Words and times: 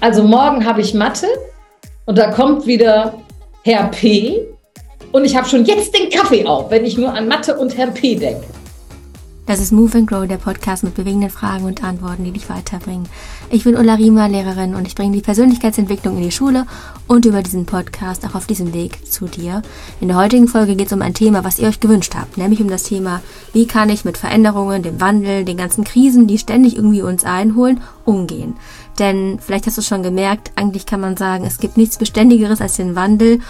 Also 0.00 0.22
morgen 0.22 0.64
habe 0.64 0.80
ich 0.80 0.94
Mathe 0.94 1.26
und 2.06 2.16
da 2.16 2.30
kommt 2.30 2.66
wieder 2.66 3.12
Herr 3.64 3.88
P. 3.88 4.40
Und 5.12 5.26
ich 5.26 5.36
habe 5.36 5.46
schon 5.46 5.66
jetzt 5.66 5.94
den 5.94 6.08
Kaffee 6.08 6.46
auf, 6.46 6.70
wenn 6.70 6.86
ich 6.86 6.96
nur 6.96 7.12
an 7.12 7.28
Mathe 7.28 7.54
und 7.58 7.76
Herrn 7.76 7.92
P 7.92 8.14
denke. 8.14 8.46
Das 9.46 9.58
ist 9.58 9.72
Move 9.72 9.98
and 9.98 10.06
Grow, 10.08 10.28
der 10.28 10.36
Podcast 10.36 10.84
mit 10.84 10.94
bewegenden 10.94 11.30
Fragen 11.30 11.64
und 11.64 11.82
Antworten, 11.82 12.22
die 12.22 12.30
dich 12.30 12.48
weiterbringen. 12.48 13.08
Ich 13.50 13.64
bin 13.64 13.76
Ulla 13.76 13.94
Riemer, 13.94 14.28
Lehrerin 14.28 14.74
und 14.76 14.86
ich 14.86 14.94
bringe 14.94 15.16
die 15.16 15.22
Persönlichkeitsentwicklung 15.22 16.18
in 16.18 16.22
die 16.22 16.30
Schule 16.30 16.66
und 17.08 17.24
über 17.24 17.42
diesen 17.42 17.66
Podcast 17.66 18.24
auch 18.24 18.36
auf 18.36 18.46
diesem 18.46 18.72
Weg 18.74 19.10
zu 19.10 19.26
dir. 19.26 19.62
In 20.00 20.08
der 20.08 20.18
heutigen 20.18 20.46
Folge 20.46 20.76
geht 20.76 20.86
es 20.86 20.92
um 20.92 21.02
ein 21.02 21.14
Thema, 21.14 21.42
was 21.42 21.58
ihr 21.58 21.66
euch 21.66 21.80
gewünscht 21.80 22.14
habt, 22.14 22.38
nämlich 22.38 22.60
um 22.60 22.68
das 22.68 22.84
Thema, 22.84 23.22
wie 23.52 23.66
kann 23.66 23.88
ich 23.88 24.04
mit 24.04 24.18
Veränderungen, 24.18 24.84
dem 24.84 25.00
Wandel, 25.00 25.44
den 25.44 25.56
ganzen 25.56 25.82
Krisen, 25.82 26.28
die 26.28 26.38
ständig 26.38 26.76
irgendwie 26.76 27.02
uns 27.02 27.24
einholen, 27.24 27.80
umgehen. 28.04 28.54
Denn 29.00 29.38
vielleicht 29.40 29.66
hast 29.66 29.78
du 29.78 29.82
schon 29.82 30.02
gemerkt, 30.02 30.52
eigentlich 30.56 30.84
kann 30.84 31.00
man 31.00 31.16
sagen, 31.16 31.44
es 31.44 31.58
gibt 31.58 31.76
nichts 31.76 31.96
Beständigeres 31.96 32.60
als 32.60 32.76
den 32.76 32.94
Wandel 32.94 33.40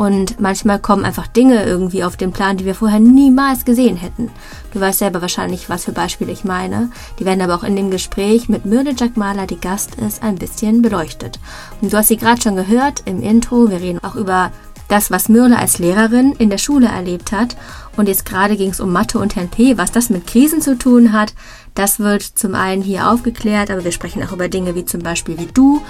und 0.00 0.40
manchmal 0.40 0.78
kommen 0.78 1.04
einfach 1.04 1.26
Dinge 1.26 1.62
irgendwie 1.62 2.04
auf 2.04 2.16
den 2.16 2.32
Plan, 2.32 2.56
die 2.56 2.64
wir 2.64 2.74
vorher 2.74 3.00
niemals 3.00 3.66
gesehen 3.66 3.98
hätten. 3.98 4.30
Du 4.72 4.80
weißt 4.80 5.00
selber 5.00 5.20
wahrscheinlich, 5.20 5.68
was 5.68 5.84
für 5.84 5.92
Beispiele 5.92 6.32
ich 6.32 6.42
meine. 6.42 6.90
Die 7.18 7.26
werden 7.26 7.42
aber 7.42 7.54
auch 7.54 7.64
in 7.64 7.76
dem 7.76 7.90
Gespräch 7.90 8.48
mit 8.48 8.64
Mürde 8.64 8.94
Jack 8.96 9.18
Mahler, 9.18 9.46
die 9.46 9.60
Gast 9.60 9.96
ist, 9.96 10.22
ein 10.22 10.36
bisschen 10.36 10.80
beleuchtet. 10.80 11.38
Und 11.82 11.92
du 11.92 11.98
hast 11.98 12.08
sie 12.08 12.16
gerade 12.16 12.40
schon 12.40 12.56
gehört 12.56 13.02
im 13.04 13.22
Intro. 13.22 13.68
Wir 13.68 13.82
reden 13.82 14.02
auch 14.02 14.14
über 14.14 14.52
das, 14.90 15.10
was 15.10 15.28
Mürle 15.28 15.58
als 15.58 15.78
Lehrerin 15.78 16.32
in 16.38 16.50
der 16.50 16.58
Schule 16.58 16.88
erlebt 16.88 17.32
hat. 17.32 17.56
Und 17.96 18.08
jetzt 18.08 18.24
gerade 18.24 18.56
ging 18.56 18.70
es 18.70 18.80
um 18.80 18.92
Mathe 18.92 19.18
und 19.18 19.36
Herrn 19.36 19.48
P., 19.48 19.78
was 19.78 19.92
das 19.92 20.10
mit 20.10 20.26
Krisen 20.26 20.60
zu 20.60 20.76
tun 20.76 21.12
hat. 21.12 21.34
Das 21.74 22.00
wird 22.00 22.22
zum 22.22 22.54
einen 22.54 22.82
hier 22.82 23.08
aufgeklärt, 23.10 23.70
aber 23.70 23.84
wir 23.84 23.92
sprechen 23.92 24.22
auch 24.22 24.32
über 24.32 24.48
Dinge 24.48 24.74
wie 24.74 24.84
zum 24.84 25.02
Beispiel, 25.02 25.38
wie 25.38 25.48
du 25.52 25.80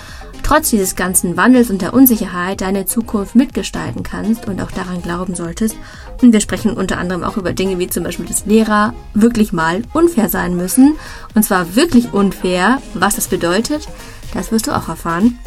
trotz 0.43 0.71
dieses 0.71 0.97
ganzen 0.97 1.37
Wandels 1.37 1.71
und 1.71 1.81
der 1.81 1.95
Unsicherheit 1.95 2.61
deine 2.61 2.85
Zukunft 2.85 3.35
mitgestalten 3.35 4.03
kannst 4.03 4.47
und 4.49 4.61
auch 4.61 4.71
daran 4.71 5.01
glauben 5.03 5.35
solltest. 5.35 5.77
Und 6.21 6.33
wir 6.33 6.41
sprechen 6.41 6.73
unter 6.73 6.99
anderem 6.99 7.25
auch 7.25 7.37
über 7.37 7.53
Dinge 7.53 7.79
wie 7.79 7.89
zum 7.89 8.05
Beispiel, 8.05 8.27
dass 8.27 8.47
Lehrer 8.47 8.93
wirklich 9.15 9.53
mal 9.53 9.83
unfair 9.93 10.29
sein 10.29 10.57
müssen. 10.57 10.97
Und 11.35 11.45
zwar 11.45 11.77
wirklich 11.77 12.13
unfair. 12.13 12.83
Was 12.95 13.17
das 13.17 13.29
bedeutet, 13.29 13.89
das 14.35 14.53
wirst 14.53 14.67
du 14.67 14.73
auch 14.73 14.89
erfahren. 14.89 15.39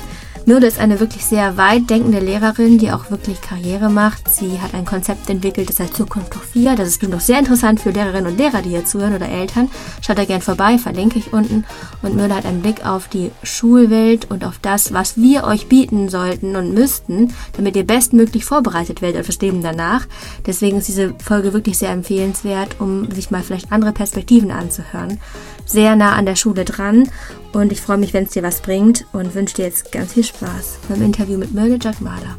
Myrle 0.46 0.68
ist 0.68 0.78
eine 0.78 1.00
wirklich 1.00 1.26
sehr 1.26 1.56
weit 1.56 1.90
denkende 1.90 2.20
Lehrerin, 2.20 2.78
die 2.78 2.92
auch 2.92 3.10
wirklich 3.10 3.40
Karriere 3.40 3.90
macht. 3.90 4.30
Sie 4.30 4.60
hat 4.60 4.74
ein 4.74 4.84
Konzept 4.84 5.30
entwickelt, 5.30 5.70
das 5.70 5.80
heißt 5.80 5.96
Zukunft 5.96 6.36
durch 6.36 6.44
vier. 6.44 6.76
Das 6.76 6.90
ist 6.90 6.96
bestimmt 6.96 7.14
noch 7.14 7.22
sehr 7.22 7.40
interessant 7.40 7.80
für 7.80 7.92
Lehrerinnen 7.92 8.30
und 8.30 8.38
Lehrer, 8.38 8.62
die 8.62 8.72
hier 8.72 8.84
zuhören 8.84 9.16
oder 9.16 9.30
Eltern. 9.30 9.72
Schaut 10.02 10.18
da 10.18 10.26
gern 10.26 10.42
vorbei, 10.42 10.78
verlinke 10.78 11.18
ich 11.18 11.32
unten. 11.32 11.64
Und 12.02 12.16
Myrle 12.16 12.36
hat 12.36 12.46
einen 12.46 12.62
Blick 12.62 12.86
auf 12.86 13.08
die 13.08 13.32
Schulwelt 13.44 14.30
und 14.32 14.44
auf 14.44 14.60
das, 14.62 14.92
was 14.92 15.16
wir 15.16 15.46
euch 15.46 15.68
bieten 15.68 16.10
sollten 16.10 16.58
und 16.58 16.74
müssten, 16.74 17.34
damit 17.56 17.78
ihr 17.78 17.88
bestmöglich 17.88 18.44
vorbereitet 18.44 19.02
werdet 19.02 19.22
auf 19.22 19.28
das 19.28 19.40
Leben 19.40 19.64
danach. 19.64 20.08
Deswegen 20.46 20.80
ist 20.80 20.90
diese 20.90 21.14
Folge 21.24 21.54
wirklich 21.54 21.78
sehr 21.78 21.92
empfehlenswert, 21.92 22.76
um 22.80 23.10
sich 23.12 23.32
mal 23.32 23.44
vielleicht 23.44 23.72
andere 23.72 23.94
Perspektiven 23.94 24.52
anzuhören. 24.52 25.22
Sehr 25.66 25.96
nah 25.96 26.16
an 26.16 26.26
der 26.26 26.36
Schule 26.36 26.66
dran 26.66 27.08
und 27.54 27.72
ich 27.72 27.82
freue 27.82 27.98
mich, 27.98 28.14
wenn 28.14 28.24
es 28.24 28.32
dir 28.32 28.44
was 28.44 28.62
bringt 28.62 29.06
und 29.14 29.36
wünsche 29.36 29.56
dir 29.56 29.66
jetzt 29.66 29.92
ganz 29.92 30.14
viel 30.14 30.24
Spaß 30.24 30.80
beim 30.90 31.02
Interview 31.02 31.38
mit 31.38 31.54
Mörle 31.54 31.78
Jagmala. 31.82 32.38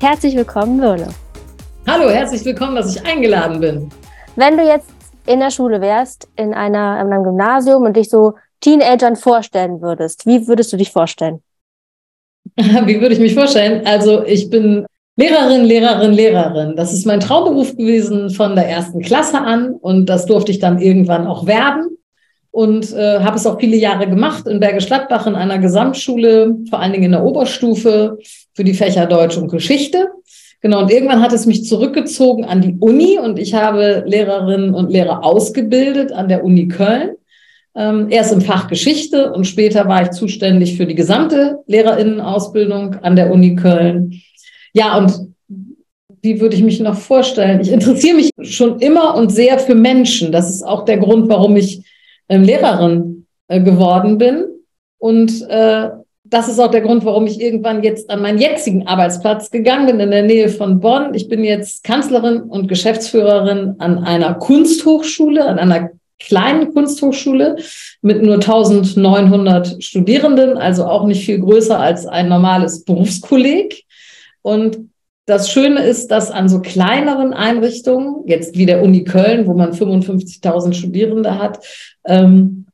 Herzlich 0.00 0.36
willkommen, 0.36 0.78
Mörle. 0.78 1.08
Hallo, 1.86 2.10
herzlich 2.10 2.44
willkommen, 2.44 2.76
dass 2.76 2.94
ich 2.94 3.04
eingeladen 3.06 3.60
bin. 3.60 3.90
Wenn 4.36 4.56
du 4.56 4.64
jetzt 4.64 4.88
in 5.26 5.40
der 5.40 5.50
Schule 5.50 5.80
wärst, 5.80 6.28
in, 6.36 6.54
einer, 6.54 7.00
in 7.00 7.12
einem 7.12 7.22
Gymnasium 7.22 7.84
und 7.84 7.96
dich 7.96 8.10
so 8.10 8.34
Teenagern 8.60 9.16
vorstellen 9.16 9.80
würdest, 9.80 10.26
wie 10.26 10.46
würdest 10.46 10.72
du 10.72 10.76
dich 10.76 10.90
vorstellen? 10.90 11.42
Wie 12.56 13.00
würde 13.00 13.14
ich 13.14 13.20
mich 13.20 13.34
vorstellen? 13.34 13.86
Also 13.86 14.24
ich 14.24 14.48
bin 14.48 14.86
Lehrerin, 15.16 15.64
Lehrerin, 15.64 16.12
Lehrerin. 16.12 16.76
Das 16.76 16.94
ist 16.94 17.06
mein 17.06 17.20
Traumberuf 17.20 17.76
gewesen 17.76 18.30
von 18.30 18.56
der 18.56 18.66
ersten 18.66 19.02
Klasse 19.02 19.38
an 19.38 19.74
und 19.74 20.06
das 20.06 20.24
durfte 20.24 20.50
ich 20.50 20.58
dann 20.58 20.80
irgendwann 20.80 21.26
auch 21.26 21.46
werden 21.46 21.97
und 22.58 22.92
äh, 22.92 23.20
habe 23.20 23.36
es 23.36 23.46
auch 23.46 23.60
viele 23.60 23.76
Jahre 23.76 24.08
gemacht 24.08 24.48
in 24.48 24.58
Bergisch 24.58 24.86
Gladbach 24.86 25.28
in 25.28 25.36
einer 25.36 25.60
Gesamtschule, 25.60 26.56
vor 26.68 26.80
allen 26.80 26.90
Dingen 26.90 27.04
in 27.04 27.12
der 27.12 27.22
Oberstufe 27.22 28.18
für 28.52 28.64
die 28.64 28.74
Fächer 28.74 29.06
Deutsch 29.06 29.36
und 29.36 29.48
Geschichte. 29.48 30.08
Genau, 30.60 30.82
und 30.82 30.90
irgendwann 30.90 31.22
hat 31.22 31.32
es 31.32 31.46
mich 31.46 31.66
zurückgezogen 31.66 32.44
an 32.44 32.60
die 32.60 32.74
Uni 32.80 33.16
und 33.16 33.38
ich 33.38 33.54
habe 33.54 34.02
Lehrerinnen 34.08 34.74
und 34.74 34.90
Lehrer 34.90 35.24
ausgebildet 35.24 36.10
an 36.10 36.26
der 36.26 36.42
Uni 36.42 36.66
Köln. 36.66 37.10
Ähm, 37.76 38.08
erst 38.10 38.32
im 38.32 38.40
Fach 38.40 38.66
Geschichte 38.66 39.30
und 39.30 39.44
später 39.44 39.86
war 39.86 40.02
ich 40.02 40.10
zuständig 40.10 40.76
für 40.76 40.86
die 40.86 40.96
gesamte 40.96 41.60
Lehrerinnenausbildung 41.68 42.96
an 43.02 43.14
der 43.14 43.30
Uni 43.30 43.54
Köln. 43.54 44.20
Ja, 44.72 44.98
und 44.98 45.28
wie 46.22 46.40
würde 46.40 46.56
ich 46.56 46.64
mich 46.64 46.80
noch 46.80 46.96
vorstellen? 46.96 47.60
Ich 47.60 47.70
interessiere 47.70 48.16
mich 48.16 48.30
schon 48.42 48.80
immer 48.80 49.14
und 49.14 49.30
sehr 49.30 49.60
für 49.60 49.76
Menschen. 49.76 50.32
Das 50.32 50.50
ist 50.50 50.64
auch 50.64 50.84
der 50.84 50.98
Grund, 50.98 51.28
warum 51.28 51.56
ich 51.56 51.84
ähm, 52.28 52.42
Lehrerin 52.42 53.26
äh, 53.48 53.60
geworden 53.60 54.18
bin. 54.18 54.44
Und 54.98 55.48
äh, 55.48 55.90
das 56.24 56.48
ist 56.48 56.58
auch 56.58 56.70
der 56.70 56.82
Grund, 56.82 57.04
warum 57.04 57.26
ich 57.26 57.40
irgendwann 57.40 57.82
jetzt 57.82 58.10
an 58.10 58.20
meinen 58.20 58.38
jetzigen 58.38 58.86
Arbeitsplatz 58.86 59.50
gegangen 59.50 59.86
bin, 59.86 60.00
in 60.00 60.10
der 60.10 60.22
Nähe 60.22 60.48
von 60.48 60.80
Bonn. 60.80 61.14
Ich 61.14 61.28
bin 61.28 61.42
jetzt 61.42 61.84
Kanzlerin 61.84 62.40
und 62.40 62.68
Geschäftsführerin 62.68 63.76
an 63.78 64.04
einer 64.04 64.34
Kunsthochschule, 64.34 65.44
an 65.46 65.58
einer 65.58 65.90
kleinen 66.18 66.74
Kunsthochschule 66.74 67.56
mit 68.02 68.22
nur 68.22 68.34
1900 68.34 69.82
Studierenden, 69.82 70.58
also 70.58 70.84
auch 70.84 71.06
nicht 71.06 71.24
viel 71.24 71.38
größer 71.38 71.78
als 71.78 72.06
ein 72.06 72.28
normales 72.28 72.84
Berufskolleg. 72.84 73.84
Und 74.42 74.78
das 75.28 75.50
Schöne 75.50 75.82
ist, 75.82 76.10
dass 76.10 76.30
an 76.30 76.48
so 76.48 76.60
kleineren 76.60 77.34
Einrichtungen, 77.34 78.26
jetzt 78.26 78.56
wie 78.56 78.64
der 78.64 78.82
Uni 78.82 79.04
Köln, 79.04 79.46
wo 79.46 79.52
man 79.52 79.72
55.000 79.72 80.72
Studierende 80.72 81.38
hat, 81.38 81.64
ähm, 82.06 82.66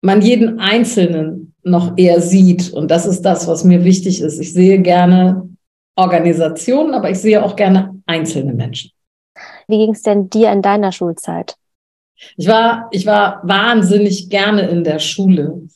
man 0.00 0.22
jeden 0.22 0.60
Einzelnen 0.60 1.54
noch 1.62 1.98
eher 1.98 2.22
sieht. 2.22 2.72
Und 2.72 2.90
das 2.90 3.04
ist 3.04 3.20
das, 3.22 3.46
was 3.46 3.64
mir 3.64 3.84
wichtig 3.84 4.22
ist. 4.22 4.40
Ich 4.40 4.54
sehe 4.54 4.80
gerne 4.80 5.50
Organisationen, 5.94 6.94
aber 6.94 7.10
ich 7.10 7.18
sehe 7.18 7.44
auch 7.44 7.54
gerne 7.54 8.00
einzelne 8.06 8.54
Menschen. 8.54 8.92
Wie 9.68 9.76
ging 9.76 9.92
es 9.92 10.00
denn 10.00 10.30
dir 10.30 10.50
in 10.52 10.62
deiner 10.62 10.92
Schulzeit? 10.92 11.56
Ich 12.38 12.48
war, 12.48 12.88
ich 12.92 13.04
war 13.04 13.42
wahnsinnig 13.44 14.30
gerne 14.30 14.68
in 14.70 14.84
der 14.84 15.00
Schule. 15.00 15.68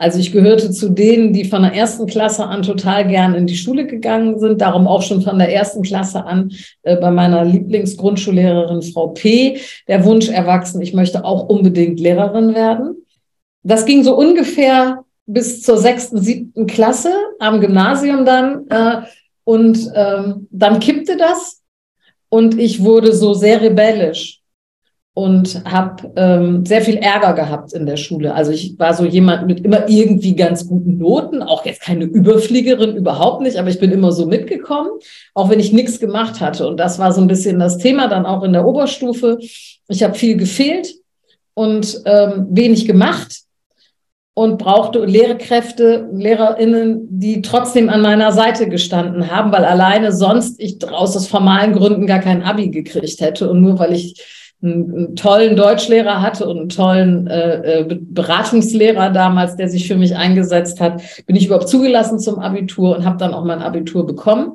Also 0.00 0.18
ich 0.18 0.32
gehörte 0.32 0.70
zu 0.70 0.88
denen, 0.88 1.34
die 1.34 1.44
von 1.44 1.60
der 1.60 1.74
ersten 1.74 2.06
Klasse 2.06 2.46
an 2.46 2.62
total 2.62 3.06
gern 3.06 3.34
in 3.34 3.46
die 3.46 3.54
Schule 3.54 3.86
gegangen 3.86 4.38
sind, 4.38 4.62
darum 4.62 4.88
auch 4.88 5.02
schon 5.02 5.20
von 5.20 5.38
der 5.38 5.52
ersten 5.52 5.82
Klasse 5.82 6.24
an 6.24 6.52
äh, 6.84 6.96
bei 6.96 7.10
meiner 7.10 7.44
Lieblingsgrundschullehrerin 7.44 8.80
Frau 8.80 9.08
P. 9.08 9.58
der 9.88 10.02
Wunsch 10.06 10.30
erwachsen, 10.30 10.80
ich 10.80 10.94
möchte 10.94 11.22
auch 11.22 11.50
unbedingt 11.50 12.00
Lehrerin 12.00 12.54
werden. 12.54 13.04
Das 13.62 13.84
ging 13.84 14.02
so 14.02 14.16
ungefähr 14.16 15.04
bis 15.26 15.60
zur 15.60 15.76
sechsten, 15.76 16.18
siebten 16.18 16.66
Klasse 16.66 17.12
am 17.38 17.60
Gymnasium 17.60 18.24
dann. 18.24 18.70
Äh, 18.70 19.02
und 19.44 19.86
ähm, 19.94 20.48
dann 20.50 20.80
kippte 20.80 21.18
das 21.18 21.60
und 22.30 22.58
ich 22.58 22.82
wurde 22.82 23.12
so 23.12 23.34
sehr 23.34 23.60
rebellisch 23.60 24.39
und 25.12 25.64
habe 25.64 26.12
ähm, 26.16 26.64
sehr 26.64 26.82
viel 26.82 26.96
Ärger 26.96 27.32
gehabt 27.32 27.72
in 27.72 27.84
der 27.84 27.96
Schule. 27.96 28.32
Also 28.32 28.52
ich 28.52 28.78
war 28.78 28.94
so 28.94 29.04
jemand 29.04 29.46
mit 29.46 29.64
immer 29.64 29.88
irgendwie 29.88 30.36
ganz 30.36 30.66
guten 30.66 30.98
Noten, 30.98 31.42
auch 31.42 31.64
jetzt 31.64 31.82
keine 31.82 32.04
Überfliegerin 32.04 32.96
überhaupt 32.96 33.42
nicht, 33.42 33.56
aber 33.56 33.68
ich 33.68 33.80
bin 33.80 33.90
immer 33.90 34.12
so 34.12 34.26
mitgekommen, 34.26 34.90
auch 35.34 35.50
wenn 35.50 35.58
ich 35.58 35.72
nichts 35.72 35.98
gemacht 35.98 36.40
hatte. 36.40 36.66
Und 36.68 36.78
das 36.78 36.98
war 36.98 37.12
so 37.12 37.20
ein 37.20 37.26
bisschen 37.26 37.58
das 37.58 37.78
Thema 37.78 38.06
dann 38.06 38.24
auch 38.24 38.44
in 38.44 38.52
der 38.52 38.66
Oberstufe. 38.66 39.38
Ich 39.88 40.02
habe 40.02 40.14
viel 40.14 40.36
gefehlt 40.36 40.94
und 41.54 42.02
ähm, 42.04 42.46
wenig 42.50 42.86
gemacht 42.86 43.40
und 44.34 44.58
brauchte 44.58 45.04
Lehrkräfte, 45.04 46.08
Lehrerinnen, 46.12 47.08
die 47.10 47.42
trotzdem 47.42 47.88
an 47.88 48.00
meiner 48.00 48.30
Seite 48.30 48.68
gestanden 48.68 49.28
haben, 49.28 49.50
weil 49.50 49.64
alleine 49.64 50.12
sonst 50.12 50.60
ich 50.60 50.78
aus 50.88 51.16
aus 51.16 51.26
formalen 51.26 51.72
Gründen 51.72 52.06
gar 52.06 52.20
kein 52.20 52.42
Abi 52.42 52.70
gekriegt 52.70 53.20
hätte 53.20 53.50
und 53.50 53.60
nur 53.60 53.78
weil 53.80 53.92
ich 53.92 54.39
einen, 54.62 55.16
tollen 55.16 55.56
Deutschlehrer 55.56 56.20
hatte 56.22 56.46
und 56.48 56.58
einen 56.58 56.68
tollen 56.68 57.26
äh, 57.26 57.80
äh 57.80 57.98
Beratungslehrer 58.00 59.10
damals, 59.10 59.56
der 59.56 59.68
sich 59.68 59.88
für 59.88 59.96
mich 59.96 60.16
eingesetzt 60.16 60.80
hat, 60.80 61.02
bin 61.26 61.36
ich 61.36 61.46
überhaupt 61.46 61.68
zugelassen 61.68 62.18
zum 62.18 62.38
Abitur 62.38 62.96
und 62.96 63.04
habe 63.04 63.16
dann 63.16 63.34
auch 63.34 63.44
mein 63.44 63.62
Abitur 63.62 64.06
bekommen. 64.06 64.54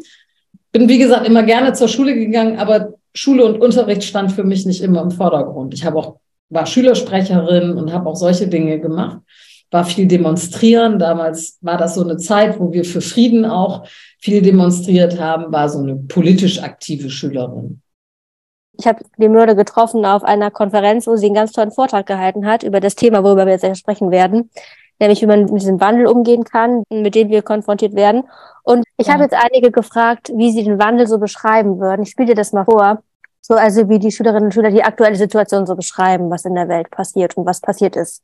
Bin, 0.72 0.90
wie 0.90 0.98
gesagt, 0.98 1.28
immer 1.28 1.44
gerne 1.44 1.74
zur 1.74 1.88
Schule 1.88 2.13
gegangen, 2.13 2.60
aber 2.60 2.94
Schule 3.13 3.46
und 3.46 3.62
Unterricht 3.62 4.04
stand 4.04 4.31
für 4.31 4.44
mich 4.44 4.66
nicht 4.66 4.81
immer 4.81 5.02
im 5.02 5.12
Vordergrund. 5.12 5.74
Ich 5.74 5.86
habe 5.86 5.98
auch 5.98 6.18
war 6.50 6.66
Schülersprecherin 6.66 7.74
und 7.74 7.92
habe 7.94 8.10
auch 8.10 8.16
solche 8.16 8.48
Dinge 8.48 8.80
gemacht. 8.80 9.19
War 9.72 9.84
viel 9.84 10.08
demonstrieren. 10.08 11.00
Damals 11.00 11.58
war 11.62 11.78
das 11.78 11.96
so 11.96 12.04
eine 12.04 12.18
Zeit, 12.18 12.60
wo 12.60 12.72
wir 12.72 12.86
für 12.86 13.01
Frieden 13.01 13.46
auch 13.46 13.88
viel 14.19 14.42
demonstriert 14.42 15.19
haben, 15.19 15.51
war 15.51 15.69
so 15.69 15.80
eine 15.80 15.96
politisch 15.96 16.62
aktive 16.62 17.10
Schülerin. 17.10 17.81
Ich 18.77 18.88
habe 18.88 19.04
die 19.18 19.30
Mörder 19.30 19.56
getroffen 19.56 20.06
auf 20.06 20.24
einer 20.24 20.51
Konferenz, 20.51 21.07
wo 21.07 21.16
sie 21.16 21.27
einen 21.27 21.36
ganz 21.36 21.51
tollen 21.51 21.72
Vortrag 21.72 22.06
gehalten 22.06 22.45
hat 22.45 22.63
über 22.63 22.80
das 22.80 22.95
Thema, 22.95 23.24
worüber 23.24 23.45
wir 23.45 23.54
jetzt 23.54 23.77
sprechen 23.77 24.12
werden, 24.12 24.50
nämlich 25.00 25.22
wie 25.22 25.27
man 25.27 25.45
mit 25.45 25.62
diesem 25.62 25.80
Wandel 25.80 26.07
umgehen 26.07 26.44
kann, 26.44 26.83
mit 26.89 27.16
dem 27.16 27.30
wir 27.30 27.42
konfrontiert 27.42 27.95
werden. 27.95 28.24
Und 28.63 28.83
ich 28.98 29.07
ja. 29.07 29.13
habe 29.13 29.24
jetzt 29.24 29.36
einige 29.36 29.72
gefragt, 29.72 30.31
wie 30.36 30.51
sie 30.51 30.63
den 30.63 30.80
Wandel 30.80 31.07
so 31.07 31.19
beschreiben 31.19 31.80
würden. 31.80 32.04
Ich 32.04 32.10
spiele 32.10 32.30
dir 32.30 32.36
das 32.36 32.54
mal 32.54 32.66
vor. 32.66 33.04
So, 33.42 33.54
also 33.54 33.88
wie 33.89 34.00
die 34.00 34.12
Schülerinnen 34.12 34.45
und 34.45 34.54
Schüler 34.54 34.72
die 34.72 34.83
aktuelle 34.83 35.16
Situation 35.16 35.68
so 35.68 35.75
beschreiben, 35.75 36.31
was 36.31 36.45
in 36.45 36.56
der 36.56 36.68
Welt 36.68 36.89
passiert 36.89 37.38
und 37.38 37.45
was 37.45 37.62
passiert 37.62 37.95
ist. 37.95 38.24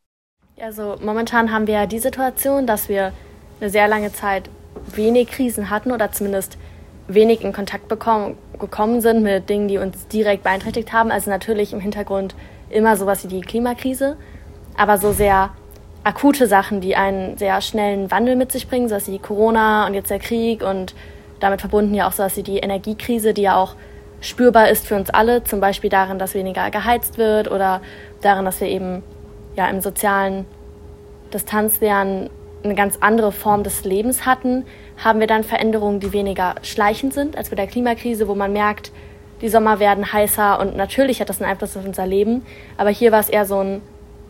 Also 0.59 0.95
momentan 1.03 1.51
haben 1.51 1.67
wir 1.67 1.75
ja 1.75 1.85
die 1.85 1.99
Situation, 1.99 2.65
dass 2.65 2.89
wir 2.89 3.13
eine 3.59 3.69
sehr 3.69 3.87
lange 3.87 4.11
Zeit 4.11 4.49
wenig 4.95 5.27
Krisen 5.27 5.69
hatten 5.69 5.91
oder 5.91 6.11
zumindest 6.11 6.57
wenig 7.13 7.41
in 7.41 7.53
Kontakt 7.53 7.87
bekommen, 7.87 8.37
gekommen 8.59 9.01
sind 9.01 9.23
mit 9.23 9.49
Dingen, 9.49 9.67
die 9.67 9.77
uns 9.77 10.07
direkt 10.07 10.43
beeinträchtigt 10.43 10.93
haben. 10.93 11.11
Also 11.11 11.29
natürlich 11.29 11.73
im 11.73 11.79
Hintergrund 11.79 12.35
immer 12.69 12.95
sowas 12.95 13.23
wie 13.23 13.27
die 13.27 13.41
Klimakrise, 13.41 14.17
aber 14.77 14.97
so 14.97 15.11
sehr 15.11 15.51
akute 16.03 16.47
Sachen, 16.47 16.81
die 16.81 16.95
einen 16.95 17.37
sehr 17.37 17.61
schnellen 17.61 18.09
Wandel 18.11 18.35
mit 18.35 18.51
sich 18.51 18.67
bringen, 18.67 18.89
sowas 18.89 19.07
wie 19.07 19.19
Corona 19.19 19.85
und 19.87 19.93
jetzt 19.93 20.09
der 20.09 20.19
Krieg 20.19 20.63
und 20.63 20.95
damit 21.39 21.61
verbunden 21.61 21.93
ja 21.93 22.07
auch 22.07 22.11
sowas 22.11 22.37
wie 22.37 22.43
die 22.43 22.57
Energiekrise, 22.57 23.33
die 23.33 23.43
ja 23.43 23.55
auch 23.55 23.75
spürbar 24.21 24.69
ist 24.69 24.87
für 24.87 24.95
uns 24.95 25.09
alle, 25.09 25.43
zum 25.43 25.59
Beispiel 25.59 25.89
darin, 25.89 26.19
dass 26.19 26.33
weniger 26.33 26.69
geheizt 26.69 27.17
wird 27.17 27.49
oder 27.49 27.81
darin, 28.21 28.45
dass 28.45 28.61
wir 28.61 28.67
eben 28.67 29.03
ja 29.55 29.67
im 29.67 29.81
sozialen 29.81 30.45
Distanzlernen 31.33 32.29
eine 32.63 32.75
ganz 32.75 32.97
andere 33.01 33.31
Form 33.31 33.63
des 33.63 33.83
Lebens 33.83 34.25
hatten, 34.25 34.65
haben 35.03 35.19
wir 35.19 35.27
dann 35.27 35.43
Veränderungen, 35.43 35.99
die 35.99 36.13
weniger 36.13 36.55
schleichend 36.61 37.13
sind 37.13 37.35
als 37.35 37.49
bei 37.49 37.55
der 37.55 37.67
Klimakrise, 37.67 38.27
wo 38.27 38.35
man 38.35 38.53
merkt, 38.53 38.91
die 39.41 39.49
Sommer 39.49 39.79
werden 39.79 40.13
heißer 40.13 40.59
und 40.59 40.77
natürlich 40.77 41.19
hat 41.19 41.29
das 41.29 41.41
einen 41.41 41.49
Einfluss 41.49 41.75
auf 41.75 41.85
unser 41.85 42.05
Leben. 42.05 42.45
Aber 42.77 42.91
hier 42.91 43.11
war 43.11 43.19
es 43.19 43.29
eher 43.29 43.45
so 43.45 43.59
ein 43.59 43.81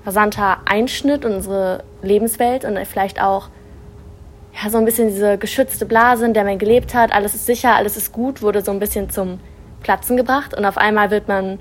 rasanter 0.06 0.60
Einschnitt 0.66 1.26
in 1.26 1.36
unsere 1.36 1.84
Lebenswelt 2.02 2.64
und 2.64 2.80
vielleicht 2.88 3.22
auch 3.22 3.50
ja, 4.54 4.70
so 4.70 4.78
ein 4.78 4.86
bisschen 4.86 5.10
diese 5.10 5.38
geschützte 5.38 5.86
Blase, 5.86 6.26
in 6.26 6.34
der 6.34 6.46
man 6.46 6.58
gelebt 6.58 6.94
hat, 6.94 7.14
alles 7.14 7.36
ist 7.36 7.46
sicher, 7.46 7.76
alles 7.76 7.98
ist 7.98 8.12
gut, 8.12 8.42
wurde 8.42 8.62
so 8.62 8.72
ein 8.72 8.80
bisschen 8.80 9.10
zum 9.10 9.40
Platzen 9.82 10.18
gebracht 10.18 10.56
und 10.58 10.66
auf 10.66 10.78
einmal 10.78 11.12
wird 11.12 11.28
man 11.28 11.60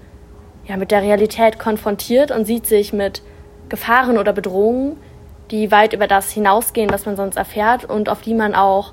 ja 0.66 0.76
mit 0.76 0.90
der 0.90 1.02
Realität 1.02 1.58
konfrontiert 1.58 2.30
und 2.30 2.44
sieht 2.44 2.66
sich 2.66 2.92
mit 2.92 3.22
Gefahren 3.68 4.18
oder 4.18 4.32
Bedrohungen, 4.32 4.96
die 5.50 5.70
weit 5.72 5.92
über 5.92 6.06
das 6.06 6.30
hinausgehen, 6.30 6.90
was 6.90 7.06
man 7.06 7.16
sonst 7.16 7.36
erfährt 7.36 7.84
und 7.84 8.08
auf 8.08 8.20
die 8.20 8.34
man 8.34 8.54
auch 8.54 8.92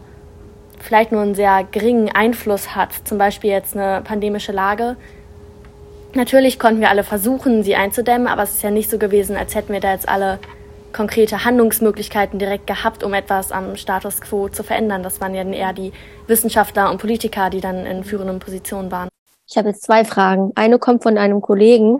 vielleicht 0.79 1.11
nur 1.11 1.21
einen 1.21 1.35
sehr 1.35 1.63
geringen 1.63 2.09
Einfluss 2.13 2.75
hat, 2.75 2.89
zum 3.03 3.17
Beispiel 3.17 3.49
jetzt 3.49 3.75
eine 3.75 4.01
pandemische 4.01 4.51
Lage. 4.51 4.95
Natürlich 6.13 6.59
konnten 6.59 6.81
wir 6.81 6.89
alle 6.89 7.03
versuchen, 7.03 7.63
sie 7.63 7.75
einzudämmen, 7.75 8.27
aber 8.27 8.43
es 8.43 8.51
ist 8.51 8.63
ja 8.63 8.71
nicht 8.71 8.89
so 8.89 8.97
gewesen, 8.97 9.35
als 9.35 9.55
hätten 9.55 9.73
wir 9.73 9.79
da 9.79 9.91
jetzt 9.91 10.07
alle 10.07 10.39
konkrete 10.93 11.45
Handlungsmöglichkeiten 11.45 12.39
direkt 12.39 12.65
gehabt, 12.65 13.03
um 13.03 13.13
etwas 13.13 13.51
am 13.51 13.75
Status 13.75 14.21
quo 14.21 14.49
zu 14.49 14.63
verändern. 14.63 15.03
Das 15.03 15.21
waren 15.21 15.35
ja 15.35 15.43
eher 15.43 15.73
die 15.73 15.91
Wissenschaftler 16.27 16.89
und 16.89 16.99
Politiker, 16.99 17.49
die 17.49 17.61
dann 17.61 17.85
in 17.85 18.03
führenden 18.03 18.39
Positionen 18.39 18.91
waren. 18.91 19.09
Ich 19.49 19.57
habe 19.57 19.69
jetzt 19.69 19.83
zwei 19.83 20.03
Fragen. 20.03 20.51
Eine 20.55 20.79
kommt 20.79 21.03
von 21.03 21.17
einem 21.17 21.41
Kollegen, 21.41 21.99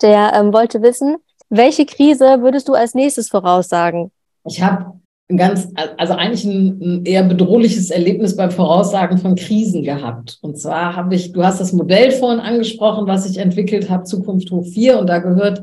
der 0.00 0.32
ähm, 0.34 0.52
wollte 0.52 0.80
wissen, 0.80 1.16
welche 1.48 1.84
Krise 1.84 2.42
würdest 2.42 2.68
du 2.68 2.74
als 2.74 2.94
nächstes 2.94 3.28
voraussagen? 3.28 4.12
Ich 4.44 4.62
habe 4.62 4.99
ein 5.30 5.36
ganz, 5.36 5.68
also 5.96 6.14
eigentlich 6.14 6.44
ein, 6.44 6.80
ein, 6.80 7.04
eher 7.04 7.22
bedrohliches 7.22 7.90
Erlebnis 7.90 8.36
beim 8.36 8.50
Voraussagen 8.50 9.18
von 9.18 9.36
Krisen 9.36 9.82
gehabt. 9.82 10.38
Und 10.42 10.58
zwar 10.58 10.96
habe 10.96 11.14
ich, 11.14 11.32
du 11.32 11.42
hast 11.42 11.60
das 11.60 11.72
Modell 11.72 12.10
vorhin 12.10 12.40
angesprochen, 12.40 13.06
was 13.06 13.30
ich 13.30 13.38
entwickelt 13.38 13.88
habe, 13.88 14.04
Zukunft 14.04 14.50
hoch 14.50 14.66
4, 14.66 14.98
und 14.98 15.06
da 15.06 15.18
gehört 15.18 15.62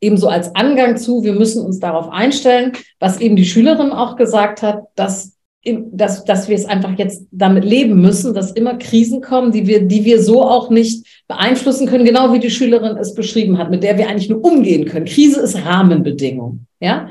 ebenso 0.00 0.28
als 0.28 0.54
Angang 0.54 0.96
zu, 0.96 1.24
wir 1.24 1.34
müssen 1.34 1.64
uns 1.64 1.78
darauf 1.78 2.08
einstellen, 2.08 2.72
was 2.98 3.20
eben 3.20 3.36
die 3.36 3.44
Schülerin 3.44 3.92
auch 3.92 4.16
gesagt 4.16 4.62
hat, 4.62 4.84
dass 4.94 5.36
dass, 5.64 6.24
dass 6.24 6.48
wir 6.48 6.56
es 6.56 6.64
einfach 6.64 6.96
jetzt 6.96 7.26
damit 7.30 7.64
leben 7.64 8.00
müssen, 8.00 8.32
dass 8.32 8.52
immer 8.52 8.78
Krisen 8.78 9.20
kommen, 9.20 9.52
die 9.52 9.66
wir, 9.66 9.82
die 9.82 10.06
wir 10.06 10.22
so 10.22 10.42
auch 10.42 10.70
nicht 10.70 11.06
beeinflussen 11.28 11.86
können, 11.86 12.06
genau 12.06 12.32
wie 12.32 12.38
die 12.38 12.50
Schülerin 12.50 12.96
es 12.96 13.14
beschrieben 13.14 13.58
hat, 13.58 13.70
mit 13.70 13.82
der 13.82 13.98
wir 13.98 14.08
eigentlich 14.08 14.30
nur 14.30 14.42
umgehen 14.42 14.86
können. 14.86 15.04
Krise 15.04 15.40
ist 15.40 15.56
Rahmenbedingung. 15.56 16.66
Ja, 16.82 17.10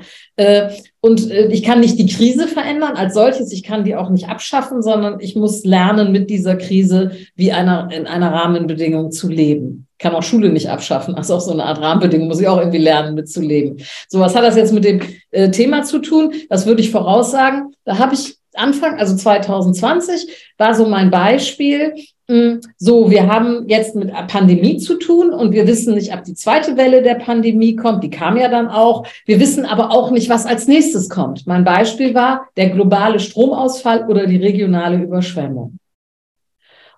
und 1.01 1.29
äh, 1.31 1.47
ich 1.47 1.63
kann 1.63 1.81
nicht 1.81 1.99
die 1.99 2.07
Krise 2.07 2.47
verändern 2.47 2.95
als 2.95 3.13
solches, 3.13 3.51
ich 3.51 3.63
kann 3.63 3.83
die 3.83 3.95
auch 3.95 4.09
nicht 4.09 4.29
abschaffen, 4.29 4.81
sondern 4.81 5.19
ich 5.19 5.35
muss 5.35 5.65
lernen, 5.65 6.11
mit 6.11 6.29
dieser 6.29 6.55
Krise 6.55 7.11
wie 7.35 7.51
einer, 7.51 7.89
in 7.91 8.07
einer 8.07 8.31
Rahmenbedingung 8.31 9.11
zu 9.11 9.27
leben. 9.27 9.87
Ich 9.97 10.03
kann 10.03 10.15
auch 10.15 10.23
Schule 10.23 10.49
nicht 10.49 10.69
abschaffen, 10.69 11.15
also 11.15 11.35
auch 11.35 11.41
so 11.41 11.51
eine 11.51 11.65
Art 11.65 11.81
Rahmenbedingung, 11.81 12.27
muss 12.27 12.39
ich 12.39 12.47
auch 12.47 12.59
irgendwie 12.59 12.77
lernen, 12.77 13.15
mitzuleben. 13.15 13.81
So, 14.07 14.19
was 14.19 14.35
hat 14.35 14.43
das 14.43 14.55
jetzt 14.55 14.73
mit 14.73 14.85
dem 14.85 15.01
äh, 15.31 15.51
Thema 15.51 15.83
zu 15.83 15.99
tun? 15.99 16.33
Das 16.49 16.65
würde 16.65 16.81
ich 16.81 16.91
voraussagen. 16.91 17.73
Da 17.83 17.97
habe 17.97 18.13
ich 18.13 18.38
Anfang, 18.59 18.99
also 18.99 19.15
2020, 19.15 20.53
war 20.57 20.75
so 20.75 20.85
mein 20.85 21.09
Beispiel. 21.09 21.95
Hm, 22.27 22.61
so, 22.77 23.09
wir 23.09 23.27
haben 23.27 23.67
jetzt 23.67 23.95
mit 23.95 24.13
Pandemie 24.27 24.77
zu 24.77 24.99
tun 24.99 25.31
und 25.31 25.51
wir 25.51 25.65
wissen 25.65 25.95
nicht, 25.95 26.13
ob 26.13 26.23
die 26.23 26.35
zweite 26.35 26.77
Welle 26.77 27.01
der 27.01 27.15
Pandemie 27.15 27.75
kommt. 27.75 28.03
Die 28.03 28.11
kam 28.11 28.37
ja 28.37 28.49
dann 28.49 28.67
auch. 28.67 29.07
Wir 29.25 29.39
wissen 29.39 29.65
aber 29.65 29.91
auch 29.91 30.11
nicht, 30.11 30.29
was 30.29 30.45
als 30.45 30.67
nächstes 30.67 31.09
kommt. 31.09 31.47
Mein 31.47 31.63
Beispiel 31.63 32.13
war 32.13 32.47
der 32.55 32.69
globale 32.69 33.19
Stromausfall 33.19 34.07
oder 34.07 34.27
die 34.27 34.37
regionale 34.37 35.01
Überschwemmung. 35.01 35.79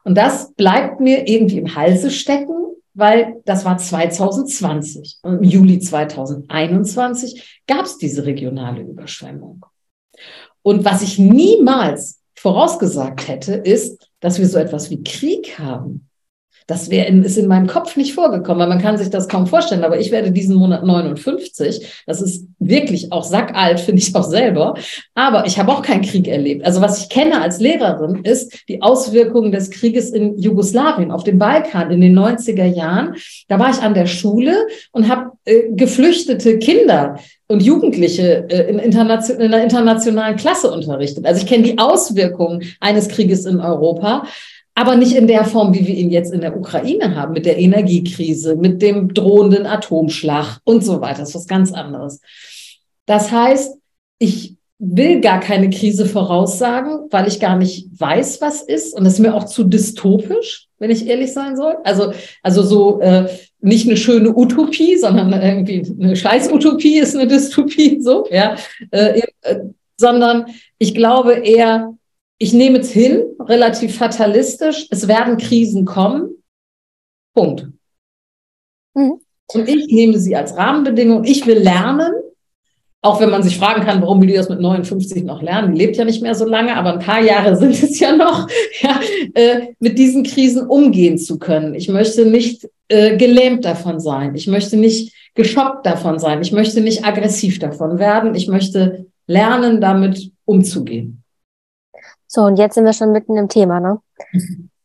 Und 0.03 0.17
das 0.17 0.53
bleibt 0.55 0.99
mir 0.99 1.27
irgendwie 1.27 1.59
im 1.59 1.75
Halse 1.75 2.09
stecken, 2.11 2.55
weil 2.93 3.41
das 3.45 3.63
war 3.65 3.77
2020. 3.77 5.19
Und 5.21 5.37
im 5.37 5.43
Juli 5.43 5.79
2021 5.79 7.61
gab 7.67 7.85
es 7.85 7.97
diese 7.97 8.25
regionale 8.25 8.81
Überschwemmung. 8.81 9.65
Und 10.63 10.85
was 10.85 11.01
ich 11.01 11.17
niemals 11.17 12.19
vorausgesagt 12.35 13.27
hätte, 13.27 13.53
ist, 13.53 14.09
dass 14.19 14.39
wir 14.39 14.47
so 14.47 14.57
etwas 14.57 14.89
wie 14.89 15.03
Krieg 15.03 15.57
haben. 15.59 16.07
Das 16.71 16.89
wär 16.89 17.05
in, 17.05 17.21
ist 17.21 17.37
in 17.37 17.47
meinem 17.47 17.67
Kopf 17.67 17.97
nicht 17.97 18.13
vorgekommen, 18.13 18.61
weil 18.61 18.69
man 18.69 18.81
kann 18.81 18.97
sich 18.97 19.09
das 19.09 19.27
kaum 19.27 19.45
vorstellen. 19.45 19.83
Aber 19.83 19.99
ich 19.99 20.09
werde 20.09 20.31
diesen 20.31 20.55
Monat 20.55 20.85
59. 20.85 22.03
Das 22.07 22.21
ist 22.21 22.47
wirklich 22.59 23.11
auch 23.11 23.25
sackalt, 23.25 23.81
finde 23.81 24.01
ich 24.01 24.15
auch 24.15 24.23
selber. 24.23 24.75
Aber 25.13 25.45
ich 25.45 25.59
habe 25.59 25.69
auch 25.69 25.81
keinen 25.81 26.01
Krieg 26.01 26.29
erlebt. 26.29 26.65
Also 26.65 26.79
was 26.79 27.01
ich 27.01 27.09
kenne 27.09 27.41
als 27.41 27.59
Lehrerin 27.59 28.23
ist 28.23 28.69
die 28.69 28.81
Auswirkungen 28.81 29.51
des 29.51 29.69
Krieges 29.69 30.11
in 30.11 30.37
Jugoslawien, 30.37 31.11
auf 31.11 31.25
dem 31.25 31.39
Balkan 31.39 31.91
in 31.91 31.99
den 31.99 32.17
90er 32.17 32.63
Jahren. 32.63 33.15
Da 33.49 33.59
war 33.59 33.69
ich 33.69 33.81
an 33.81 33.93
der 33.93 34.05
Schule 34.05 34.55
und 34.93 35.09
habe 35.09 35.31
äh, 35.43 35.63
geflüchtete 35.71 36.57
Kinder 36.59 37.17
und 37.49 37.61
Jugendliche 37.61 38.47
äh, 38.49 38.69
in, 38.69 38.79
internation 38.79 39.41
in 39.41 39.53
einer 39.53 39.61
internationalen 39.61 40.37
Klasse 40.37 40.71
unterrichtet. 40.71 41.25
Also 41.25 41.41
ich 41.41 41.47
kenne 41.47 41.63
die 41.63 41.77
Auswirkungen 41.77 42.63
eines 42.79 43.09
Krieges 43.09 43.45
in 43.45 43.59
Europa, 43.59 44.23
aber 44.81 44.95
nicht 44.95 45.15
in 45.15 45.27
der 45.27 45.45
Form, 45.45 45.75
wie 45.75 45.85
wir 45.85 45.93
ihn 45.93 46.09
jetzt 46.09 46.33
in 46.33 46.41
der 46.41 46.57
Ukraine 46.57 47.15
haben, 47.15 47.33
mit 47.33 47.45
der 47.45 47.59
Energiekrise, 47.59 48.55
mit 48.55 48.81
dem 48.81 49.13
drohenden 49.13 49.67
Atomschlag 49.67 50.57
und 50.63 50.83
so 50.83 51.01
weiter. 51.01 51.19
Das 51.19 51.29
ist 51.29 51.35
was 51.35 51.47
ganz 51.47 51.71
anderes. 51.71 52.19
Das 53.05 53.31
heißt, 53.31 53.77
ich 54.17 54.55
will 54.79 55.21
gar 55.21 55.39
keine 55.39 55.69
Krise 55.69 56.07
voraussagen, 56.07 57.07
weil 57.11 57.27
ich 57.27 57.39
gar 57.39 57.57
nicht 57.57 57.89
weiß, 57.95 58.41
was 58.41 58.63
ist. 58.63 58.95
Und 58.95 59.03
das 59.03 59.13
ist 59.13 59.19
mir 59.19 59.35
auch 59.35 59.43
zu 59.43 59.65
dystopisch, 59.65 60.67
wenn 60.79 60.89
ich 60.89 61.05
ehrlich 61.05 61.31
sein 61.31 61.55
soll. 61.55 61.75
Also, 61.83 62.11
also 62.41 62.63
so 62.63 62.99
äh, 63.01 63.29
nicht 63.59 63.87
eine 63.87 63.97
schöne 63.97 64.35
Utopie, 64.35 64.97
sondern 64.97 65.31
irgendwie 65.31 65.85
eine 66.01 66.15
Scheiß-Utopie 66.15 66.97
ist 66.97 67.15
eine 67.15 67.27
Dystopie, 67.27 68.01
so, 68.01 68.25
ja. 68.31 68.55
Äh, 68.89 69.21
äh, 69.43 69.59
sondern 69.97 70.47
ich 70.79 70.95
glaube 70.95 71.33
eher, 71.33 71.93
ich 72.41 72.53
nehme 72.53 72.79
es 72.79 72.89
hin, 72.89 73.23
relativ 73.39 73.97
fatalistisch, 73.97 74.87
es 74.89 75.07
werden 75.07 75.37
Krisen 75.37 75.85
kommen. 75.85 76.43
Punkt. 77.35 77.67
Mhm. 78.95 79.21
Und 79.53 79.69
ich 79.69 79.85
nehme 79.85 80.17
sie 80.17 80.35
als 80.35 80.57
Rahmenbedingung. 80.57 81.23
Ich 81.23 81.45
will 81.45 81.59
lernen, 81.59 82.11
auch 83.03 83.21
wenn 83.21 83.29
man 83.29 83.43
sich 83.43 83.59
fragen 83.59 83.83
kann, 83.83 84.01
warum 84.01 84.19
will 84.21 84.27
die 84.27 84.33
das 84.33 84.49
mit 84.49 84.59
59 84.59 85.23
noch 85.23 85.43
lernen? 85.43 85.73
Die 85.73 85.77
lebt 85.77 85.97
ja 85.97 86.03
nicht 86.03 86.23
mehr 86.23 86.33
so 86.33 86.45
lange, 86.45 86.75
aber 86.75 86.93
ein 86.93 86.99
paar 86.99 87.21
Jahre 87.21 87.55
sind 87.57 87.71
es 87.71 87.99
ja 87.99 88.15
noch, 88.15 88.47
ja, 88.81 88.99
äh, 89.35 89.67
mit 89.77 89.99
diesen 89.99 90.23
Krisen 90.23 90.65
umgehen 90.65 91.19
zu 91.19 91.37
können. 91.37 91.75
Ich 91.75 91.89
möchte 91.89 92.25
nicht 92.25 92.67
äh, 92.87 93.17
gelähmt 93.17 93.65
davon 93.65 93.99
sein. 93.99 94.33
Ich 94.33 94.47
möchte 94.47 94.77
nicht 94.77 95.13
geschockt 95.35 95.85
davon 95.85 96.17
sein. 96.17 96.41
Ich 96.41 96.51
möchte 96.51 96.81
nicht 96.81 97.05
aggressiv 97.05 97.59
davon 97.59 97.99
werden. 97.99 98.33
Ich 98.33 98.47
möchte 98.47 99.05
lernen, 99.27 99.79
damit 99.79 100.31
umzugehen. 100.45 101.20
So, 102.33 102.43
und 102.43 102.55
jetzt 102.55 102.75
sind 102.75 102.85
wir 102.85 102.93
schon 102.93 103.11
mitten 103.11 103.35
im 103.35 103.49
Thema, 103.49 103.81
ne? 103.81 103.99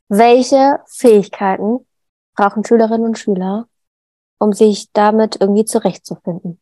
Welche 0.09 0.81
Fähigkeiten 0.89 1.87
brauchen 2.35 2.65
Schülerinnen 2.65 3.07
und 3.07 3.19
Schüler, 3.21 3.69
um 4.41 4.53
sich 4.53 4.89
damit 4.93 5.37
irgendwie 5.41 5.65
zurechtzufinden? 5.65 6.59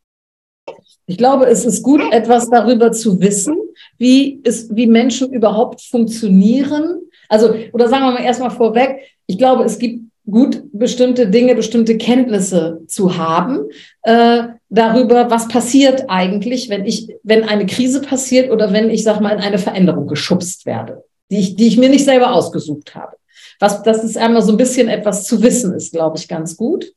Ich 1.07 1.17
glaube, 1.17 1.47
es 1.47 1.65
ist 1.65 1.81
gut, 1.81 2.01
etwas 2.11 2.51
darüber 2.51 2.91
zu 2.91 3.19
wissen, 3.19 3.57
wie, 3.97 4.39
es, 4.43 4.75
wie 4.75 4.85
Menschen 4.85 5.33
überhaupt 5.33 5.81
funktionieren. 5.81 7.01
Also, 7.29 7.55
oder 7.73 7.89
sagen 7.89 8.05
wir 8.05 8.11
mal 8.11 8.23
erstmal 8.23 8.51
vorweg, 8.51 8.99
ich 9.25 9.39
glaube, 9.39 9.63
es 9.63 9.79
gibt 9.79 10.11
gut, 10.29 10.63
bestimmte 10.71 11.27
Dinge, 11.27 11.55
bestimmte 11.55 11.97
Kenntnisse 11.97 12.81
zu 12.87 13.17
haben 13.17 13.69
äh, 14.03 14.43
darüber, 14.69 15.29
was 15.29 15.47
passiert 15.47 16.05
eigentlich, 16.07 16.69
wenn 16.69 16.85
ich, 16.85 17.09
wenn 17.23 17.43
eine 17.43 17.65
Krise 17.65 18.01
passiert 18.01 18.51
oder 18.51 18.73
wenn 18.73 18.89
ich, 18.89 19.03
sag 19.03 19.21
mal, 19.21 19.31
in 19.31 19.41
eine 19.41 19.59
Veränderung 19.59 20.07
geschubst 20.07 20.65
werde, 20.65 21.03
die 21.31 21.39
ich, 21.39 21.55
die 21.55 21.67
ich 21.67 21.77
mir 21.77 21.89
nicht 21.89 22.05
selber 22.05 22.33
ausgesucht 22.33 22.95
habe. 22.95 23.15
Was, 23.59 23.83
das 23.83 24.03
ist 24.03 24.17
einmal 24.17 24.41
so 24.41 24.51
ein 24.51 24.57
bisschen 24.57 24.89
etwas 24.89 25.23
zu 25.23 25.41
wissen 25.41 25.73
ist, 25.73 25.93
glaube 25.93 26.17
ich, 26.17 26.27
ganz 26.27 26.57
gut. 26.57 26.91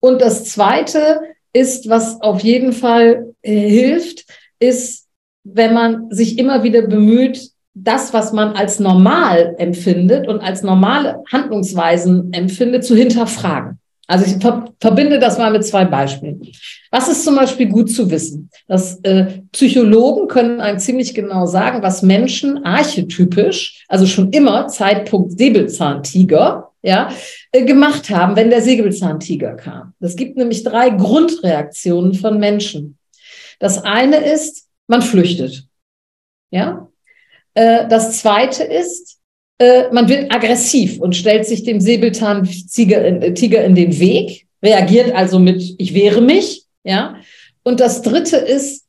Und 0.00 0.20
das 0.20 0.44
zweite 0.44 1.20
ist, 1.52 1.88
was 1.88 2.20
auf 2.20 2.40
jeden 2.40 2.72
Fall 2.72 3.34
äh, 3.42 3.68
hilft, 3.68 4.26
ist, 4.58 5.06
wenn 5.44 5.72
man 5.72 6.10
sich 6.10 6.38
immer 6.38 6.62
wieder 6.62 6.82
bemüht, 6.82 7.49
das, 7.74 8.12
was 8.12 8.32
man 8.32 8.52
als 8.52 8.80
normal 8.80 9.54
empfindet 9.58 10.26
und 10.26 10.40
als 10.40 10.62
normale 10.62 11.22
Handlungsweisen 11.30 12.32
empfindet, 12.32 12.84
zu 12.84 12.94
hinterfragen. 12.94 13.78
Also 14.10 14.26
ich 14.26 14.42
ver 14.42 14.64
verbinde 14.80 15.20
das 15.20 15.38
mal 15.38 15.52
mit 15.52 15.64
zwei 15.64 15.84
Beispielen. 15.84 16.42
Was 16.90 17.08
ist 17.08 17.24
zum 17.24 17.36
Beispiel 17.36 17.68
gut 17.68 17.92
zu 17.92 18.10
wissen? 18.10 18.50
Dass 18.66 18.98
äh, 19.04 19.42
Psychologen 19.52 20.26
können 20.26 20.60
einem 20.60 20.80
ziemlich 20.80 21.14
genau 21.14 21.46
sagen, 21.46 21.80
was 21.82 22.02
Menschen 22.02 22.64
archetypisch, 22.64 23.84
also 23.86 24.06
schon 24.06 24.30
immer 24.32 24.66
Zeitpunkt 24.66 25.38
Säbelzahntiger, 25.38 26.72
ja, 26.82 27.10
äh, 27.52 27.64
gemacht 27.64 28.10
haben, 28.10 28.34
wenn 28.34 28.50
der 28.50 28.62
Säbelzahntiger 28.62 29.54
kam. 29.54 29.94
Es 30.00 30.16
gibt 30.16 30.36
nämlich 30.36 30.64
drei 30.64 30.90
Grundreaktionen 30.90 32.14
von 32.14 32.40
Menschen. 32.40 32.98
Das 33.60 33.84
eine 33.84 34.16
ist, 34.16 34.66
man 34.88 35.02
flüchtet. 35.02 35.68
Ja, 36.50 36.89
das 37.88 38.20
zweite 38.20 38.62
ist, 38.64 39.18
äh, 39.58 39.92
man 39.92 40.08
wird 40.08 40.32
aggressiv 40.32 41.00
und 41.00 41.14
stellt 41.14 41.46
sich 41.46 41.64
dem 41.64 41.80
Säbelzahntiger 41.80 43.04
in, 43.04 43.22
äh, 43.22 43.34
Tiger 43.34 43.62
in 43.64 43.74
den 43.74 43.98
Weg, 43.98 44.46
reagiert 44.62 45.14
also 45.14 45.38
mit, 45.38 45.74
ich 45.78 45.94
wehre 45.94 46.22
mich, 46.22 46.64
ja. 46.82 47.16
Und 47.62 47.80
das 47.80 48.02
dritte 48.02 48.36
ist, 48.36 48.86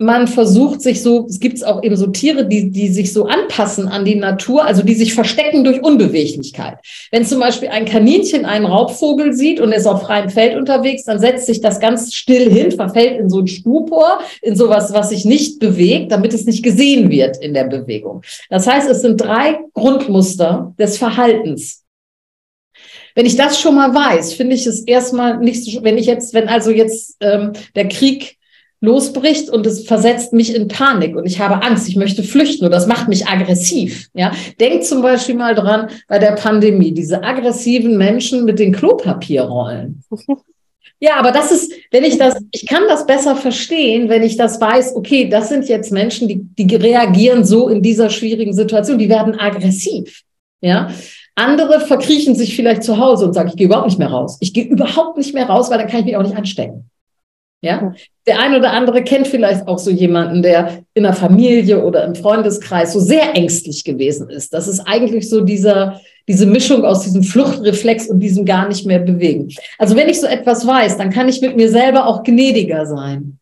man 0.00 0.28
versucht 0.28 0.80
sich 0.80 1.02
so, 1.02 1.26
es 1.28 1.40
gibt 1.40 1.62
auch 1.64 1.82
eben 1.82 1.94
so 1.94 2.06
Tiere, 2.06 2.46
die, 2.46 2.70
die 2.70 2.88
sich 2.88 3.12
so 3.12 3.26
anpassen 3.26 3.86
an 3.86 4.06
die 4.06 4.14
Natur, 4.14 4.64
also 4.64 4.82
die 4.82 4.94
sich 4.94 5.12
verstecken 5.12 5.62
durch 5.62 5.82
Unbeweglichkeit. 5.82 6.78
Wenn 7.10 7.26
zum 7.26 7.38
Beispiel 7.38 7.68
ein 7.68 7.84
Kaninchen 7.84 8.46
einen 8.46 8.64
Raubvogel 8.64 9.34
sieht 9.34 9.60
und 9.60 9.72
ist 9.72 9.86
auf 9.86 10.04
freiem 10.04 10.30
Feld 10.30 10.56
unterwegs, 10.56 11.04
dann 11.04 11.18
setzt 11.18 11.44
sich 11.44 11.60
das 11.60 11.80
ganz 11.80 12.14
still 12.14 12.50
hin, 12.50 12.72
verfällt 12.72 13.20
in 13.20 13.28
so 13.28 13.40
ein 13.40 13.46
Stupor, 13.46 14.20
in 14.40 14.56
sowas, 14.56 14.94
was 14.94 15.10
sich 15.10 15.26
nicht 15.26 15.58
bewegt, 15.58 16.12
damit 16.12 16.32
es 16.32 16.46
nicht 16.46 16.62
gesehen 16.62 17.10
wird 17.10 17.36
in 17.36 17.52
der 17.52 17.64
Bewegung. 17.64 18.22
Das 18.48 18.66
heißt, 18.66 18.88
es 18.88 19.02
sind 19.02 19.20
drei 19.20 19.58
Grundmuster 19.74 20.74
des 20.78 20.96
Verhaltens. 20.96 21.84
Wenn 23.14 23.26
ich 23.26 23.36
das 23.36 23.60
schon 23.60 23.74
mal 23.74 23.94
weiß, 23.94 24.32
finde 24.32 24.54
ich 24.54 24.66
es 24.66 24.80
erstmal 24.80 25.36
nicht 25.40 25.62
so, 25.62 25.82
wenn 25.84 25.98
ich 25.98 26.06
jetzt, 26.06 26.32
wenn 26.32 26.48
also 26.48 26.70
jetzt 26.70 27.18
ähm, 27.20 27.52
der 27.74 27.88
Krieg 27.88 28.38
losbricht 28.80 29.50
und 29.50 29.66
es 29.66 29.84
versetzt 29.86 30.32
mich 30.32 30.54
in 30.54 30.68
Panik 30.68 31.14
und 31.16 31.26
ich 31.26 31.38
habe 31.38 31.62
Angst, 31.62 31.88
ich 31.88 31.96
möchte 31.96 32.22
flüchten 32.22 32.64
und 32.64 32.70
das 32.70 32.86
macht 32.86 33.08
mich 33.08 33.26
aggressiv. 33.26 34.08
Ja, 34.14 34.32
denk 34.58 34.84
zum 34.84 35.02
Beispiel 35.02 35.34
mal 35.34 35.54
dran 35.54 35.88
bei 36.08 36.18
der 36.18 36.32
Pandemie, 36.32 36.92
diese 36.92 37.22
aggressiven 37.22 37.98
Menschen 37.98 38.44
mit 38.44 38.58
den 38.58 38.72
Klopapierrollen. 38.72 40.02
Ja, 41.02 41.16
aber 41.16 41.32
das 41.32 41.50
ist, 41.50 41.72
wenn 41.90 42.04
ich 42.04 42.18
das, 42.18 42.36
ich 42.52 42.66
kann 42.66 42.82
das 42.86 43.06
besser 43.06 43.34
verstehen, 43.34 44.10
wenn 44.10 44.22
ich 44.22 44.36
das 44.36 44.60
weiß, 44.60 44.94
okay, 44.96 45.30
das 45.30 45.48
sind 45.48 45.66
jetzt 45.66 45.90
Menschen, 45.90 46.28
die, 46.28 46.42
die 46.42 46.76
reagieren 46.76 47.42
so 47.42 47.70
in 47.70 47.80
dieser 47.80 48.10
schwierigen 48.10 48.52
Situation, 48.52 48.98
die 48.98 49.08
werden 49.08 49.40
aggressiv. 49.40 50.24
Ja, 50.60 50.90
andere 51.36 51.80
verkriechen 51.80 52.34
sich 52.34 52.54
vielleicht 52.54 52.82
zu 52.82 52.98
Hause 52.98 53.24
und 53.24 53.32
sagen, 53.32 53.48
ich 53.48 53.56
gehe 53.56 53.66
überhaupt 53.66 53.86
nicht 53.86 53.98
mehr 53.98 54.10
raus. 54.10 54.36
Ich 54.40 54.52
gehe 54.52 54.64
überhaupt 54.64 55.16
nicht 55.16 55.32
mehr 55.32 55.46
raus, 55.46 55.70
weil 55.70 55.78
dann 55.78 55.88
kann 55.88 56.00
ich 56.00 56.04
mich 56.04 56.16
auch 56.18 56.22
nicht 56.22 56.36
anstecken. 56.36 56.89
Ja, 57.62 57.94
der 58.26 58.40
ein 58.40 58.54
oder 58.54 58.72
andere 58.72 59.04
kennt 59.04 59.28
vielleicht 59.28 59.68
auch 59.68 59.78
so 59.78 59.90
jemanden, 59.90 60.40
der 60.42 60.82
in 60.94 61.02
der 61.02 61.12
Familie 61.12 61.84
oder 61.84 62.04
im 62.04 62.14
Freundeskreis 62.14 62.94
so 62.94 63.00
sehr 63.00 63.34
ängstlich 63.34 63.84
gewesen 63.84 64.30
ist. 64.30 64.54
Das 64.54 64.66
ist 64.66 64.80
eigentlich 64.80 65.28
so 65.28 65.42
dieser, 65.42 66.00
diese 66.26 66.46
Mischung 66.46 66.86
aus 66.86 67.02
diesem 67.02 67.22
Fluchtreflex 67.22 68.08
und 68.08 68.20
diesem 68.20 68.46
gar 68.46 68.66
nicht 68.66 68.86
mehr 68.86 69.00
bewegen. 69.00 69.48
Also 69.78 69.94
wenn 69.94 70.08
ich 70.08 70.20
so 70.20 70.26
etwas 70.26 70.66
weiß, 70.66 70.96
dann 70.96 71.10
kann 71.10 71.28
ich 71.28 71.42
mit 71.42 71.54
mir 71.56 71.68
selber 71.68 72.06
auch 72.06 72.22
gnädiger 72.22 72.86
sein. 72.86 73.38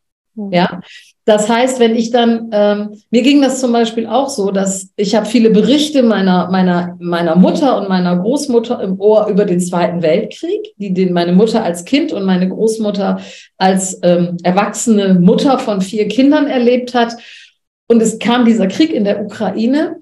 Ja, 0.51 0.81
das 1.29 1.47
heißt, 1.47 1.79
wenn 1.79 1.95
ich 1.95 2.11
dann, 2.11 2.49
ähm, 2.53 3.03
mir 3.11 3.21
ging 3.21 3.43
das 3.43 3.61
zum 3.61 3.71
Beispiel 3.71 4.07
auch 4.07 4.31
so, 4.31 4.51
dass 4.51 4.89
ich 4.97 5.15
habe 5.15 5.27
viele 5.27 5.51
Berichte 5.51 6.03
meiner, 6.03 6.51
meiner, 6.51 6.97
meiner 7.01 7.37
Mutter 7.37 7.77
und 7.77 7.87
meiner 7.87 8.17
Großmutter 8.17 8.81
im 8.83 8.99
Ohr 8.99 9.27
über 9.27 9.45
den 9.45 9.61
Zweiten 9.61 10.01
Weltkrieg, 10.01 10.73
die 10.79 10.95
den 10.95 11.13
meine 11.13 11.33
Mutter 11.33 11.63
als 11.63 11.85
Kind 11.85 12.15
und 12.15 12.25
meine 12.25 12.49
Großmutter 12.49 13.21
als 13.59 14.01
ähm, 14.03 14.39
erwachsene 14.43 15.19
Mutter 15.21 15.59
von 15.59 15.83
vier 15.83 16.09
Kindern 16.09 16.47
erlebt 16.47 16.95
hat. 16.95 17.15
Und 17.89 18.01
es 18.01 18.19
kam 18.19 18.47
dieser 18.47 18.67
Krieg 18.67 18.91
in 18.91 19.05
der 19.05 19.23
Ukraine. 19.23 20.01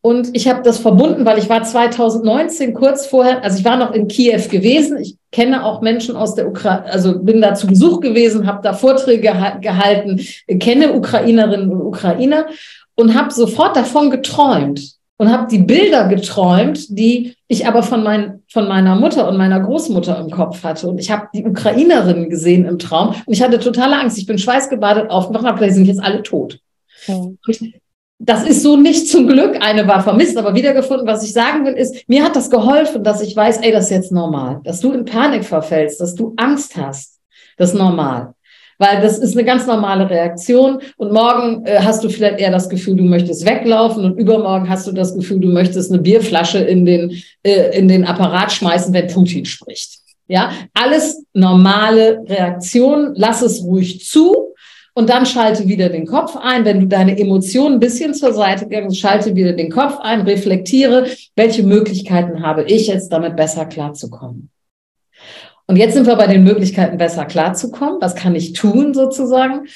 Und 0.00 0.36
ich 0.36 0.48
habe 0.48 0.62
das 0.64 0.78
verbunden, 0.78 1.24
weil 1.24 1.38
ich 1.38 1.48
war 1.48 1.62
2019 1.62 2.74
kurz 2.74 3.06
vorher, 3.06 3.44
also 3.44 3.58
ich 3.58 3.64
war 3.64 3.76
noch 3.76 3.92
in 3.92 4.08
Kiew 4.08 4.48
gewesen. 4.50 4.98
Ich 4.98 5.18
kenne 5.34 5.64
auch 5.64 5.80
Menschen 5.80 6.14
aus 6.14 6.36
der 6.36 6.46
Ukraine, 6.46 6.84
also 6.84 7.18
bin 7.18 7.42
da 7.42 7.54
zu 7.54 7.66
Besuch 7.66 8.00
gewesen, 8.00 8.46
habe 8.46 8.62
da 8.62 8.72
Vorträge 8.72 9.32
gehalten, 9.60 10.20
kenne 10.60 10.92
Ukrainerinnen 10.92 11.70
und 11.70 11.80
Ukrainer 11.80 12.46
und 12.94 13.16
habe 13.16 13.32
sofort 13.32 13.74
davon 13.76 14.10
geträumt 14.10 14.92
und 15.16 15.32
habe 15.32 15.48
die 15.50 15.58
Bilder 15.58 16.06
geträumt, 16.06 16.96
die 16.96 17.34
ich 17.48 17.66
aber 17.66 17.82
von, 17.82 18.04
mein, 18.04 18.42
von 18.48 18.68
meiner 18.68 18.94
Mutter 18.94 19.28
und 19.28 19.36
meiner 19.36 19.58
Großmutter 19.58 20.20
im 20.20 20.30
Kopf 20.30 20.62
hatte. 20.62 20.86
Und 20.86 21.00
ich 21.00 21.10
habe 21.10 21.26
die 21.34 21.44
Ukrainerinnen 21.44 22.30
gesehen 22.30 22.64
im 22.64 22.78
Traum 22.78 23.08
und 23.08 23.32
ich 23.32 23.42
hatte 23.42 23.58
totale 23.58 23.98
Angst. 23.98 24.18
Ich 24.18 24.26
bin 24.26 24.38
schweißgebadet 24.38 25.10
aufgewacht 25.10 25.42
und 25.42 25.48
habe 25.48 25.58
gesagt, 25.58 25.72
die 25.72 25.74
sind 25.74 25.86
jetzt 25.86 26.02
alle 26.02 26.22
tot. 26.22 26.60
Mhm. 27.08 27.38
Das 28.18 28.46
ist 28.46 28.62
so 28.62 28.76
nicht 28.76 29.08
zum 29.08 29.26
Glück. 29.26 29.58
Eine 29.60 29.86
war 29.88 30.02
vermisst, 30.02 30.36
aber 30.36 30.54
wiedergefunden. 30.54 31.06
Was 31.06 31.24
ich 31.24 31.32
sagen 31.32 31.64
will, 31.66 31.74
ist, 31.74 32.08
mir 32.08 32.24
hat 32.24 32.36
das 32.36 32.48
geholfen, 32.48 33.02
dass 33.02 33.20
ich 33.20 33.34
weiß, 33.34 33.58
ey, 33.58 33.72
das 33.72 33.84
ist 33.84 33.90
jetzt 33.90 34.12
normal. 34.12 34.60
Dass 34.64 34.80
du 34.80 34.92
in 34.92 35.04
Panik 35.04 35.44
verfällst, 35.44 36.00
dass 36.00 36.14
du 36.14 36.32
Angst 36.36 36.76
hast. 36.76 37.18
Das 37.56 37.72
ist 37.72 37.78
normal. 37.78 38.34
Weil 38.78 39.00
das 39.00 39.18
ist 39.18 39.36
eine 39.36 39.44
ganz 39.44 39.66
normale 39.66 40.08
Reaktion. 40.08 40.80
Und 40.96 41.12
morgen 41.12 41.64
äh, 41.66 41.80
hast 41.80 42.02
du 42.04 42.08
vielleicht 42.08 42.40
eher 42.40 42.50
das 42.50 42.68
Gefühl, 42.68 42.96
du 42.96 43.04
möchtest 43.04 43.46
weglaufen. 43.46 44.04
Und 44.04 44.18
übermorgen 44.18 44.68
hast 44.68 44.86
du 44.86 44.92
das 44.92 45.14
Gefühl, 45.14 45.40
du 45.40 45.48
möchtest 45.48 45.92
eine 45.92 46.00
Bierflasche 46.00 46.58
in 46.58 46.84
den, 46.84 47.22
äh, 47.42 47.76
in 47.76 47.88
den 47.88 48.04
Apparat 48.04 48.52
schmeißen, 48.52 48.92
wenn 48.94 49.08
Putin 49.08 49.44
spricht. 49.44 49.98
Ja, 50.26 50.52
alles 50.72 51.22
normale 51.34 52.22
Reaktionen. 52.26 53.12
Lass 53.16 53.42
es 53.42 53.62
ruhig 53.62 54.04
zu 54.06 54.53
und 54.94 55.10
dann 55.10 55.26
schalte 55.26 55.68
wieder 55.68 55.88
den 55.88 56.06
Kopf 56.06 56.36
ein. 56.36 56.64
Wenn 56.64 56.80
du 56.80 56.86
deine 56.86 57.18
Emotionen 57.18 57.74
ein 57.74 57.80
bisschen 57.80 58.14
zur 58.14 58.32
Seite 58.32 58.66
gehst, 58.66 58.98
schalte 58.98 59.34
wieder 59.34 59.52
den 59.52 59.70
Kopf 59.70 59.98
ein, 60.00 60.22
reflektiere, 60.22 61.08
welche 61.36 61.64
Möglichkeiten 61.64 62.42
habe 62.42 62.62
ich 62.64 62.86
jetzt 62.86 63.08
damit 63.12 63.36
besser 63.36 63.66
klarzukommen. 63.66 64.50
Und 65.66 65.76
jetzt 65.76 65.94
sind 65.94 66.06
wir 66.06 66.16
bei 66.16 66.26
den 66.26 66.44
Möglichkeiten, 66.44 66.98
besser 66.98 67.24
klarzukommen. 67.24 68.00
Was 68.00 68.14
kann 68.14 68.34
ich 68.34 68.52
tun 68.52 68.94
sozusagen? 68.94 69.66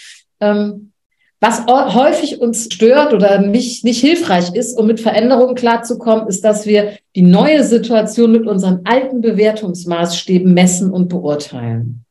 Ähm, 0.41 0.93
was 1.41 1.67
häufig 1.67 2.41
uns 2.41 2.65
stört 2.65 3.15
oder 3.15 3.41
nicht, 3.41 3.85
nicht 3.85 4.01
hilfreich 4.01 4.55
ist, 4.55 4.77
um 4.77 4.87
mit 4.87 5.01
Veränderungen 5.01 5.55
klarzukommen, 5.55 6.27
ist, 6.27 6.45
dass 6.45 6.67
wir 6.67 6.99
die 7.15 7.23
neue 7.23 7.63
Situation 7.63 8.33
mit 8.33 8.47
unseren 8.47 8.81
alten 8.85 9.21
Bewertungsmaßstäben 9.21 10.53
messen 10.53 10.91
und 10.91 11.09
beurteilen. 11.09 12.05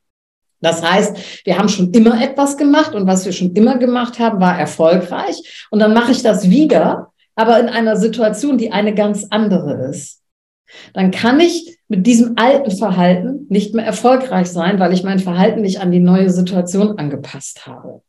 Das 0.59 0.81
heißt, 0.83 1.45
wir 1.45 1.57
haben 1.57 1.69
schon 1.69 1.91
immer 1.91 2.21
etwas 2.21 2.57
gemacht 2.57 2.95
und 2.95 3.07
was 3.07 3.25
wir 3.25 3.31
schon 3.31 3.53
immer 3.53 3.77
gemacht 3.77 4.19
haben, 4.19 4.39
war 4.39 4.59
erfolgreich. 4.59 5.67
Und 5.69 5.79
dann 5.79 5.93
mache 5.93 6.11
ich 6.11 6.23
das 6.23 6.49
wieder, 6.49 7.11
aber 7.35 7.59
in 7.59 7.69
einer 7.69 7.95
Situation, 7.95 8.57
die 8.57 8.71
eine 8.71 8.95
ganz 8.95 9.27
andere 9.29 9.89
ist. 9.89 10.21
Dann 10.93 11.11
kann 11.11 11.39
ich 11.39 11.77
mit 11.87 12.05
diesem 12.05 12.33
alten 12.35 12.71
Verhalten 12.71 13.45
nicht 13.49 13.73
mehr 13.73 13.85
erfolgreich 13.85 14.47
sein, 14.47 14.79
weil 14.79 14.93
ich 14.93 15.03
mein 15.03 15.19
Verhalten 15.19 15.61
nicht 15.61 15.79
an 15.79 15.91
die 15.91 15.99
neue 15.99 16.29
Situation 16.29 16.97
angepasst 16.97 17.65
habe. 17.65 18.01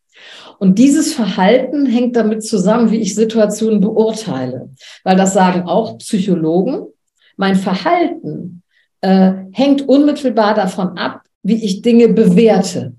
Und 0.58 0.78
dieses 0.78 1.14
Verhalten 1.14 1.86
hängt 1.86 2.16
damit 2.16 2.42
zusammen, 2.44 2.90
wie 2.90 2.98
ich 2.98 3.14
Situationen 3.14 3.80
beurteile, 3.80 4.70
weil 5.04 5.16
das 5.16 5.32
sagen 5.32 5.62
auch 5.62 5.98
Psychologen. 5.98 6.86
Mein 7.36 7.54
Verhalten 7.54 8.62
äh, 9.00 9.32
hängt 9.52 9.88
unmittelbar 9.88 10.54
davon 10.54 10.98
ab, 10.98 11.22
wie 11.42 11.64
ich 11.64 11.82
Dinge 11.82 12.08
bewerte, 12.08 12.94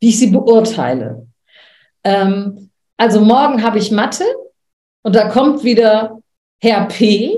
wie 0.00 0.08
ich 0.08 0.18
sie 0.18 0.28
beurteile. 0.28 1.26
Ähm, 2.02 2.70
also 2.96 3.20
morgen 3.20 3.62
habe 3.62 3.78
ich 3.78 3.90
Mathe 3.90 4.24
und 5.02 5.14
da 5.14 5.28
kommt 5.28 5.64
wieder 5.64 6.20
Herr 6.60 6.86
P. 6.86 7.36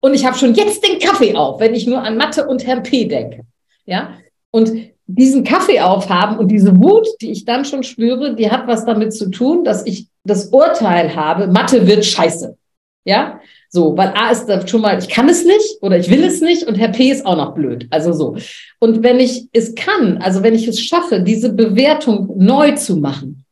Und 0.00 0.14
ich 0.14 0.24
habe 0.24 0.36
schon 0.36 0.54
jetzt 0.54 0.86
den 0.86 0.98
Kaffee 0.98 1.34
auf, 1.34 1.60
wenn 1.60 1.74
ich 1.74 1.86
nur 1.86 2.02
an 2.02 2.16
Mathe 2.16 2.46
und 2.46 2.66
Herrn 2.66 2.82
P 2.82 3.06
denke. 3.06 3.42
Ja, 3.86 4.18
und 4.50 4.72
diesen 5.06 5.44
Kaffee 5.44 5.80
aufhaben 5.80 6.38
und 6.38 6.48
diese 6.48 6.76
Wut, 6.82 7.06
die 7.20 7.30
ich 7.30 7.44
dann 7.44 7.64
schon 7.64 7.82
spüre, 7.82 8.34
die 8.34 8.50
hat 8.50 8.66
was 8.66 8.84
damit 8.84 9.14
zu 9.14 9.30
tun, 9.30 9.64
dass 9.64 9.86
ich 9.86 10.08
das 10.24 10.46
Urteil 10.46 11.14
habe, 11.14 11.46
Mathe 11.46 11.86
wird 11.86 12.04
scheiße. 12.04 12.56
Ja, 13.04 13.40
So, 13.76 13.94
weil 13.94 14.14
A 14.16 14.30
ist 14.30 14.46
da 14.46 14.66
schon 14.66 14.80
mal, 14.80 14.98
ich 14.98 15.10
kann 15.10 15.28
es 15.28 15.44
nicht 15.44 15.82
oder 15.82 15.98
ich 15.98 16.08
will 16.08 16.24
es 16.24 16.40
nicht 16.40 16.62
und 16.62 16.76
Herr 16.76 16.88
P 16.88 17.10
ist 17.10 17.26
auch 17.26 17.36
noch 17.36 17.54
blöd. 17.54 17.86
Also 17.90 18.14
so. 18.14 18.38
Und 18.78 19.02
wenn 19.02 19.20
ich 19.20 19.50
es 19.52 19.74
kann, 19.74 20.16
also 20.16 20.42
wenn 20.42 20.54
ich 20.54 20.66
es 20.66 20.80
schaffe, 20.80 21.20
diese 21.20 21.52
Bewertung 21.52 22.32
neu 22.38 22.74
zu 22.76 22.96
machen 22.96 23.44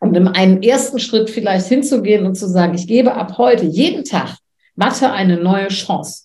und 0.00 0.16
in 0.16 0.28
einem 0.28 0.62
ersten 0.62 0.98
Schritt 0.98 1.28
vielleicht 1.28 1.66
hinzugehen 1.66 2.24
und 2.24 2.36
zu 2.36 2.48
sagen, 2.48 2.74
ich 2.74 2.86
gebe 2.86 3.16
ab 3.16 3.36
heute 3.36 3.66
jeden 3.66 4.04
Tag 4.04 4.38
Mathe 4.76 5.12
eine 5.12 5.36
neue 5.36 5.68
Chance. 5.68 6.22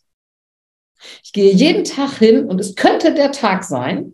Ich 1.21 1.33
gehe 1.33 1.51
jeden 1.51 1.83
Tag 1.83 2.19
hin 2.19 2.45
und 2.45 2.61
es 2.61 2.75
könnte 2.75 3.13
der 3.13 3.33
Tag 3.33 3.65
sein, 3.65 4.13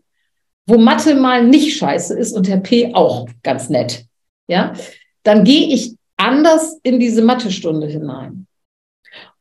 wo 0.65 0.79
Mathe 0.79 1.13
mal 1.13 1.45
nicht 1.45 1.77
scheiße 1.77 2.17
ist 2.17 2.35
und 2.35 2.49
Herr 2.49 2.61
P 2.61 2.95
auch 2.95 3.27
ganz 3.43 3.69
nett. 3.69 4.05
Ja, 4.47 4.73
dann 5.21 5.43
gehe 5.43 5.67
ich 5.67 5.93
anders 6.15 6.79
in 6.81 6.99
diese 6.99 7.21
Mathestunde 7.21 7.85
hinein. 7.85 8.46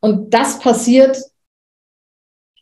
Und 0.00 0.32
das 0.32 0.58
passiert 0.58 1.18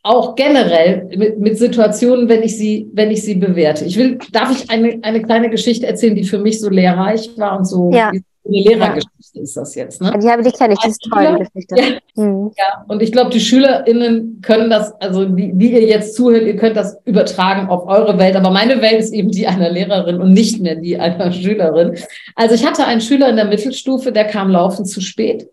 auch 0.05 0.35
generell 0.35 1.09
mit, 1.15 1.39
mit 1.39 1.57
Situationen, 1.57 2.29
wenn 2.29 2.43
ich 2.43 2.57
sie, 2.57 2.87
wenn 2.93 3.09
ich 3.09 3.23
sie 3.23 3.35
bewerte. 3.35 3.85
Ich 3.85 3.97
will, 3.97 4.19
darf 4.31 4.51
ich 4.51 4.69
eine, 4.69 4.99
eine 5.01 5.21
kleine 5.23 5.49
Geschichte 5.49 5.87
erzählen, 5.87 6.15
die 6.15 6.23
für 6.23 6.37
mich 6.37 6.61
so 6.61 6.69
lehrreich 6.69 7.31
war 7.37 7.57
und 7.57 7.65
so 7.65 7.91
ja. 7.91 8.09
eine 8.09 8.21
Lehrergeschichte 8.43 9.39
ist 9.39 9.57
das 9.57 9.73
jetzt. 9.73 10.01
Ne? 10.01 10.13
Die 10.21 10.29
habe 10.29 10.43
die 10.43 10.51
kenne 10.51 10.75
ich, 10.75 10.79
die 10.79 10.89
ist 10.89 11.09
toll, 11.11 11.39
Geschichte. 11.39 11.75
Ja, 11.75 12.23
mhm. 12.23 12.51
ja, 12.55 12.85
und 12.87 13.01
ich 13.01 13.11
glaube, 13.11 13.31
die 13.31 13.39
SchülerInnen 13.39 14.41
können 14.43 14.69
das, 14.69 14.93
also 15.01 15.25
die, 15.25 15.51
die 15.53 15.71
ihr 15.71 15.87
jetzt 15.87 16.15
zuhört, 16.15 16.43
ihr 16.43 16.55
könnt 16.55 16.77
das 16.77 16.97
übertragen 17.05 17.67
auf 17.69 17.87
eure 17.87 18.19
Welt. 18.19 18.35
Aber 18.35 18.51
meine 18.51 18.81
Welt 18.81 18.99
ist 18.99 19.11
eben 19.11 19.31
die 19.31 19.47
einer 19.47 19.71
Lehrerin 19.71 20.21
und 20.21 20.33
nicht 20.33 20.61
mehr 20.61 20.75
die 20.75 20.99
einer 20.99 21.31
Schülerin. 21.31 21.97
Also 22.35 22.53
ich 22.53 22.63
hatte 22.63 22.85
einen 22.85 23.01
Schüler 23.01 23.29
in 23.29 23.37
der 23.37 23.45
Mittelstufe, 23.45 24.11
der 24.11 24.25
kam 24.25 24.51
laufend 24.51 24.87
zu 24.87 25.01
spät. 25.01 25.49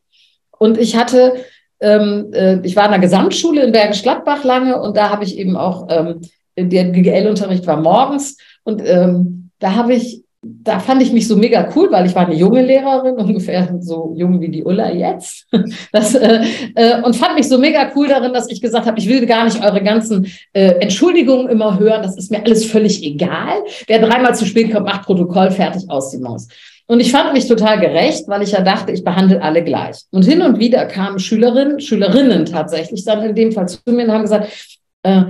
Und 0.62 0.78
ich 0.78 0.96
hatte 0.96 1.34
ähm, 1.82 2.30
äh, 2.32 2.60
ich 2.62 2.76
war 2.76 2.86
in 2.86 2.92
der 2.92 3.00
Gesamtschule 3.00 3.64
in 3.64 3.72
Bergisch 3.72 4.02
Gladbach 4.02 4.44
lange 4.44 4.80
und 4.80 4.96
da 4.96 5.10
habe 5.10 5.24
ich 5.24 5.36
eben 5.36 5.56
auch, 5.56 5.88
ähm, 5.90 6.20
der 6.56 6.84
GGL-Unterricht 6.84 7.66
war 7.66 7.80
morgens 7.80 8.38
und 8.62 8.82
ähm, 8.86 9.50
da 9.58 9.74
habe 9.74 9.94
ich, 9.94 10.22
da 10.42 10.78
fand 10.78 11.02
ich 11.02 11.12
mich 11.12 11.26
so 11.26 11.36
mega 11.36 11.68
cool, 11.74 11.90
weil 11.90 12.06
ich 12.06 12.14
war 12.14 12.26
eine 12.26 12.36
junge 12.36 12.62
Lehrerin, 12.62 13.14
ungefähr 13.16 13.76
so 13.80 14.14
jung 14.16 14.40
wie 14.40 14.48
die 14.48 14.64
Ulla 14.64 14.92
jetzt. 14.92 15.46
Das, 15.92 16.14
äh, 16.14 16.44
äh, 16.74 17.02
und 17.02 17.16
fand 17.16 17.34
mich 17.34 17.48
so 17.48 17.58
mega 17.58 17.90
cool 17.96 18.08
darin, 18.08 18.32
dass 18.32 18.50
ich 18.50 18.60
gesagt 18.60 18.86
habe, 18.86 18.98
ich 18.98 19.08
will 19.08 19.26
gar 19.26 19.44
nicht 19.44 19.62
eure 19.62 19.82
ganzen 19.82 20.26
äh, 20.52 20.74
Entschuldigungen 20.80 21.48
immer 21.48 21.78
hören, 21.78 22.02
das 22.02 22.16
ist 22.16 22.30
mir 22.30 22.44
alles 22.44 22.64
völlig 22.64 23.02
egal. 23.02 23.62
Wer 23.86 23.98
dreimal 23.98 24.34
zu 24.34 24.46
spät 24.46 24.72
kommt, 24.72 24.86
macht 24.86 25.02
Protokoll 25.02 25.50
fertig 25.50 25.84
aus 25.88 26.10
die 26.10 26.18
Maus. 26.18 26.48
Und 26.86 27.00
ich 27.00 27.12
fand 27.12 27.32
mich 27.32 27.48
total 27.48 27.80
gerecht, 27.80 28.28
weil 28.28 28.42
ich 28.42 28.52
ja 28.52 28.60
dachte, 28.60 28.92
ich 28.92 29.04
behandle 29.04 29.40
alle 29.40 29.62
gleich. 29.62 30.02
Und 30.10 30.24
hin 30.24 30.42
und 30.42 30.58
wieder 30.58 30.84
kamen 30.86 31.18
Schülerinnen, 31.18 31.80
Schülerinnen 31.80 32.44
tatsächlich 32.44 33.04
dann 33.04 33.22
in 33.22 33.34
dem 33.34 33.52
Fall 33.52 33.68
zu 33.68 33.78
mir 33.86 34.04
und 34.04 34.12
haben 34.12 34.22
gesagt, 34.22 34.78
äh, 35.02 35.22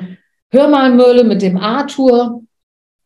hör 0.50 0.68
mal 0.68 0.92
Möhle 0.92 1.24
mit 1.24 1.42
dem 1.42 1.56
Arthur, 1.56 2.42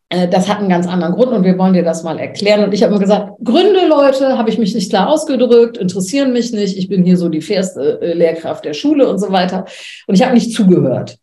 äh, 0.08 0.28
das 0.28 0.48
hat 0.48 0.58
einen 0.58 0.68
ganz 0.68 0.86
anderen 0.86 1.14
Grund 1.14 1.32
und 1.32 1.44
wir 1.44 1.58
wollen 1.58 1.74
dir 1.74 1.82
das 1.82 2.02
mal 2.02 2.18
erklären. 2.18 2.64
Und 2.64 2.72
ich 2.72 2.82
habe 2.82 2.92
mir 2.94 3.00
gesagt, 3.00 3.32
Gründe, 3.42 3.86
Leute, 3.88 4.38
habe 4.38 4.50
ich 4.50 4.58
mich 4.58 4.74
nicht 4.74 4.90
klar 4.90 5.08
ausgedrückt, 5.08 5.76
interessieren 5.76 6.32
mich 6.32 6.52
nicht, 6.52 6.76
ich 6.76 6.88
bin 6.88 7.04
hier 7.04 7.16
so 7.16 7.28
die 7.28 7.40
fairste 7.40 8.00
äh, 8.00 8.12
Lehrkraft 8.12 8.64
der 8.64 8.74
Schule 8.74 9.08
und 9.08 9.18
so 9.18 9.32
weiter. 9.32 9.64
Und 10.06 10.14
ich 10.14 10.22
habe 10.22 10.34
nicht 10.34 10.52
zugehört. 10.52 11.18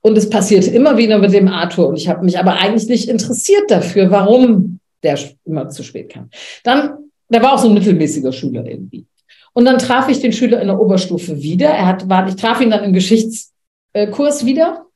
Und 0.00 0.18
es 0.18 0.28
passierte 0.28 0.70
immer 0.70 0.96
wieder 0.96 1.18
mit 1.18 1.32
dem 1.32 1.48
Arthur. 1.48 1.88
Und 1.88 1.96
ich 1.96 2.08
habe 2.08 2.24
mich 2.24 2.38
aber 2.38 2.54
eigentlich 2.54 2.88
nicht 2.88 3.08
interessiert 3.08 3.70
dafür, 3.70 4.10
warum 4.10 4.80
der 5.04 5.18
immer 5.44 5.68
zu 5.68 5.82
spät 5.82 6.10
kam. 6.10 6.30
Dann, 6.62 7.10
der 7.28 7.42
war 7.42 7.52
auch 7.52 7.58
so 7.58 7.68
ein 7.68 7.74
mittelmäßiger 7.74 8.32
Schüler 8.32 8.64
irgendwie. 8.66 9.06
Und 9.52 9.66
dann 9.66 9.78
traf 9.78 10.08
ich 10.08 10.20
den 10.20 10.32
Schüler 10.32 10.60
in 10.60 10.66
der 10.66 10.80
Oberstufe 10.80 11.40
wieder. 11.40 11.68
Er 11.68 11.86
hat, 11.86 12.08
war, 12.08 12.28
ich 12.28 12.36
traf 12.36 12.60
ihn 12.60 12.70
dann 12.70 12.84
im 12.84 12.92
Geschichtskurs 12.92 14.44
wieder. 14.44 14.86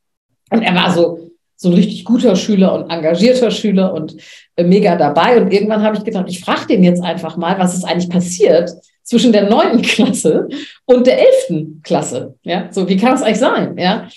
Und 0.50 0.62
er 0.62 0.74
war 0.74 0.92
so, 0.92 1.30
so 1.56 1.68
ein 1.68 1.74
richtig 1.74 2.04
guter 2.04 2.34
Schüler 2.36 2.72
und 2.72 2.90
engagierter 2.90 3.50
Schüler 3.50 3.92
und 3.92 4.16
äh, 4.56 4.64
mega 4.64 4.96
dabei. 4.96 5.40
Und 5.40 5.52
irgendwann 5.52 5.82
habe 5.82 5.96
ich 5.96 6.04
gedacht, 6.04 6.26
ich 6.28 6.40
frage 6.40 6.66
den 6.68 6.84
jetzt 6.84 7.02
einfach 7.02 7.36
mal, 7.36 7.58
was 7.58 7.74
ist 7.74 7.84
eigentlich 7.84 8.08
passiert 8.08 8.70
zwischen 9.02 9.32
der 9.32 9.48
neunten 9.48 9.82
Klasse 9.82 10.48
und 10.84 11.06
der 11.06 11.18
elften 11.18 11.80
Klasse. 11.82 12.34
Ja, 12.42 12.68
so 12.70 12.88
wie 12.88 12.96
kann 12.96 13.12
das 13.12 13.22
eigentlich 13.22 13.38
sein? 13.38 13.76
Ja. 13.78 14.08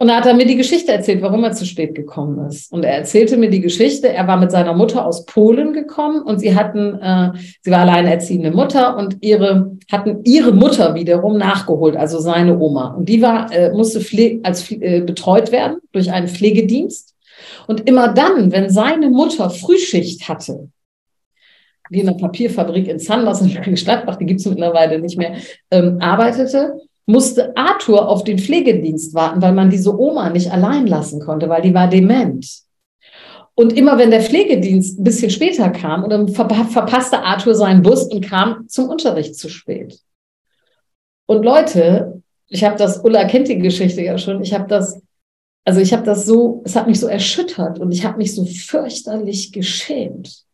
Und 0.00 0.06
da 0.06 0.16
hat 0.16 0.26
er 0.26 0.34
mir 0.34 0.46
die 0.46 0.56
Geschichte 0.56 0.92
erzählt, 0.92 1.22
warum 1.22 1.42
er 1.42 1.52
zu 1.52 1.66
spät 1.66 1.96
gekommen 1.96 2.46
ist. 2.46 2.72
Und 2.72 2.84
er 2.84 2.98
erzählte 2.98 3.36
mir 3.36 3.50
die 3.50 3.60
Geschichte, 3.60 4.08
er 4.08 4.28
war 4.28 4.36
mit 4.36 4.52
seiner 4.52 4.72
Mutter 4.72 5.04
aus 5.04 5.24
Polen 5.26 5.72
gekommen 5.72 6.22
und 6.22 6.38
sie 6.38 6.54
hatten, 6.54 6.94
äh, 7.00 7.32
sie 7.62 7.72
war 7.72 7.80
alleinerziehende 7.80 8.52
Mutter 8.52 8.96
und 8.96 9.16
ihre, 9.22 9.76
hatten 9.90 10.20
ihre 10.22 10.52
Mutter 10.52 10.94
wiederum 10.94 11.36
nachgeholt, 11.36 11.96
also 11.96 12.20
seine 12.20 12.56
Oma. 12.60 12.94
Und 12.94 13.08
die 13.08 13.20
war, 13.20 13.52
äh, 13.52 13.72
musste 13.72 14.00
pfle 14.00 14.38
als 14.44 14.70
äh, 14.70 15.00
betreut 15.00 15.50
werden 15.50 15.78
durch 15.90 16.12
einen 16.12 16.28
Pflegedienst. 16.28 17.16
Und 17.66 17.88
immer 17.88 18.12
dann, 18.14 18.52
wenn 18.52 18.70
seine 18.70 19.10
Mutter 19.10 19.50
Frühschicht 19.50 20.28
hatte, 20.28 20.68
wie 21.90 22.00
in 22.00 22.06
der 22.06 22.12
Papierfabrik 22.12 22.86
in 22.86 23.00
Sanders 23.00 23.40
in 23.40 23.74
Gladbach, 23.74 24.16
die 24.16 24.26
gibt's 24.26 24.46
mittlerweile 24.46 25.00
nicht 25.00 25.18
mehr, 25.18 25.36
ähm, 25.72 25.98
arbeitete, 26.00 26.74
musste 27.08 27.56
Arthur 27.56 28.06
auf 28.06 28.22
den 28.22 28.38
Pflegedienst 28.38 29.14
warten, 29.14 29.40
weil 29.40 29.54
man 29.54 29.70
diese 29.70 29.98
Oma 29.98 30.28
nicht 30.28 30.52
allein 30.52 30.86
lassen 30.86 31.20
konnte, 31.20 31.48
weil 31.48 31.62
die 31.62 31.72
war 31.72 31.88
dement. 31.88 32.46
Und 33.54 33.72
immer 33.72 33.96
wenn 33.96 34.10
der 34.10 34.20
Pflegedienst 34.20 35.00
ein 35.00 35.04
bisschen 35.04 35.30
später 35.30 35.70
kam, 35.70 36.04
und 36.04 36.10
dann 36.10 36.28
verpasste 36.28 37.20
Arthur 37.20 37.54
seinen 37.54 37.82
Bus 37.82 38.04
und 38.04 38.20
kam 38.20 38.68
zum 38.68 38.90
Unterricht 38.90 39.36
zu 39.36 39.48
spät. 39.48 39.98
Und 41.26 41.44
Leute, 41.44 42.22
ich 42.48 42.62
habe 42.62 42.76
das, 42.76 43.02
Ulla 43.02 43.24
kennt 43.24 43.48
die 43.48 43.58
Geschichte 43.58 44.02
ja 44.02 44.18
schon, 44.18 44.42
ich 44.42 44.52
habe 44.52 44.68
das, 44.68 45.00
also 45.64 45.80
ich 45.80 45.94
habe 45.94 46.04
das 46.04 46.26
so, 46.26 46.62
es 46.66 46.76
hat 46.76 46.86
mich 46.86 47.00
so 47.00 47.06
erschüttert 47.06 47.78
und 47.78 47.90
ich 47.90 48.04
habe 48.04 48.18
mich 48.18 48.34
so 48.34 48.44
fürchterlich 48.44 49.50
geschämt 49.50 50.44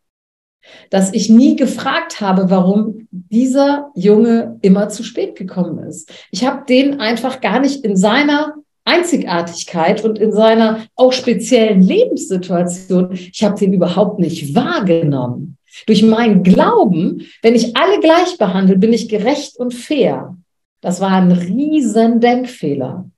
dass 0.90 1.12
ich 1.12 1.28
nie 1.28 1.56
gefragt 1.56 2.20
habe, 2.20 2.50
warum 2.50 3.08
dieser 3.10 3.90
Junge 3.94 4.58
immer 4.62 4.88
zu 4.88 5.02
spät 5.02 5.36
gekommen 5.36 5.78
ist. 5.78 6.12
Ich 6.30 6.46
habe 6.46 6.64
den 6.68 7.00
einfach 7.00 7.40
gar 7.40 7.60
nicht 7.60 7.84
in 7.84 7.96
seiner 7.96 8.54
Einzigartigkeit 8.84 10.04
und 10.04 10.18
in 10.18 10.32
seiner 10.32 10.86
auch 10.94 11.12
speziellen 11.12 11.80
Lebenssituation, 11.80 13.12
ich 13.12 13.42
habe 13.42 13.58
den 13.58 13.72
überhaupt 13.72 14.18
nicht 14.18 14.54
wahrgenommen. 14.54 15.56
Durch 15.86 16.02
meinen 16.02 16.42
Glauben, 16.42 17.26
wenn 17.42 17.54
ich 17.54 17.76
alle 17.76 17.98
gleich 18.00 18.38
behandle, 18.38 18.76
bin 18.76 18.92
ich 18.92 19.08
gerecht 19.08 19.56
und 19.56 19.74
fair. 19.74 20.36
Das 20.80 21.00
war 21.00 21.10
ein 21.10 21.32
riesen 21.32 22.20
Denkfehler 22.20 23.10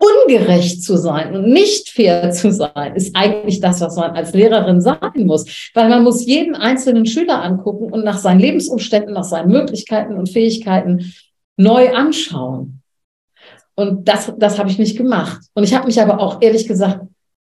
ungerecht 0.00 0.82
zu 0.82 0.96
sein 0.96 1.34
und 1.34 1.48
nicht 1.48 1.90
fair 1.90 2.30
zu 2.30 2.50
sein, 2.50 2.96
ist 2.96 3.14
eigentlich 3.14 3.60
das, 3.60 3.80
was 3.80 3.96
man 3.96 4.12
als 4.12 4.32
Lehrerin 4.32 4.80
sagen 4.80 5.26
muss. 5.26 5.70
Weil 5.74 5.88
man 5.88 6.02
muss 6.02 6.26
jeden 6.26 6.54
einzelnen 6.54 7.06
Schüler 7.06 7.42
angucken 7.42 7.92
und 7.92 8.04
nach 8.04 8.18
seinen 8.18 8.40
Lebensumständen, 8.40 9.12
nach 9.12 9.24
seinen 9.24 9.50
Möglichkeiten 9.50 10.14
und 10.14 10.30
Fähigkeiten 10.30 11.12
neu 11.56 11.92
anschauen. 11.94 12.82
Und 13.74 14.08
das, 14.08 14.32
das 14.38 14.58
habe 14.58 14.70
ich 14.70 14.78
nicht 14.78 14.96
gemacht. 14.96 15.40
Und 15.54 15.64
ich 15.64 15.74
habe 15.74 15.86
mich 15.86 16.00
aber 16.00 16.18
auch 16.20 16.40
ehrlich 16.40 16.66
gesagt 16.66 17.00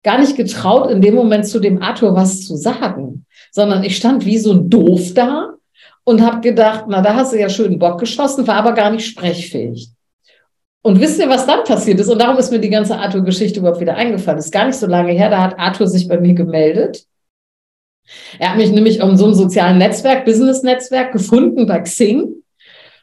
gar 0.05 0.19
nicht 0.19 0.37
getraut, 0.37 0.91
in 0.91 1.01
dem 1.01 1.15
Moment 1.15 1.47
zu 1.47 1.59
dem 1.59 1.83
Arthur 1.83 2.15
was 2.15 2.43
zu 2.47 2.57
sagen, 2.57 3.27
sondern 3.51 3.83
ich 3.83 3.97
stand 3.97 4.25
wie 4.25 4.39
so 4.39 4.55
Doof 4.55 5.15
da 5.15 5.55
und 6.05 6.21
habe 6.21 6.41
gedacht, 6.41 6.85
na, 6.89 7.01
da 7.01 7.15
hast 7.15 7.33
du 7.33 7.41
ja 7.41 7.49
schön 7.49 7.79
Bock 7.79 7.99
geschossen, 7.99 8.47
war 8.47 8.57
aber 8.57 8.73
gar 8.73 8.91
nicht 8.91 9.07
sprechfähig. 9.07 9.94
Und 10.87 11.01
wisst 11.01 11.19
ihr, 11.19 11.31
was 11.31 11.47
dann 11.47 11.65
passiert 11.65 11.99
ist? 11.99 12.11
Und 12.11 12.21
darum 12.21 12.37
ist 12.37 12.53
mir 12.53 12.59
die 12.59 12.69
ganze 12.69 12.99
Arthur-Geschichte 12.99 13.59
überhaupt 13.59 13.81
wieder 13.81 13.97
eingefallen. 13.97 14.37
Das 14.37 14.47
ist 14.47 14.53
gar 14.53 14.67
nicht 14.67 14.79
so 14.79 14.87
lange 14.87 15.13
her, 15.13 15.31
da 15.31 15.41
hat 15.41 15.59
Arthur 15.59 15.87
sich 15.87 16.07
bei 16.07 16.21
mir 16.21 16.35
gemeldet. 16.35 17.07
Er 18.39 18.51
hat 18.51 18.59
mich 18.59 18.71
nämlich 18.71 19.03
um 19.03 19.17
so 19.17 19.27
ein 19.27 19.35
sozialen 19.35 19.79
Netzwerk, 19.79 20.27
Business-Netzwerk 20.27 21.13
gefunden 21.13 21.67
bei 21.67 21.81
Xing. 21.81 22.35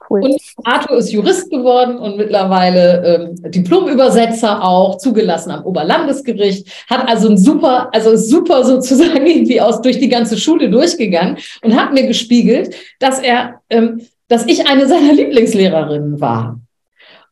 Cool. 0.08 0.22
Und 0.26 0.42
Arthur 0.64 0.98
ist 0.98 1.12
Jurist 1.12 1.50
geworden 1.50 1.98
und 1.98 2.18
mittlerweile 2.18 3.34
ähm, 3.42 3.52
Diplomübersetzer 3.52 4.64
auch, 4.64 5.00
zugelassen 5.00 5.50
am 5.50 5.66
Oberlandesgericht, 5.66 6.68
hat 6.88 7.10
also 7.10 7.30
ein 7.30 7.38
super, 7.40 7.90
also 7.94 8.16
super 8.16 8.64
sozusagen 8.64 9.26
irgendwie 9.26 9.60
aus 9.60 9.82
durch 9.82 9.98
die 9.98 10.10
ganze 10.10 10.38
Schule 10.38 10.70
durchgegangen 10.70 11.38
und 11.64 11.76
hat 11.76 11.94
mir 11.94 12.06
gespiegelt, 12.06 12.76
dass 13.00 13.18
er, 13.18 13.62
ähm, 13.72 14.02
dass 14.28 14.46
ich 14.46 14.68
eine 14.68 14.86
seiner 14.86 15.14
Lieblingslehrerinnen 15.14 16.22
war. 16.22 16.61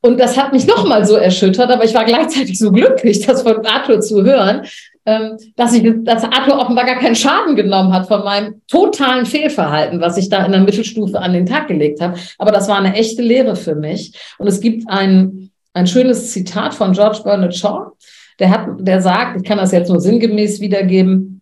Und 0.01 0.19
das 0.19 0.37
hat 0.37 0.53
mich 0.53 0.65
nochmal 0.65 1.05
so 1.05 1.15
erschüttert, 1.15 1.69
aber 1.69 1.83
ich 1.83 1.93
war 1.93 2.05
gleichzeitig 2.05 2.57
so 2.57 2.71
glücklich, 2.71 3.25
das 3.25 3.41
von 3.41 3.65
Arthur 3.65 3.99
zu 3.99 4.23
hören, 4.23 4.65
ähm, 5.05 5.37
dass, 5.55 5.73
ich, 5.73 5.83
dass 6.03 6.23
Arthur 6.23 6.59
offenbar 6.59 6.85
gar 6.85 6.99
keinen 6.99 7.15
Schaden 7.15 7.55
genommen 7.55 7.93
hat 7.93 8.07
von 8.07 8.23
meinem 8.23 8.61
totalen 8.67 9.25
Fehlverhalten, 9.25 9.99
was 9.99 10.17
ich 10.17 10.29
da 10.29 10.45
in 10.45 10.51
der 10.51 10.61
Mittelstufe 10.61 11.19
an 11.19 11.33
den 11.33 11.45
Tag 11.45 11.67
gelegt 11.67 11.99
habe. 11.99 12.17
Aber 12.37 12.51
das 12.51 12.67
war 12.69 12.77
eine 12.77 12.95
echte 12.95 13.21
Lehre 13.21 13.55
für 13.55 13.75
mich. 13.75 14.13
Und 14.37 14.47
es 14.47 14.61
gibt 14.61 14.89
ein, 14.89 15.51
ein 15.73 15.87
schönes 15.87 16.31
Zitat 16.31 16.73
von 16.73 16.93
George 16.93 17.21
Bernard 17.23 17.55
Shaw, 17.55 17.91
der, 18.39 18.51
hat, 18.51 18.67
der 18.79 19.01
sagt, 19.01 19.41
ich 19.41 19.43
kann 19.47 19.57
das 19.57 19.71
jetzt 19.71 19.89
nur 19.89 19.99
sinngemäß 19.99 20.61
wiedergeben, 20.61 21.41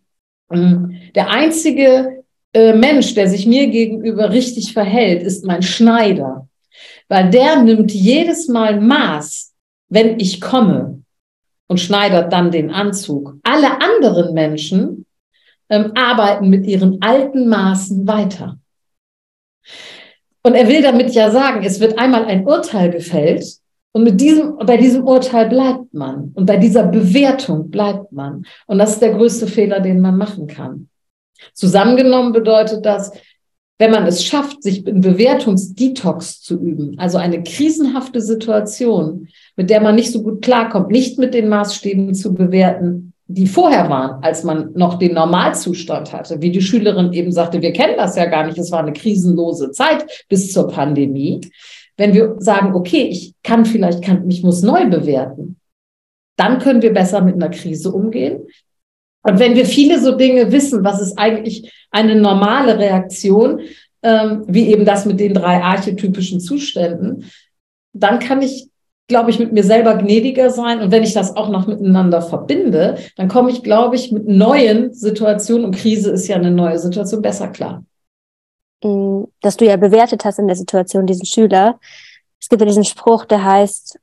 ähm, 0.51 0.95
der 1.13 1.29
einzige 1.29 2.23
äh, 2.53 2.73
Mensch, 2.73 3.13
der 3.13 3.27
sich 3.27 3.45
mir 3.45 3.67
gegenüber 3.67 4.31
richtig 4.31 4.73
verhält, 4.73 5.21
ist 5.21 5.45
mein 5.45 5.61
Schneider. 5.61 6.46
Weil 7.09 7.29
der 7.29 7.61
nimmt 7.61 7.91
jedes 7.91 8.47
Mal 8.47 8.79
Maß, 8.79 9.53
wenn 9.89 10.19
ich 10.19 10.41
komme 10.41 11.03
und 11.67 11.79
schneidet 11.79 12.31
dann 12.31 12.51
den 12.51 12.71
Anzug. 12.71 13.35
Alle 13.43 13.81
anderen 13.81 14.33
Menschen 14.33 15.05
ähm, 15.69 15.91
arbeiten 15.95 16.49
mit 16.49 16.65
ihren 16.65 17.01
alten 17.01 17.47
Maßen 17.47 18.07
weiter. 18.07 18.57
Und 20.43 20.55
er 20.55 20.67
will 20.67 20.81
damit 20.81 21.13
ja 21.13 21.29
sagen, 21.29 21.63
es 21.63 21.79
wird 21.79 21.99
einmal 21.99 22.25
ein 22.25 22.45
Urteil 22.45 22.89
gefällt 22.89 23.43
und 23.91 24.03
mit 24.03 24.21
diesem, 24.21 24.57
bei 24.57 24.77
diesem 24.77 25.05
Urteil 25.05 25.49
bleibt 25.49 25.93
man 25.93 26.31
und 26.35 26.45
bei 26.45 26.57
dieser 26.57 26.83
Bewertung 26.83 27.69
bleibt 27.69 28.11
man. 28.11 28.45
Und 28.65 28.77
das 28.77 28.91
ist 28.91 29.01
der 29.01 29.13
größte 29.13 29.47
Fehler, 29.47 29.79
den 29.79 29.99
man 29.99 30.17
machen 30.17 30.47
kann. 30.47 30.87
Zusammengenommen 31.53 32.31
bedeutet 32.31 32.85
das, 32.85 33.11
wenn 33.79 33.91
man 33.91 34.07
es 34.07 34.23
schafft, 34.23 34.63
sich 34.63 34.85
in 34.87 35.01
Bewertungsdetox 35.01 36.41
zu 36.41 36.59
üben, 36.59 36.97
also 36.97 37.17
eine 37.17 37.43
krisenhafte 37.43 38.21
Situation, 38.21 39.27
mit 39.55 39.69
der 39.69 39.81
man 39.81 39.95
nicht 39.95 40.11
so 40.11 40.23
gut 40.23 40.41
klarkommt, 40.41 40.89
nicht 40.89 41.19
mit 41.19 41.33
den 41.33 41.47
Maßstäben 41.49 42.15
zu 42.15 42.33
bewerten, 42.33 43.13
die 43.27 43.45
vorher 43.45 43.89
waren, 43.89 44.23
als 44.23 44.43
man 44.43 44.71
noch 44.73 44.97
den 44.97 45.13
Normalzustand 45.13 46.13
hatte. 46.13 46.41
Wie 46.41 46.51
die 46.51 46.61
Schülerin 46.61 47.13
eben 47.13 47.31
sagte, 47.31 47.61
wir 47.61 47.73
kennen 47.73 47.95
das 47.97 48.15
ja 48.15 48.25
gar 48.25 48.45
nicht, 48.45 48.57
es 48.57 48.71
war 48.71 48.79
eine 48.79 48.93
krisenlose 48.93 49.71
Zeit 49.71 50.25
bis 50.29 50.53
zur 50.53 50.67
Pandemie. 50.67 51.41
Wenn 51.97 52.13
wir 52.13 52.35
sagen, 52.39 52.73
okay, 52.73 53.03
ich 53.03 53.33
kann 53.43 53.65
vielleicht, 53.65 54.03
kann, 54.03 54.29
ich 54.29 54.43
muss 54.43 54.61
neu 54.61 54.89
bewerten, 54.89 55.57
dann 56.37 56.59
können 56.59 56.81
wir 56.81 56.93
besser 56.93 57.21
mit 57.21 57.35
einer 57.35 57.49
Krise 57.49 57.91
umgehen. 57.91 58.47
Und 59.27 59.39
wenn 59.39 59.55
wir 59.55 59.65
viele 59.65 59.99
so 59.99 60.15
Dinge 60.15 60.51
wissen, 60.51 60.83
was 60.83 61.01
ist 61.01 61.17
eigentlich 61.17 61.71
eine 61.91 62.15
normale 62.15 62.77
Reaktion, 62.77 63.61
ähm, 64.03 64.43
wie 64.47 64.67
eben 64.67 64.85
das 64.85 65.05
mit 65.05 65.19
den 65.19 65.33
drei 65.33 65.61
archetypischen 65.61 66.39
Zuständen, 66.39 67.25
dann 67.93 68.19
kann 68.19 68.41
ich 68.41 68.69
glaube 69.07 69.29
ich, 69.29 69.39
mit 69.39 69.53
mir 69.53 69.63
selber 69.63 69.95
gnädiger 69.95 70.49
sein. 70.49 70.81
Und 70.81 70.91
wenn 70.91 71.03
ich 71.03 71.13
das 71.13 71.35
auch 71.35 71.49
noch 71.49 71.65
miteinander 71.65 72.21
verbinde, 72.21 72.97
dann 73.15 73.27
komme 73.29 73.51
ich, 73.51 73.63
glaube 73.63 73.95
ich, 73.95 74.11
mit 74.11 74.27
neuen 74.27 74.93
Situationen, 74.93 75.65
und 75.65 75.75
Krise 75.75 76.11
ist 76.11 76.27
ja 76.27 76.35
eine 76.35 76.51
neue 76.51 76.77
Situation, 76.77 77.21
besser 77.21 77.47
klar. 77.47 77.83
Mm, 78.83 79.23
dass 79.41 79.57
du 79.57 79.65
ja 79.65 79.77
bewertet 79.77 80.25
hast 80.25 80.39
in 80.39 80.47
der 80.47 80.57
Situation 80.57 81.07
diesen 81.07 81.25
Schüler. 81.25 81.79
Es 82.39 82.49
gibt 82.49 82.61
ja 82.61 82.67
diesen 82.67 82.83
Spruch, 82.83 83.25
der 83.25 83.43
heißt, 83.43 83.97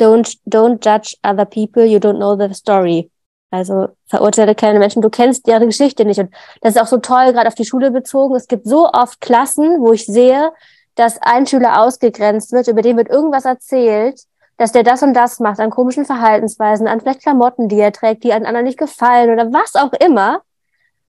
don't, 0.00 0.38
don't 0.48 0.78
judge 0.84 1.16
other 1.24 1.44
people, 1.44 1.84
you 1.84 1.98
don't 1.98 2.16
know 2.16 2.36
the 2.36 2.54
story. 2.54 3.10
Also 3.50 3.88
verurteile 4.06 4.54
keine 4.54 4.78
Menschen, 4.78 5.02
du 5.02 5.10
kennst 5.10 5.46
ihre 5.46 5.66
Geschichte 5.66 6.04
nicht. 6.04 6.18
Und 6.18 6.30
das 6.60 6.74
ist 6.74 6.80
auch 6.80 6.86
so 6.86 6.98
toll, 6.98 7.32
gerade 7.32 7.48
auf 7.48 7.54
die 7.54 7.64
Schule 7.64 7.90
bezogen. 7.90 8.34
Es 8.34 8.48
gibt 8.48 8.66
so 8.66 8.90
oft 8.90 9.20
Klassen, 9.20 9.80
wo 9.80 9.92
ich 9.92 10.06
sehe, 10.06 10.52
dass 10.96 11.20
ein 11.22 11.46
Schüler 11.46 11.82
ausgegrenzt 11.82 12.52
wird, 12.52 12.68
über 12.68 12.82
den 12.82 12.96
wird 12.96 13.08
irgendwas 13.08 13.44
erzählt, 13.44 14.20
dass 14.56 14.72
der 14.72 14.82
das 14.82 15.02
und 15.02 15.14
das 15.14 15.38
macht, 15.38 15.60
an 15.60 15.70
komischen 15.70 16.06
Verhaltensweisen, 16.06 16.88
an 16.88 17.00
vielleicht 17.00 17.22
Klamotten, 17.22 17.68
die 17.68 17.78
er 17.78 17.92
trägt, 17.92 18.24
die 18.24 18.32
an 18.32 18.46
anderen 18.46 18.64
nicht 18.64 18.78
gefallen 18.78 19.30
oder 19.30 19.52
was 19.52 19.74
auch 19.74 19.92
immer. 19.92 20.40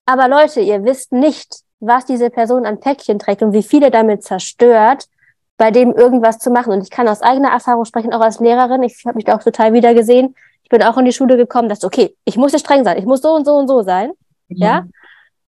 Aber 0.04 0.28
Leute, 0.28 0.60
ihr 0.60 0.84
wisst 0.84 1.12
nicht, 1.12 1.62
was 1.80 2.04
diese 2.04 2.30
Person 2.30 2.66
an 2.66 2.80
Päckchen 2.80 3.18
trägt 3.18 3.42
und 3.42 3.52
wie 3.52 3.62
viele 3.62 3.90
damit 3.90 4.22
zerstört, 4.22 5.06
bei 5.56 5.70
dem 5.70 5.92
irgendwas 5.92 6.38
zu 6.38 6.50
machen. 6.50 6.72
Und 6.72 6.82
ich 6.82 6.90
kann 6.90 7.08
aus 7.08 7.22
eigener 7.22 7.50
Erfahrung 7.50 7.84
sprechen, 7.84 8.12
auch 8.12 8.20
als 8.20 8.40
Lehrerin. 8.40 8.82
Ich 8.82 9.04
habe 9.06 9.16
mich 9.16 9.24
da 9.24 9.36
auch 9.36 9.42
total 9.42 9.72
wieder 9.72 9.94
gesehen. 9.94 10.34
Ich 10.68 10.78
bin 10.78 10.82
auch 10.82 10.98
in 10.98 11.06
die 11.06 11.12
Schule 11.12 11.36
gekommen, 11.36 11.68
dass 11.68 11.82
okay, 11.82 12.14
ich 12.24 12.36
muss 12.36 12.52
ja 12.52 12.58
streng 12.58 12.84
sein, 12.84 12.98
ich 12.98 13.06
muss 13.06 13.22
so 13.22 13.30
und 13.34 13.44
so 13.46 13.54
und 13.54 13.68
so 13.68 13.82
sein, 13.82 14.10
mhm. 14.48 14.56
ja. 14.56 14.86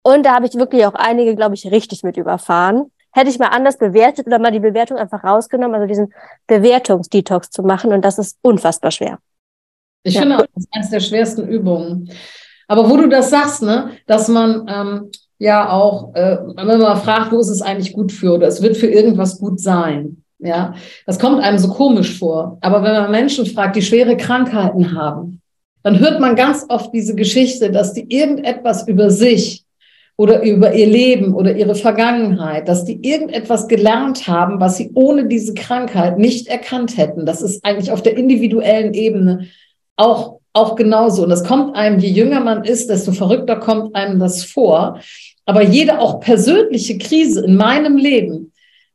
Und 0.03 0.25
da 0.25 0.35
habe 0.35 0.45
ich 0.45 0.53
wirklich 0.53 0.85
auch 0.85 0.93
einige, 0.93 1.35
glaube 1.35 1.55
ich, 1.55 1.69
richtig 1.69 2.03
mit 2.03 2.17
überfahren 2.17 2.91
hätte 3.17 3.29
ich 3.31 3.39
mal 3.39 3.47
anders 3.47 3.77
bewertet 3.77 4.27
oder 4.27 4.39
mal 4.39 4.51
die 4.51 4.59
Bewertung 4.59 4.97
einfach 4.97 5.23
rausgenommen, 5.23 5.75
also 5.75 5.87
diesen 5.87 6.13
Bewertungsdetox 6.45 7.49
zu 7.49 7.63
machen. 7.63 7.91
Und 7.91 8.05
das 8.05 8.19
ist 8.19 8.37
unfassbar 8.41 8.91
schwer. 8.91 9.19
Ich 10.03 10.13
ja. 10.13 10.21
finde, 10.21 10.37
das 10.37 10.47
ist 10.55 10.69
eines 10.71 10.89
der 10.91 10.99
schwersten 10.99 11.47
Übungen. 11.47 12.11
Aber 12.67 12.89
wo 12.89 12.95
du 12.95 13.09
das 13.09 13.29
sagst, 13.29 13.63
ne, 13.63 13.91
dass 14.05 14.27
man 14.27 14.67
ähm, 14.69 15.11
ja 15.39 15.69
auch, 15.69 16.13
äh, 16.15 16.37
wenn 16.55 16.67
man 16.67 16.79
mal 16.79 16.95
fragt, 16.97 17.31
wo 17.31 17.39
ist 17.39 17.49
es 17.49 17.61
eigentlich 17.61 17.93
gut 17.93 18.11
für 18.11 18.33
oder 18.33 18.47
es 18.47 18.61
wird 18.61 18.77
für 18.77 18.87
irgendwas 18.87 19.39
gut 19.39 19.59
sein. 19.59 20.23
Ja, 20.39 20.75
das 21.05 21.17
kommt 21.17 21.41
einem 21.41 21.57
so 21.57 21.69
komisch 21.69 22.17
vor. 22.19 22.57
Aber 22.61 22.83
wenn 22.83 22.93
man 22.93 23.11
Menschen 23.11 23.45
fragt, 23.45 23.75
die 23.75 23.81
schwere 23.81 24.17
Krankheiten 24.17 24.95
haben, 24.95 25.41
dann 25.83 25.99
hört 25.99 26.19
man 26.19 26.35
ganz 26.35 26.65
oft 26.69 26.93
diese 26.93 27.15
Geschichte, 27.15 27.71
dass 27.71 27.93
die 27.93 28.05
irgendetwas 28.13 28.87
über 28.87 29.09
sich 29.09 29.63
oder 30.17 30.43
über 30.43 30.73
ihr 30.73 30.87
Leben 30.87 31.33
oder 31.33 31.55
ihre 31.55 31.75
Vergangenheit, 31.75 32.67
dass 32.67 32.85
die 32.85 32.99
irgendetwas 33.07 33.67
gelernt 33.67 34.27
haben, 34.27 34.59
was 34.59 34.77
sie 34.77 34.91
ohne 34.95 35.27
diese 35.27 35.53
Krankheit 35.53 36.17
nicht 36.17 36.47
erkannt 36.47 36.97
hätten. 36.97 37.25
Das 37.25 37.41
ist 37.41 37.63
eigentlich 37.63 37.91
auf 37.91 38.01
der 38.01 38.17
individuellen 38.17 38.93
Ebene 38.93 39.47
auch, 39.95 40.39
auch 40.53 40.75
genauso. 40.75 41.23
Und 41.23 41.29
das 41.29 41.43
kommt 41.43 41.75
einem, 41.75 41.99
je 41.99 42.09
jünger 42.09 42.39
man 42.39 42.63
ist, 42.63 42.89
desto 42.89 43.11
verrückter 43.11 43.57
kommt 43.57 43.95
einem 43.95 44.19
das 44.19 44.43
vor. 44.43 44.99
Aber 45.45 45.61
jede 45.63 45.99
auch 45.99 46.19
persönliche 46.19 46.97
Krise 46.97 47.45
in 47.45 47.55
meinem 47.55 47.95
Leben 47.95 48.46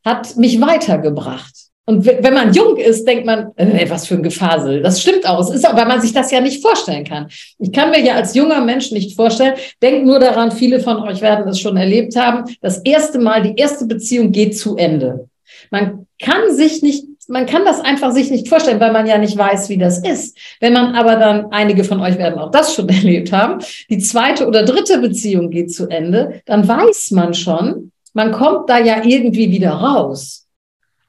hat 0.05 0.37
mich 0.37 0.61
weitergebracht. 0.61 1.53
Und 1.85 2.07
wenn 2.07 2.35
man 2.35 2.53
jung 2.53 2.77
ist, 2.77 3.07
denkt 3.09 3.27
man, 3.27 3.51
äh, 3.57 3.91
was 3.91 4.07
für 4.07 4.15
ein 4.15 4.23
Gefasel. 4.23 4.83
Das 4.83 5.03
stimmt 5.03 5.27
auch. 5.27 5.41
Es 5.41 5.51
ist 5.51 5.69
auch, 5.69 5.77
weil 5.77 5.87
man 5.87 6.01
sich 6.01 6.13
das 6.13 6.31
ja 6.31 6.41
nicht 6.41 6.63
vorstellen 6.63 7.05
kann. 7.05 7.27
Ich 7.59 7.73
kann 7.73 7.91
mir 7.91 8.01
ja 8.01 8.15
als 8.15 8.35
junger 8.35 8.61
Mensch 8.61 8.93
nicht 8.93 9.17
vorstellen. 9.17 9.55
Denkt 9.83 10.07
nur 10.07 10.21
daran, 10.21 10.53
viele 10.53 10.79
von 10.79 10.99
euch 10.99 11.21
werden 11.21 11.49
es 11.49 11.59
schon 11.59 11.77
erlebt 11.77 12.15
haben. 12.15 12.45
Das 12.61 12.79
erste 12.79 13.19
Mal, 13.19 13.43
die 13.43 13.61
erste 13.61 13.87
Beziehung 13.87 14.31
geht 14.31 14.57
zu 14.57 14.77
Ende. 14.77 15.29
Man 15.73 16.07
kann 16.21 16.55
sich 16.55 16.83
nicht, 16.83 17.05
man 17.27 17.47
kann 17.47 17.65
das 17.65 17.81
einfach 17.81 18.13
sich 18.13 18.31
nicht 18.31 18.49
vorstellen, 18.49 18.79
weil 18.79 18.93
man 18.93 19.09
ja 19.09 19.19
nicht 19.19 19.37
weiß, 19.37 19.69
wie 19.69 19.79
das 19.79 19.99
ist. 20.07 20.39
Wenn 20.61 20.75
man 20.75 20.95
aber 20.95 21.17
dann, 21.17 21.47
einige 21.51 21.83
von 21.83 22.01
euch 22.01 22.17
werden 22.17 22.39
auch 22.39 22.53
das 22.53 22.75
schon 22.75 22.89
erlebt 22.91 23.33
haben, 23.33 23.59
die 23.91 23.99
zweite 23.99 24.47
oder 24.47 24.65
dritte 24.65 24.99
Beziehung 24.99 25.51
geht 25.51 25.75
zu 25.75 25.89
Ende, 25.89 26.43
dann 26.47 26.69
weiß 26.69 27.11
man 27.11 27.35
schon, 27.35 27.91
man 28.13 28.33
kommt 28.33 28.69
da 28.69 28.79
ja 28.79 29.05
irgendwie 29.05 29.51
wieder 29.51 29.73
raus 29.73 30.47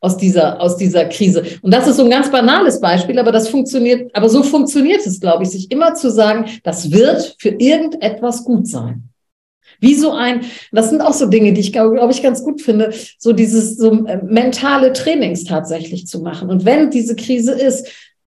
aus 0.04 0.18
dieser, 0.18 0.60
aus 0.62 0.76
dieser 0.76 1.06
Krise. 1.06 1.44
Und 1.62 1.74
das 1.74 1.88
ist 1.88 1.96
so 1.96 2.04
ein 2.04 2.10
ganz 2.10 2.30
banales 2.30 2.82
Beispiel, 2.82 3.18
aber 3.20 3.32
das 3.32 3.48
funktioniert, 3.48 4.14
aber 4.14 4.28
so 4.28 4.44
funktioniert 4.44 5.06
es, 5.06 5.22
glaube 5.22 5.44
ich, 5.44 5.50
sich 5.52 5.72
immer 5.72 5.96
zu 5.96 6.12
sagen, 6.12 6.46
das 6.64 6.92
wird 6.92 7.38
für 7.40 7.50
irgendetwas 7.50 8.44
gut 8.44 8.68
sein. 8.68 9.10
Wie 9.80 9.96
so 9.96 10.12
ein, 10.12 10.42
das 10.72 10.90
sind 10.90 11.02
auch 11.02 11.14
so 11.14 11.28
Dinge, 11.28 11.54
die 11.54 11.62
ich 11.62 11.72
glaube, 11.72 11.96
glaube 11.96 12.12
ich 12.12 12.22
ganz 12.22 12.44
gut 12.44 12.62
finde, 12.62 12.94
so 13.18 13.32
dieses 13.32 13.78
so 13.78 14.06
äh, 14.06 14.22
mentale 14.24 14.92
Trainings 14.92 15.46
tatsächlich 15.46 16.06
zu 16.06 16.20
machen. 16.20 16.50
Und 16.50 16.66
wenn 16.66 16.90
diese 16.90 17.16
Krise 17.16 17.54
ist, 17.54 17.88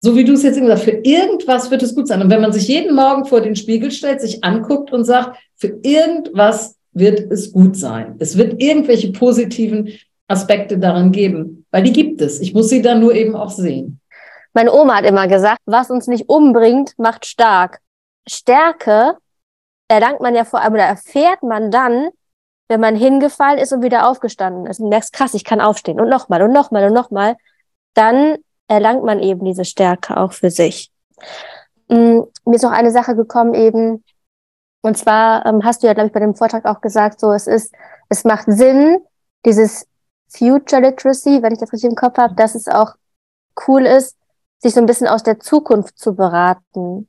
so 0.02 0.16
wie 0.16 0.24
du 0.24 0.34
es 0.34 0.44
jetzt 0.44 0.60
gesagt 0.60 0.82
hast, 0.82 0.86
für 0.86 1.02
irgendwas 1.04 1.72
wird 1.72 1.82
es 1.82 1.96
gut 1.96 2.08
sein. 2.08 2.22
Und 2.22 2.30
wenn 2.30 2.42
man 2.42 2.54
sich 2.54 2.68
jeden 2.68 2.96
Morgen 2.96 3.26
vor 3.26 3.42
den 3.42 3.56
Spiegel 3.56 3.90
stellt, 3.90 4.22
sich 4.22 4.44
anguckt 4.44 4.94
und 4.94 5.04
sagt, 5.04 5.40
für 5.56 5.80
irgendwas 5.82 6.75
wird 6.96 7.32
es 7.32 7.52
gut 7.52 7.78
sein. 7.78 8.16
Es 8.20 8.38
wird 8.38 8.62
irgendwelche 8.62 9.12
positiven 9.12 9.90
Aspekte 10.28 10.80
daran 10.80 11.12
geben, 11.12 11.66
weil 11.72 11.84
die 11.84 11.94
gibt 11.94 12.22
es. 12.22 12.40
Ich 12.40 12.54
muss 12.54 12.70
sie 12.70 12.82
dann 12.82 13.00
nur 13.00 13.14
eben 13.14 13.36
auch 13.36 13.52
sehen. 13.52 14.00
Meine 14.54 14.74
Oma 14.74 14.96
hat 14.96 15.06
immer 15.06 15.28
gesagt, 15.28 15.60
was 15.66 15.92
uns 15.92 16.08
nicht 16.08 16.30
umbringt, 16.30 16.94
macht 16.98 17.26
stark. 17.26 17.82
Stärke 18.28 19.18
erlangt 19.88 20.22
man 20.22 20.34
ja 20.34 20.46
vor 20.46 20.62
allem 20.62 20.74
oder 20.74 20.86
erfährt 20.86 21.44
man 21.44 21.70
dann, 21.70 22.10
wenn 22.70 22.80
man 22.80 22.96
hingefallen 22.96 23.60
ist 23.60 23.74
und 23.74 23.84
wieder 23.84 24.10
aufgestanden 24.10 24.66
ist 24.66 24.80
und 24.80 24.90
merkst, 24.90 25.14
krass, 25.14 25.34
ich 25.34 25.44
kann 25.44 25.62
aufstehen 25.62 26.00
und 26.00 26.10
nochmal 26.10 26.42
und 26.42 26.54
nochmal 26.54 26.86
und 26.86 26.94
nochmal, 26.94 27.36
dann 27.94 28.38
erlangt 28.68 29.04
man 29.04 29.20
eben 29.20 29.46
diese 29.46 29.66
Stärke 29.66 30.18
auch 30.18 30.34
für 30.34 30.50
sich. 30.50 30.90
Mm, 31.90 32.22
mir 32.46 32.56
ist 32.56 32.64
noch 32.64 32.72
eine 32.72 32.92
Sache 32.92 33.16
gekommen 33.16 33.54
eben, 33.54 34.04
und 34.86 34.98
zwar 34.98 35.46
ähm, 35.48 35.64
hast 35.64 35.82
du 35.82 35.88
ja, 35.88 35.94
glaube 35.94 36.08
ich, 36.08 36.14
bei 36.14 36.20
dem 36.20 36.36
Vortrag 36.36 36.66
auch 36.66 36.80
gesagt, 36.80 37.20
so 37.20 37.32
es 37.32 37.48
ist, 37.48 37.74
es 38.10 38.24
macht 38.24 38.46
Sinn, 38.48 39.00
dieses 39.44 39.88
Future 40.30 40.80
Literacy, 40.80 41.42
wenn 41.42 41.54
ich 41.54 41.60
das 41.60 41.74
richtig 41.74 41.90
im 41.90 41.96
Kopf 41.96 42.20
habe, 42.20 42.36
dass 42.36 42.54
es 42.54 42.68
auch 42.68 42.94
cool 43.68 43.86
ist, 43.86 44.16
sich 44.60 44.76
so 44.76 44.80
ein 44.80 44.86
bisschen 44.86 45.08
aus 45.08 45.24
der 45.24 45.40
Zukunft 45.40 45.98
zu 45.98 46.14
beraten. 46.14 47.08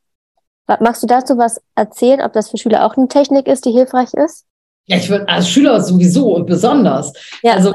Magst 0.67 1.03
du 1.03 1.07
dazu 1.07 1.37
was 1.37 1.61
erzählen, 1.75 2.23
ob 2.23 2.33
das 2.33 2.51
für 2.51 2.57
Schüler 2.57 2.87
auch 2.87 2.97
eine 2.97 3.09
Technik 3.09 3.47
ist, 3.47 3.67
die 3.67 3.73
hilfreich 3.73 4.15
ist? 4.15 4.47
Ja, 4.87 4.97
ich 4.97 5.11
würde 5.11 5.29
als 5.29 5.47
Schüler 5.47 5.81
sowieso 5.83 6.35
und 6.35 6.47
besonders. 6.47 7.13
Ja. 7.43 7.53
Also, 7.53 7.75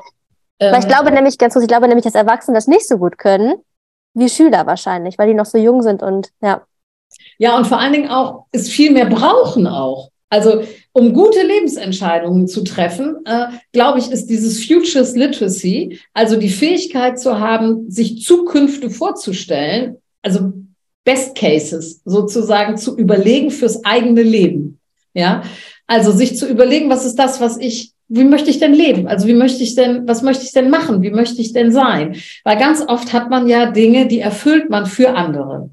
ähm, 0.60 0.74
weil 0.74 0.80
ich 0.80 0.88
glaube 0.88 1.12
nämlich, 1.12 1.38
ganz 1.38 1.54
kurz, 1.54 1.64
ich 1.64 1.70
glaube 1.70 1.88
nämlich, 1.88 2.06
dass 2.06 2.16
Erwachsene 2.16 2.58
das 2.58 2.68
nicht 2.68 2.88
so 2.88 2.98
gut 2.98 3.20
können, 3.20 3.54
wie 4.16 4.30
Schüler 4.30 4.66
wahrscheinlich, 4.66 5.20
weil 5.20 5.28
die 5.28 5.36
noch 5.36 5.46
so 5.46 5.60
jung 5.60 5.84
sind 5.84 6.02
und 6.02 6.32
ja. 6.42 6.62
Ja, 7.41 7.58
und 7.58 7.65
vor 7.65 7.80
allen 7.80 7.93
Dingen 7.93 8.10
auch, 8.10 8.45
es 8.51 8.69
viel 8.69 8.91
mehr 8.91 9.08
brauchen 9.08 9.65
auch. 9.65 10.12
Also 10.30 10.62
um 10.93 11.12
gute 11.12 11.41
Lebensentscheidungen 11.41 12.47
zu 12.47 12.63
treffen, 12.63 13.15
äh, 13.25 13.47
glaube 13.73 13.97
ich, 13.97 14.12
ist 14.12 14.27
dieses 14.27 14.63
Futures 14.63 15.15
Literacy, 15.15 15.97
also 16.13 16.36
die 16.36 16.49
Fähigkeit 16.49 17.19
zu 17.19 17.39
haben, 17.39 17.89
sich 17.89 18.21
Zukünfte 18.23 18.91
vorzustellen, 18.91 19.97
also 20.21 20.54
Best 21.04 21.34
Cases 21.36 22.01
sozusagen 22.06 22.77
zu 22.77 22.95
überlegen 22.95 23.49
fürs 23.49 23.84
eigene 23.84 24.21
Leben. 24.21 24.80
Ja, 25.15 25.41
also 25.88 26.12
sich 26.12 26.38
zu 26.38 26.47
überlegen, 26.47 26.91
was 26.91 27.08
ist 27.08 27.15
das, 27.15 27.41
was 27.41 27.58
ich 27.58 27.93
wie 28.08 28.23
möchte 28.23 28.51
ich 28.51 28.60
denn 28.60 28.73
leben? 28.73 29.08
Also 29.08 29.25
wie 29.27 29.34
möchte 29.34 29.63
ich 29.63 29.73
denn, 29.73 30.08
was 30.08 30.21
möchte 30.21 30.43
ich 30.43 30.51
denn 30.51 30.69
machen? 30.69 31.01
Wie 31.01 31.12
möchte 31.12 31.41
ich 31.41 31.54
denn 31.54 31.71
sein? 31.71 32.17
Weil 32.43 32.60
ganz 32.60 32.84
oft 32.88 33.13
hat 33.13 33.32
man 33.32 33.47
ja 33.47 33.71
Dinge, 33.71 34.06
die 34.06 34.19
erfüllt 34.19 34.69
man 34.69 34.86
für 34.86 35.15
andere. 35.15 35.71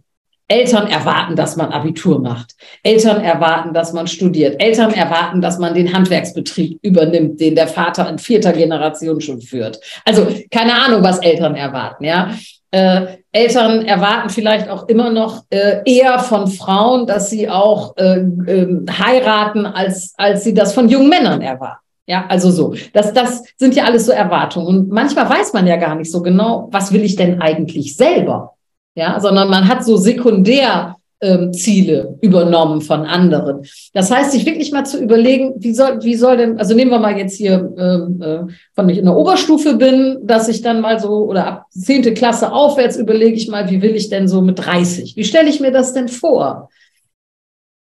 Eltern 0.48 0.86
erwarten, 0.86 1.36
dass 1.36 1.56
man 1.56 1.70
Abitur 1.72 2.20
macht. 2.20 2.54
Eltern 2.82 3.22
erwarten, 3.22 3.74
dass 3.74 3.92
man 3.92 4.06
studiert. 4.06 4.60
Eltern 4.62 4.92
erwarten, 4.94 5.42
dass 5.42 5.58
man 5.58 5.74
den 5.74 5.92
Handwerksbetrieb 5.92 6.78
übernimmt, 6.82 7.38
den 7.38 7.54
der 7.54 7.68
Vater 7.68 8.08
in 8.08 8.18
vierter 8.18 8.52
Generation 8.52 9.20
schon 9.20 9.42
führt. 9.42 9.78
Also 10.06 10.26
keine 10.50 10.74
Ahnung, 10.74 11.02
was 11.02 11.18
Eltern 11.18 11.54
erwarten, 11.54 12.04
ja. 12.04 12.30
Äh, 12.70 13.18
Eltern 13.32 13.86
erwarten 13.86 14.28
vielleicht 14.30 14.68
auch 14.68 14.88
immer 14.88 15.10
noch 15.10 15.44
äh, 15.50 15.80
eher 15.86 16.18
von 16.18 16.48
Frauen, 16.48 17.06
dass 17.06 17.30
sie 17.30 17.48
auch 17.48 17.96
äh, 17.96 18.18
äh, 18.18 18.86
heiraten, 18.90 19.64
als, 19.64 20.12
als 20.18 20.44
sie 20.44 20.52
das 20.52 20.74
von 20.74 20.88
jungen 20.88 21.08
Männern 21.08 21.40
erwarten. 21.40 21.80
Ja, 22.06 22.24
also 22.28 22.50
so. 22.50 22.74
Das, 22.94 23.12
das 23.12 23.44
sind 23.58 23.74
ja 23.74 23.84
alles 23.84 24.06
so 24.06 24.12
Erwartungen. 24.12 24.66
Und 24.66 24.90
manchmal 24.90 25.28
weiß 25.28 25.52
man 25.52 25.66
ja 25.66 25.76
gar 25.76 25.94
nicht 25.94 26.10
so 26.10 26.22
genau, 26.22 26.68
was 26.70 26.92
will 26.92 27.04
ich 27.04 27.16
denn 27.16 27.42
eigentlich 27.42 27.96
selber? 27.96 28.54
Ja, 28.98 29.20
sondern 29.20 29.48
man 29.48 29.68
hat 29.68 29.84
so 29.84 29.96
sekundär 29.96 30.96
ähm, 31.20 31.52
Ziele 31.52 32.18
übernommen 32.20 32.80
von 32.80 33.06
anderen. 33.06 33.64
Das 33.92 34.10
heißt, 34.10 34.32
sich 34.32 34.44
wirklich 34.44 34.72
mal 34.72 34.84
zu 34.84 35.00
überlegen, 35.00 35.54
wie 35.58 35.72
soll, 35.72 36.02
wie 36.02 36.16
soll 36.16 36.36
denn, 36.36 36.58
also 36.58 36.74
nehmen 36.74 36.90
wir 36.90 36.98
mal 36.98 37.16
jetzt 37.16 37.36
hier, 37.36 37.72
ähm, 37.78 38.20
äh, 38.20 38.52
von 38.74 38.88
ich 38.88 38.98
in 38.98 39.04
der 39.04 39.14
Oberstufe 39.14 39.76
bin, 39.76 40.18
dass 40.24 40.48
ich 40.48 40.62
dann 40.62 40.80
mal 40.80 40.98
so, 40.98 41.10
oder 41.10 41.46
ab 41.46 41.66
zehnte 41.70 42.12
Klasse 42.12 42.50
aufwärts 42.50 42.96
überlege 42.96 43.36
ich 43.36 43.46
mal, 43.46 43.70
wie 43.70 43.82
will 43.82 43.94
ich 43.94 44.08
denn 44.08 44.26
so 44.26 44.42
mit 44.42 44.58
30? 44.58 45.14
Wie 45.14 45.22
stelle 45.22 45.48
ich 45.48 45.60
mir 45.60 45.70
das 45.70 45.92
denn 45.92 46.08
vor? 46.08 46.68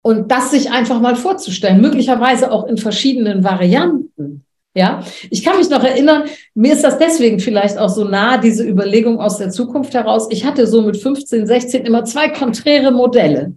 Und 0.01 0.31
das 0.31 0.51
sich 0.51 0.71
einfach 0.71 1.01
mal 1.01 1.17
vorzustellen, 1.17 1.81
möglicherweise 1.81 2.49
auch 2.49 2.65
in 2.65 2.77
verschiedenen 2.77 3.43
Varianten. 3.43 4.45
Ja, 4.75 5.03
ich 5.29 5.43
kann 5.43 5.57
mich 5.57 5.69
noch 5.69 5.83
erinnern, 5.83 6.23
mir 6.55 6.73
ist 6.73 6.83
das 6.83 6.97
deswegen 6.97 7.39
vielleicht 7.39 7.77
auch 7.77 7.89
so 7.89 8.05
nah, 8.05 8.37
diese 8.37 8.67
Überlegung 8.67 9.19
aus 9.19 9.37
der 9.37 9.51
Zukunft 9.51 9.93
heraus. 9.93 10.27
Ich 10.31 10.45
hatte 10.45 10.65
so 10.65 10.81
mit 10.81 10.97
15, 10.97 11.45
16 11.45 11.85
immer 11.85 12.05
zwei 12.05 12.29
konträre 12.29 12.91
Modelle. 12.91 13.53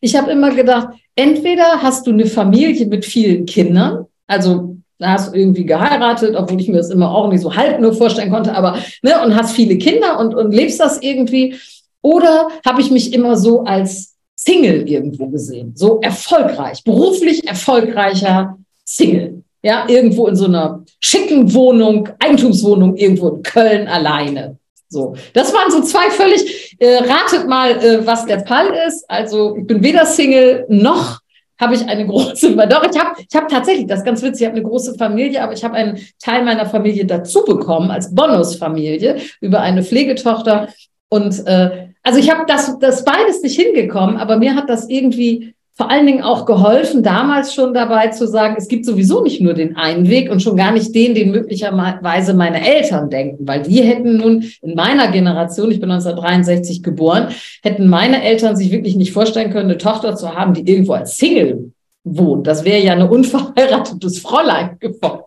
Ich 0.00 0.16
habe 0.16 0.32
immer 0.32 0.52
gedacht, 0.52 0.88
entweder 1.14 1.80
hast 1.82 2.08
du 2.08 2.10
eine 2.10 2.26
Familie 2.26 2.86
mit 2.86 3.04
vielen 3.04 3.46
Kindern, 3.46 4.06
also 4.26 4.76
da 4.98 5.12
hast 5.12 5.32
du 5.32 5.38
irgendwie 5.38 5.64
geheiratet, 5.64 6.34
obwohl 6.36 6.60
ich 6.60 6.68
mir 6.68 6.78
das 6.78 6.90
immer 6.90 7.14
auch 7.14 7.30
nicht 7.30 7.42
so 7.42 7.54
halb 7.54 7.80
nur 7.80 7.92
vorstellen 7.92 8.30
konnte, 8.30 8.54
aber 8.54 8.78
ne, 9.02 9.22
und 9.24 9.36
hast 9.36 9.54
viele 9.54 9.78
Kinder 9.78 10.18
und, 10.18 10.34
und 10.34 10.52
lebst 10.52 10.80
das 10.80 11.00
irgendwie. 11.02 11.54
Oder 12.02 12.48
habe 12.66 12.80
ich 12.80 12.90
mich 12.90 13.12
immer 13.12 13.36
so 13.36 13.62
als 13.64 14.16
Single 14.34 14.88
irgendwo 14.88 15.28
gesehen, 15.28 15.72
so 15.76 16.00
erfolgreich, 16.00 16.82
beruflich 16.82 17.46
erfolgreicher 17.46 18.58
Single. 18.84 19.44
Ja, 19.68 19.84
irgendwo 19.86 20.28
in 20.28 20.34
so 20.34 20.46
einer 20.46 20.82
schicken 20.98 21.52
Wohnung, 21.52 22.08
Eigentumswohnung 22.20 22.96
irgendwo 22.96 23.28
in 23.28 23.42
Köln 23.42 23.86
alleine. 23.86 24.56
So, 24.88 25.14
das 25.34 25.52
waren 25.52 25.70
so 25.70 25.82
zwei 25.82 26.10
völlig, 26.10 26.74
äh, 26.78 27.00
ratet 27.00 27.46
mal, 27.46 27.72
äh, 27.72 28.06
was 28.06 28.24
der 28.24 28.46
Fall 28.46 28.68
ist. 28.88 29.04
Also 29.10 29.58
ich 29.58 29.66
bin 29.66 29.82
weder 29.84 30.06
Single 30.06 30.64
noch 30.70 31.20
habe 31.60 31.74
ich 31.74 31.86
eine 31.86 32.06
große, 32.10 32.56
doch, 32.66 32.82
ich 32.90 32.98
habe 32.98 33.10
ich 33.18 33.36
hab 33.36 33.46
tatsächlich, 33.50 33.86
das 33.86 33.98
ist 33.98 34.06
ganz 34.06 34.22
witzig, 34.22 34.40
ich 34.40 34.46
habe 34.46 34.56
eine 34.56 34.66
große 34.66 34.94
Familie, 34.94 35.42
aber 35.42 35.52
ich 35.52 35.62
habe 35.62 35.74
einen 35.74 35.98
Teil 36.18 36.46
meiner 36.46 36.64
Familie 36.64 37.04
dazu 37.04 37.44
bekommen 37.44 37.90
als 37.90 38.14
Bonusfamilie 38.14 39.18
über 39.42 39.60
eine 39.60 39.82
Pflegetochter. 39.82 40.68
Und 41.10 41.46
äh, 41.46 41.88
also 42.02 42.18
ich 42.18 42.30
habe 42.30 42.44
das, 42.46 42.78
das 42.78 43.04
beides 43.04 43.42
nicht 43.42 43.60
hingekommen, 43.60 44.16
aber 44.16 44.38
mir 44.38 44.54
hat 44.54 44.70
das 44.70 44.88
irgendwie 44.88 45.54
vor 45.78 45.92
allen 45.92 46.06
Dingen 46.06 46.22
auch 46.22 46.44
geholfen, 46.44 47.04
damals 47.04 47.54
schon 47.54 47.72
dabei 47.72 48.08
zu 48.08 48.26
sagen, 48.26 48.56
es 48.58 48.66
gibt 48.66 48.84
sowieso 48.84 49.22
nicht 49.22 49.40
nur 49.40 49.54
den 49.54 49.76
einen 49.76 50.08
Weg 50.08 50.28
und 50.28 50.42
schon 50.42 50.56
gar 50.56 50.72
nicht 50.72 50.92
den, 50.92 51.14
den 51.14 51.30
möglicherweise 51.30 52.34
meine 52.34 52.66
Eltern 52.66 53.10
denken, 53.10 53.46
weil 53.46 53.62
die 53.62 53.82
hätten 53.82 54.16
nun 54.16 54.44
in 54.60 54.74
meiner 54.74 55.12
Generation, 55.12 55.70
ich 55.70 55.78
bin 55.78 55.88
1963 55.92 56.82
geboren, 56.82 57.28
hätten 57.62 57.86
meine 57.86 58.24
Eltern 58.24 58.56
sich 58.56 58.72
wirklich 58.72 58.96
nicht 58.96 59.12
vorstellen 59.12 59.52
können, 59.52 59.70
eine 59.70 59.78
Tochter 59.78 60.16
zu 60.16 60.34
haben, 60.34 60.52
die 60.52 60.68
irgendwo 60.68 60.94
als 60.94 61.16
Single 61.16 61.70
wohnt. 62.02 62.48
Das 62.48 62.64
wäre 62.64 62.82
ja 62.82 62.94
eine 62.94 63.08
unverheiratetes 63.08 64.18
Fräulein 64.18 64.78
geworden. 64.80 65.22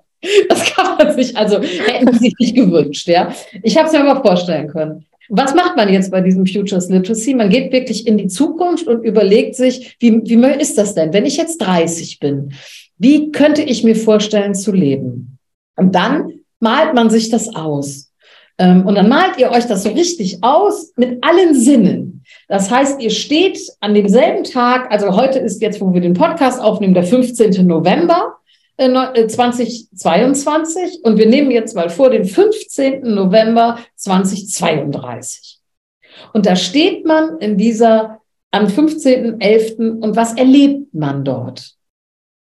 Das 0.49 0.75
kann 0.75 0.97
man 0.97 1.15
sich, 1.15 1.35
also 1.35 1.61
hätten 1.61 2.13
sie 2.13 2.19
sich 2.19 2.35
nicht 2.39 2.55
gewünscht, 2.55 3.07
ja. 3.07 3.33
Ich 3.63 3.77
habe 3.77 3.87
es 3.87 3.93
mir 3.93 4.05
aber 4.07 4.21
vorstellen 4.21 4.67
können. 4.67 5.05
Was 5.33 5.55
macht 5.55 5.77
man 5.77 5.87
jetzt 5.87 6.11
bei 6.11 6.19
diesem 6.19 6.45
Futures 6.45 6.89
Literacy? 6.89 7.33
Man 7.33 7.49
geht 7.49 7.71
wirklich 7.71 8.05
in 8.05 8.17
die 8.17 8.27
Zukunft 8.27 8.85
und 8.85 9.05
überlegt 9.05 9.55
sich, 9.55 9.95
wie, 9.99 10.21
wie 10.25 10.61
ist 10.61 10.77
das 10.77 10.93
denn, 10.93 11.13
wenn 11.13 11.25
ich 11.25 11.37
jetzt 11.37 11.59
30 11.59 12.19
bin? 12.19 12.51
Wie 12.97 13.31
könnte 13.31 13.61
ich 13.61 13.85
mir 13.85 13.95
vorstellen 13.95 14.53
zu 14.53 14.73
leben? 14.73 15.37
Und 15.77 15.95
dann 15.95 16.33
malt 16.59 16.93
man 16.93 17.09
sich 17.09 17.29
das 17.29 17.55
aus. 17.55 18.11
Ähm, 18.57 18.85
und 18.85 18.95
dann 18.95 19.07
malt 19.07 19.37
ihr 19.37 19.51
euch 19.51 19.65
das 19.67 19.83
so 19.83 19.89
richtig 19.91 20.39
aus 20.43 20.91
mit 20.97 21.23
allen 21.23 21.55
Sinnen. 21.55 22.25
Das 22.49 22.69
heißt, 22.69 23.01
ihr 23.01 23.09
steht 23.09 23.57
an 23.79 23.93
demselben 23.93 24.43
Tag, 24.43 24.91
also 24.91 25.15
heute 25.15 25.39
ist 25.39 25.61
jetzt, 25.61 25.79
wo 25.79 25.93
wir 25.93 26.01
den 26.01 26.13
Podcast 26.13 26.61
aufnehmen, 26.61 26.93
der 26.93 27.03
15. 27.03 27.65
November. 27.65 28.35
2022 28.81 30.81
äh, 30.81 30.97
und 31.03 31.17
wir 31.17 31.27
nehmen 31.27 31.51
jetzt 31.51 31.75
mal 31.75 31.89
vor 31.89 32.09
den 32.09 32.25
15. 32.25 33.13
November 33.13 33.79
2032. 33.95 35.59
Und 36.33 36.45
da 36.45 36.55
steht 36.55 37.05
man 37.05 37.37
in 37.39 37.57
dieser 37.57 38.19
am 38.51 38.65
15.11. 38.65 39.99
und 39.99 40.15
was 40.15 40.33
erlebt 40.33 40.93
man 40.93 41.23
dort? 41.23 41.71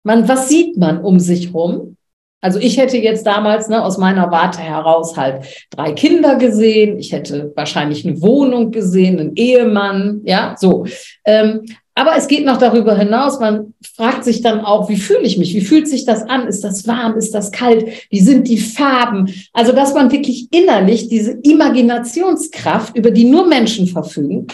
Man, 0.04 0.28
was 0.28 0.49
sieht 0.49 0.78
man 0.78 1.02
um 1.02 1.19
sich 1.19 1.54
rum? 1.54 1.97
Also 2.41 2.58
ich 2.58 2.78
hätte 2.78 2.97
jetzt 2.97 3.25
damals 3.25 3.67
ne, 3.67 3.84
aus 3.84 3.97
meiner 3.97 4.32
Warte 4.32 4.60
heraus 4.60 5.17
halt 5.17 5.45
drei 5.69 5.91
Kinder 5.91 6.38
gesehen. 6.38 6.97
Ich 6.97 7.12
hätte 7.12 7.52
wahrscheinlich 7.56 8.08
eine 8.08 8.21
Wohnung 8.21 8.71
gesehen, 8.71 9.19
einen 9.19 9.36
Ehemann, 9.36 10.21
ja, 10.23 10.56
so. 10.58 10.86
Ähm, 11.25 11.65
aber 12.00 12.16
es 12.16 12.30
geht 12.30 12.46
noch 12.46 12.56
darüber 12.56 12.98
hinaus. 12.98 13.42
Man 13.42 13.74
fragt 13.96 14.24
sich 14.24 14.42
dann 14.42 14.62
auch, 14.62 14.88
wie 14.88 14.96
fühle 14.96 15.24
ich 15.24 15.38
mich? 15.38 15.54
Wie 15.54 15.60
fühlt 15.60 15.86
sich 15.86 16.06
das 16.06 16.24
an? 16.24 16.48
Ist 16.48 16.64
das 16.64 16.88
warm? 16.88 17.18
Ist 17.18 17.36
das 17.36 17.52
kalt? 17.52 17.86
Wie 18.10 18.22
sind 18.22 18.48
die 18.48 18.58
Farben? 18.58 19.30
Also, 19.52 19.74
dass 19.74 19.94
man 19.94 20.10
wirklich 20.10 20.48
innerlich 20.52 21.10
diese 21.10 21.32
Imaginationskraft, 21.44 22.96
über 22.96 23.12
die 23.12 23.26
nur 23.26 23.48
Menschen 23.48 23.86
verfügen, 23.86 24.48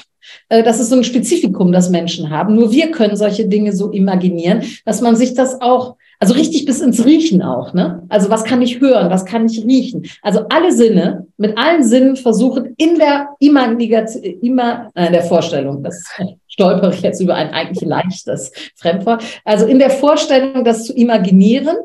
äh, 0.50 0.64
das 0.64 0.80
ist 0.80 0.90
so 0.90 0.96
ein 0.96 1.04
Spezifikum, 1.04 1.72
das 1.72 1.92
Menschen 1.92 2.32
haben. 2.32 2.56
Nur 2.56 2.72
wir 2.72 2.90
können 2.90 3.16
solche 3.16 3.48
Dinge 3.48 3.74
so 3.74 3.92
imaginieren, 3.92 4.64
dass 4.84 5.02
man 5.02 5.16
sich 5.16 5.36
das 5.36 5.62
auch 5.62 5.98
also 6.19 6.34
richtig 6.34 6.65
bis 6.65 6.82
ins 6.82 7.06
Riechen 7.06 7.41
auch, 7.41 7.73
ne? 7.73 8.04
Also 8.10 8.30
was 8.30 8.43
kann 8.43 8.62
ich 8.62 8.80
hören, 8.80 9.10
was 9.10 9.25
kann 9.25 9.45
ich 9.45 9.63
riechen? 9.65 10.08
Also 10.21 10.45
alle 10.49 10.71
Sinne, 10.71 11.28
mit 11.38 11.58
allen 11.58 11.84
Sinnen 11.84 12.15
versuchen 12.15 12.73
in 12.78 12.97
der 12.97 13.30
Imagination, 13.39 14.23
immer, 14.41 14.91
äh, 14.95 15.12
der 15.12 15.23
Vorstellung, 15.23 15.84
das 15.84 16.04
stolpere 16.47 16.93
ich 16.93 17.01
jetzt 17.01 17.21
über 17.21 17.36
ein 17.36 17.51
eigentlich 17.51 17.88
leichtes 17.88 18.51
Fremdwort, 18.75 19.23
also 19.43 19.65
in 19.65 19.80
der 19.80 19.89
Vorstellung, 19.89 20.63
das 20.63 20.86
zu 20.86 20.93
imaginieren 20.93 21.78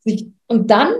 sich, 0.00 0.26
und 0.46 0.70
dann 0.70 0.92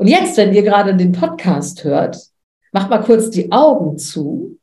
Und 0.01 0.07
jetzt, 0.07 0.39
wenn 0.39 0.55
ihr 0.55 0.63
gerade 0.63 0.97
den 0.97 1.13
Podcast 1.13 1.85
hört, 1.85 2.17
macht 2.73 2.89
mal 2.89 3.03
kurz 3.03 3.29
die 3.29 3.53
Augen 3.53 3.99
zu. 3.99 4.59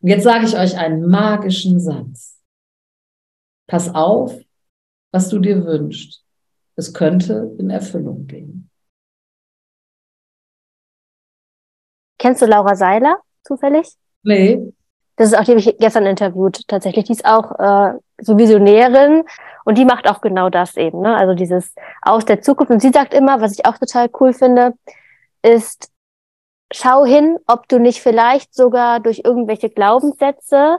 Und 0.00 0.08
jetzt 0.08 0.22
sage 0.24 0.46
ich 0.46 0.56
euch 0.56 0.78
einen 0.78 1.06
magischen 1.06 1.78
Satz. 1.78 2.40
Pass 3.66 3.94
auf, 3.94 4.34
was 5.10 5.28
du 5.28 5.38
dir 5.38 5.66
wünschst. 5.66 6.24
Es 6.76 6.94
könnte 6.94 7.54
in 7.58 7.68
Erfüllung 7.68 8.26
gehen. 8.26 8.70
Kennst 12.18 12.40
du 12.40 12.46
Laura 12.46 12.74
Seiler 12.74 13.18
zufällig? 13.44 13.86
Nee. 14.22 14.72
Das 15.16 15.28
ist 15.28 15.34
auch, 15.38 15.44
die 15.44 15.50
habe 15.50 15.60
ich 15.60 15.76
gestern 15.76 16.06
interviewt 16.06 16.66
tatsächlich. 16.68 17.04
Die 17.04 17.12
ist 17.12 17.26
auch 17.26 17.52
äh, 17.58 17.98
so 18.16 18.38
Visionärin 18.38 19.24
und 19.64 19.78
die 19.78 19.84
macht 19.84 20.08
auch 20.08 20.20
genau 20.20 20.50
das 20.50 20.76
eben. 20.76 21.00
Ne? 21.00 21.16
Also 21.16 21.34
dieses 21.34 21.74
aus 22.02 22.24
der 22.24 22.42
Zukunft. 22.42 22.72
Und 22.72 22.80
sie 22.80 22.90
sagt 22.90 23.14
immer, 23.14 23.40
was 23.40 23.52
ich 23.52 23.66
auch 23.66 23.78
total 23.78 24.10
cool 24.20 24.32
finde, 24.32 24.74
ist, 25.42 25.90
schau 26.72 27.04
hin, 27.04 27.38
ob 27.46 27.68
du 27.68 27.78
nicht 27.78 28.00
vielleicht 28.00 28.54
sogar 28.54 29.00
durch 29.00 29.22
irgendwelche 29.24 29.70
Glaubenssätze 29.70 30.78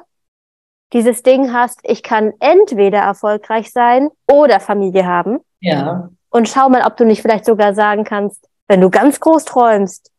dieses 0.94 1.24
Ding 1.24 1.52
hast, 1.54 1.80
ich 1.84 2.04
kann 2.04 2.34
entweder 2.40 3.00
erfolgreich 3.00 3.72
sein 3.72 4.10
oder 4.32 4.60
Familie 4.60 5.08
haben. 5.08 5.40
Ja. 5.60 6.10
Und 6.30 6.50
schau 6.50 6.70
mal, 6.70 6.86
ob 6.86 6.98
du 6.98 7.06
nicht 7.06 7.22
vielleicht 7.22 7.46
sogar 7.46 7.74
sagen 7.74 8.04
kannst, 8.04 8.48
wenn 8.68 8.80
du 8.80 8.90
ganz 8.90 9.20
groß 9.20 9.46
träumst, 9.46 10.12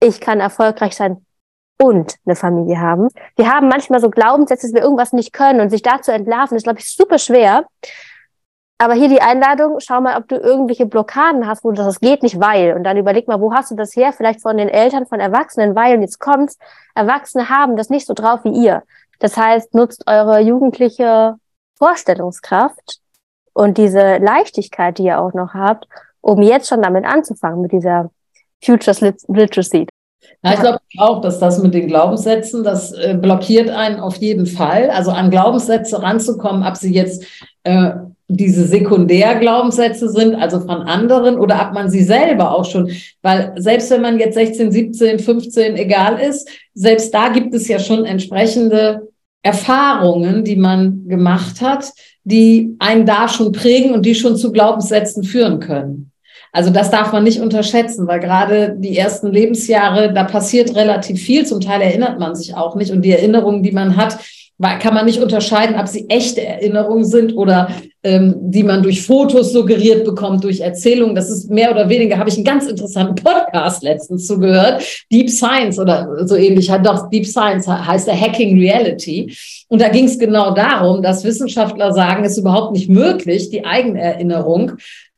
ich 0.00 0.20
kann 0.20 0.40
erfolgreich 0.40 0.94
sein 0.94 1.24
und 1.80 2.16
eine 2.24 2.36
Familie 2.36 2.80
haben. 2.80 3.08
Wir 3.36 3.50
haben 3.50 3.68
manchmal 3.68 4.00
so 4.00 4.10
Glaubenssätze, 4.10 4.66
dass 4.66 4.74
wir 4.74 4.82
irgendwas 4.82 5.12
nicht 5.12 5.32
können 5.32 5.60
und 5.60 5.70
sich 5.70 5.82
dazu 5.82 6.10
entlarven, 6.10 6.56
ist, 6.56 6.64
glaube 6.64 6.78
ich, 6.78 6.94
super 6.94 7.18
schwer. 7.18 7.66
Aber 8.78 8.94
hier 8.94 9.08
die 9.08 9.20
Einladung, 9.20 9.78
schau 9.78 10.00
mal, 10.00 10.18
ob 10.18 10.28
du 10.28 10.36
irgendwelche 10.36 10.86
Blockaden 10.86 11.46
hast, 11.46 11.64
wo 11.64 11.70
du 11.70 11.82
das 11.82 12.00
geht 12.00 12.22
nicht, 12.22 12.40
weil. 12.40 12.74
Und 12.74 12.84
dann 12.84 12.96
überleg 12.96 13.28
mal, 13.28 13.40
wo 13.40 13.54
hast 13.54 13.70
du 13.70 13.76
das 13.76 13.94
her? 13.94 14.12
Vielleicht 14.12 14.42
von 14.42 14.56
den 14.56 14.68
Eltern, 14.68 15.06
von 15.06 15.20
Erwachsenen, 15.20 15.76
weil. 15.76 15.96
Und 15.96 16.02
jetzt 16.02 16.18
kommt's, 16.18 16.58
Erwachsene 16.94 17.48
haben 17.48 17.76
das 17.76 17.88
nicht 17.88 18.06
so 18.06 18.14
drauf 18.14 18.40
wie 18.44 18.50
ihr. 18.50 18.82
Das 19.20 19.36
heißt, 19.36 19.74
nutzt 19.74 20.04
eure 20.08 20.40
jugendliche 20.40 21.36
Vorstellungskraft 21.78 22.98
und 23.52 23.78
diese 23.78 24.18
Leichtigkeit, 24.18 24.98
die 24.98 25.04
ihr 25.04 25.20
auch 25.20 25.34
noch 25.34 25.54
habt, 25.54 25.86
um 26.20 26.42
jetzt 26.42 26.68
schon 26.68 26.82
damit 26.82 27.04
anzufangen, 27.04 27.62
mit 27.62 27.72
dieser 27.72 28.10
Futures 28.62 29.00
Literacy. 29.28 29.86
Ja, 30.42 30.52
ich 30.54 30.60
glaube 30.60 30.78
auch, 30.98 31.20
dass 31.20 31.38
das 31.38 31.62
mit 31.62 31.72
den 31.72 31.86
Glaubenssätzen, 31.86 32.64
das 32.64 32.92
äh, 32.92 33.16
blockiert 33.20 33.70
einen 33.70 33.98
auf 33.98 34.16
jeden 34.16 34.46
Fall. 34.46 34.90
Also 34.90 35.10
an 35.10 35.30
Glaubenssätze 35.30 36.02
ranzukommen, 36.02 36.66
ob 36.66 36.76
sie 36.76 36.92
jetzt 36.92 37.24
äh, 37.62 37.92
diese 38.28 38.66
Sekundärglaubenssätze 38.66 40.08
sind, 40.08 40.34
also 40.34 40.60
von 40.60 40.82
anderen, 40.82 41.38
oder 41.38 41.66
ob 41.66 41.74
man 41.74 41.90
sie 41.90 42.02
selber 42.02 42.54
auch 42.54 42.64
schon, 42.64 42.90
weil 43.22 43.52
selbst 43.56 43.90
wenn 43.90 44.02
man 44.02 44.18
jetzt 44.18 44.34
16, 44.34 44.72
17, 44.72 45.18
15, 45.18 45.76
egal 45.76 46.18
ist, 46.18 46.48
selbst 46.74 47.12
da 47.12 47.28
gibt 47.28 47.54
es 47.54 47.68
ja 47.68 47.78
schon 47.78 48.04
entsprechende 48.04 49.08
Erfahrungen, 49.42 50.42
die 50.42 50.56
man 50.56 51.06
gemacht 51.06 51.60
hat, 51.60 51.92
die 52.24 52.74
einen 52.78 53.04
da 53.04 53.28
schon 53.28 53.52
prägen 53.52 53.92
und 53.92 54.06
die 54.06 54.14
schon 54.14 54.36
zu 54.36 54.52
Glaubenssätzen 54.52 55.22
führen 55.22 55.60
können. 55.60 56.10
Also 56.54 56.70
das 56.70 56.88
darf 56.88 57.12
man 57.12 57.24
nicht 57.24 57.40
unterschätzen, 57.40 58.06
weil 58.06 58.20
gerade 58.20 58.76
die 58.78 58.96
ersten 58.96 59.32
Lebensjahre, 59.32 60.12
da 60.14 60.22
passiert 60.22 60.76
relativ 60.76 61.20
viel. 61.20 61.44
Zum 61.44 61.60
Teil 61.60 61.82
erinnert 61.82 62.20
man 62.20 62.36
sich 62.36 62.54
auch 62.54 62.76
nicht. 62.76 62.92
Und 62.92 63.02
die 63.02 63.10
Erinnerungen, 63.10 63.64
die 63.64 63.72
man 63.72 63.96
hat, 63.96 64.18
kann 64.80 64.94
man 64.94 65.04
nicht 65.04 65.20
unterscheiden, 65.20 65.76
ob 65.76 65.88
sie 65.88 66.08
echte 66.08 66.46
Erinnerungen 66.46 67.04
sind 67.04 67.36
oder 67.36 67.70
ähm, 68.04 68.36
die 68.38 68.62
man 68.62 68.84
durch 68.84 69.02
Fotos 69.02 69.52
suggeriert 69.52 70.04
bekommt, 70.04 70.44
durch 70.44 70.60
Erzählungen. 70.60 71.16
Das 71.16 71.28
ist 71.28 71.50
mehr 71.50 71.72
oder 71.72 71.88
weniger, 71.88 72.18
habe 72.18 72.28
ich 72.28 72.36
einen 72.36 72.44
ganz 72.44 72.68
interessanten 72.68 73.16
Podcast 73.16 73.82
letztens 73.82 74.28
zugehört. 74.28 74.80
Deep 75.10 75.28
Science 75.28 75.80
oder 75.80 76.24
so 76.24 76.36
ähnlich, 76.36 76.70
hat 76.70 76.86
doch 76.86 77.10
Deep 77.10 77.26
Science 77.26 77.66
heißt 77.66 78.06
der 78.06 78.18
Hacking 78.18 78.60
Reality. 78.60 79.36
Und 79.68 79.82
da 79.82 79.88
ging 79.88 80.04
es 80.04 80.20
genau 80.20 80.54
darum, 80.54 81.02
dass 81.02 81.24
Wissenschaftler 81.24 81.92
sagen, 81.92 82.22
es 82.22 82.32
ist 82.32 82.38
überhaupt 82.38 82.74
nicht 82.74 82.88
möglich, 82.88 83.50
die 83.50 83.64
Eigenerinnerung 83.64 84.74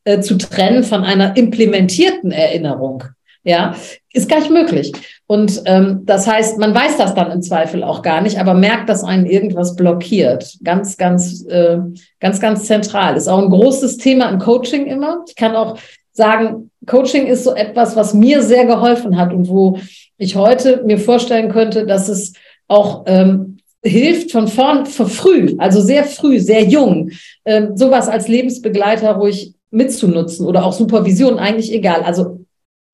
äh, 0.06 0.20
zu 0.20 0.38
trennen 0.38 0.84
von 0.84 1.04
einer 1.04 1.36
implementierten 1.36 2.30
Erinnerung. 2.30 3.02
Ja, 3.42 3.76
ist 4.12 4.28
gar 4.28 4.40
nicht 4.40 4.50
möglich. 4.50 4.92
Und 5.26 5.62
ähm, 5.66 6.02
das 6.04 6.26
heißt, 6.26 6.58
man 6.58 6.74
weiß 6.74 6.96
das 6.96 7.14
dann 7.14 7.30
im 7.30 7.42
Zweifel 7.42 7.84
auch 7.84 8.02
gar 8.02 8.20
nicht, 8.20 8.38
aber 8.38 8.54
merkt, 8.54 8.88
dass 8.88 9.04
einen 9.04 9.26
irgendwas 9.26 9.76
blockiert. 9.76 10.58
Ganz, 10.64 10.96
ganz, 10.96 11.44
äh, 11.46 11.78
ganz, 12.18 12.40
ganz 12.40 12.64
zentral. 12.64 13.16
Ist 13.16 13.28
auch 13.28 13.42
ein 13.42 13.50
großes 13.50 13.98
Thema 13.98 14.30
im 14.30 14.38
Coaching 14.38 14.86
immer. 14.86 15.24
Ich 15.28 15.36
kann 15.36 15.54
auch 15.54 15.76
sagen, 16.12 16.70
Coaching 16.86 17.26
ist 17.26 17.44
so 17.44 17.54
etwas, 17.54 17.94
was 17.94 18.14
mir 18.14 18.42
sehr 18.42 18.64
geholfen 18.64 19.16
hat 19.16 19.32
und 19.32 19.48
wo 19.48 19.78
ich 20.18 20.36
heute 20.36 20.82
mir 20.84 20.98
vorstellen 20.98 21.50
könnte, 21.50 21.84
dass 21.84 22.08
es 22.08 22.32
auch 22.68 23.04
ähm, 23.06 23.58
hilft 23.82 24.32
von 24.32 24.48
vorn, 24.48 24.86
von 24.86 25.08
früh, 25.08 25.54
also 25.58 25.80
sehr 25.80 26.04
früh, 26.04 26.38
sehr 26.40 26.64
jung, 26.64 27.10
ähm, 27.44 27.76
sowas 27.76 28.08
als 28.08 28.28
Lebensbegleiter 28.28 29.12
ruhig 29.12 29.55
mitzunutzen 29.76 30.46
oder 30.46 30.64
auch 30.64 30.72
Supervision, 30.72 31.38
eigentlich 31.38 31.72
egal. 31.72 32.02
Also 32.02 32.40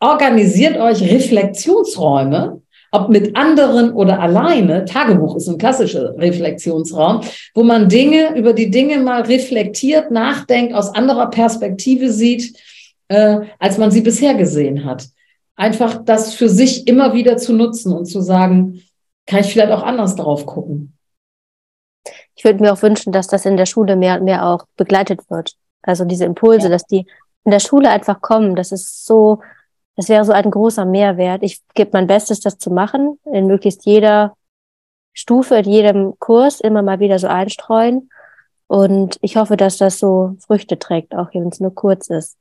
organisiert 0.01 0.77
euch 0.77 1.01
Reflexionsräume, 1.01 2.61
ob 2.91 3.09
mit 3.09 3.37
anderen 3.37 3.93
oder 3.93 4.21
alleine. 4.21 4.85
Tagebuch 4.85 5.37
ist 5.37 5.49
ein 5.49 5.59
klassischer 5.59 6.15
Reflexionsraum, 6.19 7.23
wo 7.55 7.63
man 7.63 7.89
Dinge 7.89 8.37
über 8.37 8.53
die 8.53 8.71
Dinge 8.71 8.99
mal 8.99 9.23
reflektiert, 9.23 10.11
nachdenkt, 10.11 10.75
aus 10.75 10.95
anderer 10.95 11.31
Perspektive 11.31 12.11
sieht, 12.11 12.59
äh, 13.09 13.39
als 13.59 13.79
man 13.79 13.91
sie 13.91 14.01
bisher 14.01 14.35
gesehen 14.35 14.85
hat. 14.85 15.07
Einfach 15.55 16.03
das 16.05 16.35
für 16.35 16.49
sich 16.49 16.89
immer 16.89 17.15
wieder 17.15 17.37
zu 17.37 17.53
nutzen 17.53 17.93
und 17.93 18.07
zu 18.07 18.21
sagen, 18.21 18.83
kann 19.27 19.41
ich 19.41 19.53
vielleicht 19.53 19.73
auch 19.73 19.85
anders 19.85 20.17
drauf 20.17 20.47
gucken. 20.47 20.95
Ich 22.35 22.43
würde 22.45 22.61
mir 22.61 22.73
auch 22.73 22.83
wünschen, 22.83 23.13
dass 23.13 23.29
das 23.29 23.47
in 23.47 23.57
der 23.57 23.67
Schule 23.67 23.95
mehr 23.95 24.19
und 24.19 24.25
mehr 24.25 24.47
auch 24.47 24.65
begleitet 24.77 25.21
wird. 25.31 25.55
Also 25.83 26.05
diese 26.05 26.25
Impulse, 26.25 26.67
ja. 26.67 26.71
dass 26.71 26.87
die 26.87 27.07
in 27.45 27.51
der 27.51 27.61
Schule 27.61 27.91
einfach 27.91 28.21
kommen, 28.21 28.55
das 28.55 28.73
ist 28.73 29.05
so, 29.05 29.41
das 29.97 30.09
wäre 30.09 30.25
so 30.25 30.33
ein 30.33 30.51
großer 30.51 30.85
Mehrwert. 30.85 31.43
Ich 31.43 31.61
gebe 31.75 31.91
mein 31.93 32.07
Bestes, 32.07 32.41
das 32.41 32.59
zu 32.59 32.71
machen, 32.71 33.19
in 33.25 33.47
möglichst 33.47 33.85
jeder 33.85 34.35
Stufe, 35.13 35.57
in 35.57 35.69
jedem 35.69 36.19
Kurs 36.19 36.61
immer 36.61 36.83
mal 36.83 37.01
wieder 37.01 37.19
so 37.19 37.27
einstreuen. 37.27 38.11
Und 38.69 39.19
ich 39.21 39.37
hoffe, 39.37 39.57
dass 39.57 39.77
das 39.77 39.99
so 39.99 40.37
Früchte 40.47 40.79
trägt, 40.79 41.15
auch 41.15 41.35
wenn 41.35 41.49
es 41.49 41.61
nur 41.61 41.75
kurz 41.75 42.09
ist. 42.09 42.39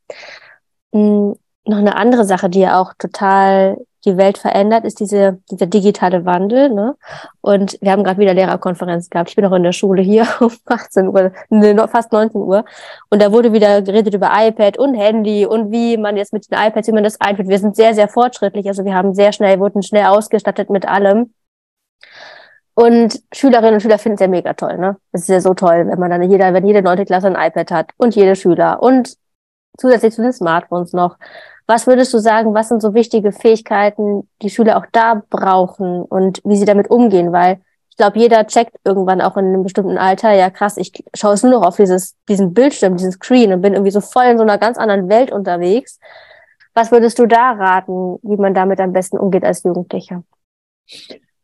Hm, 0.93 1.35
noch 1.65 1.77
eine 1.77 1.95
andere 1.95 2.25
Sache, 2.25 2.49
die 2.49 2.61
ja 2.61 2.79
auch 2.79 2.93
total 2.97 3.77
die 4.05 4.17
Welt 4.17 4.37
verändert, 4.37 4.85
ist 4.85 4.99
diese, 4.99 5.39
dieser 5.49 5.67
digitale 5.67 6.25
Wandel. 6.25 6.69
Ne? 6.69 6.95
Und 7.41 7.77
wir 7.81 7.91
haben 7.91 8.03
gerade 8.03 8.19
wieder 8.19 8.33
Lehrerkonferenz 8.33 9.09
gehabt. 9.09 9.29
Ich 9.29 9.35
bin 9.35 9.45
noch 9.45 9.55
in 9.55 9.63
der 9.63 9.71
Schule 9.71 10.01
hier 10.01 10.27
um 10.39 10.51
18 10.65 11.07
Uhr, 11.07 11.31
ne, 11.49 11.87
fast 11.87 12.11
19 12.11 12.41
Uhr. 12.41 12.65
Und 13.09 13.21
da 13.21 13.31
wurde 13.31 13.53
wieder 13.53 13.81
geredet 13.81 14.13
über 14.13 14.31
iPad 14.33 14.77
und 14.77 14.95
Handy 14.95 15.45
und 15.45 15.71
wie 15.71 15.97
man 15.97 16.17
jetzt 16.17 16.33
mit 16.33 16.49
den 16.49 16.57
iPads, 16.57 16.87
wie 16.87 16.93
man 16.93 17.03
das 17.03 17.19
einführt. 17.21 17.47
Wir 17.47 17.59
sind 17.59 17.75
sehr, 17.75 17.93
sehr 17.93 18.07
fortschrittlich. 18.07 18.67
Also 18.67 18.85
wir 18.85 18.95
haben 18.95 19.13
sehr 19.13 19.31
schnell, 19.31 19.59
wurden 19.59 19.83
schnell 19.83 20.05
ausgestattet 20.05 20.69
mit 20.69 20.87
allem. 20.87 21.33
Und 22.73 23.21
Schülerinnen 23.33 23.75
und 23.75 23.81
Schüler 23.81 23.99
finden 23.99 24.15
es 24.15 24.21
ja 24.21 24.27
mega 24.27 24.53
toll, 24.53 24.77
ne? 24.77 24.97
Es 25.11 25.23
ist 25.23 25.29
ja 25.29 25.41
so 25.41 25.53
toll, 25.53 25.87
wenn 25.87 25.99
man 25.99 26.09
dann 26.09 26.23
jeder, 26.23 26.53
wenn 26.53 26.65
jede 26.65 26.81
neunte 26.81 27.05
Klasse 27.05 27.27
ein 27.27 27.35
iPad 27.35 27.69
hat 27.71 27.91
und 27.97 28.15
jede 28.15 28.35
Schüler 28.35 28.81
und 28.81 29.17
zusätzlich 29.77 30.13
zu 30.13 30.21
den 30.21 30.33
Smartphones 30.33 30.93
noch. 30.93 31.17
Was 31.71 31.87
würdest 31.87 32.13
du 32.13 32.17
sagen, 32.17 32.53
was 32.53 32.67
sind 32.67 32.81
so 32.81 32.93
wichtige 32.93 33.31
Fähigkeiten, 33.31 34.27
die 34.41 34.49
Schüler 34.49 34.75
auch 34.75 34.85
da 34.91 35.23
brauchen 35.29 36.01
und 36.01 36.41
wie 36.43 36.57
sie 36.57 36.65
damit 36.65 36.91
umgehen? 36.91 37.31
Weil 37.31 37.61
ich 37.89 37.95
glaube, 37.95 38.19
jeder 38.19 38.45
checkt 38.45 38.75
irgendwann 38.83 39.21
auch 39.21 39.37
in 39.37 39.45
einem 39.45 39.63
bestimmten 39.63 39.97
Alter, 39.97 40.33
ja 40.33 40.49
krass, 40.49 40.75
ich 40.75 40.91
schaue 41.13 41.33
es 41.33 41.43
nur 41.43 41.53
noch 41.53 41.65
auf 41.65 41.77
dieses, 41.77 42.17
diesen 42.27 42.53
Bildschirm, 42.53 42.97
diesen 42.97 43.13
Screen 43.13 43.53
und 43.53 43.61
bin 43.61 43.71
irgendwie 43.71 43.91
so 43.91 44.01
voll 44.01 44.25
in 44.25 44.37
so 44.37 44.43
einer 44.43 44.57
ganz 44.57 44.77
anderen 44.77 45.07
Welt 45.07 45.31
unterwegs. 45.31 45.97
Was 46.73 46.91
würdest 46.91 47.17
du 47.19 47.25
da 47.25 47.51
raten, 47.51 48.19
wie 48.21 48.35
man 48.35 48.53
damit 48.53 48.81
am 48.81 48.91
besten 48.91 49.17
umgeht 49.17 49.45
als 49.45 49.63
Jugendlicher? 49.63 50.25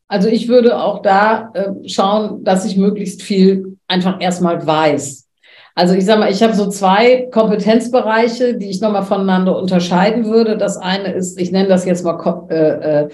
Also 0.10 0.28
ich 0.28 0.50
würde 0.50 0.78
auch 0.78 1.02
da 1.02 1.52
äh, 1.54 1.88
schauen, 1.88 2.44
dass 2.44 2.66
ich 2.66 2.76
möglichst 2.76 3.22
viel 3.22 3.78
einfach 3.88 4.20
erstmal 4.20 4.68
weiß. 4.68 5.27
Also 5.78 5.94
ich 5.94 6.06
sage 6.06 6.22
mal, 6.22 6.32
ich 6.32 6.42
habe 6.42 6.56
so 6.56 6.70
zwei 6.70 7.28
Kompetenzbereiche, 7.32 8.56
die 8.56 8.72
ich 8.72 8.82
nochmal 8.82 9.04
voneinander 9.04 9.56
unterscheiden 9.56 10.26
würde. 10.26 10.58
Das 10.58 10.76
eine 10.78 11.14
ist, 11.14 11.40
ich 11.40 11.52
nenne 11.52 11.70
das 11.70 11.86
jetzt 11.86 12.04
mal 12.04 12.18
äh, 12.50 12.56
äh, 12.56 13.10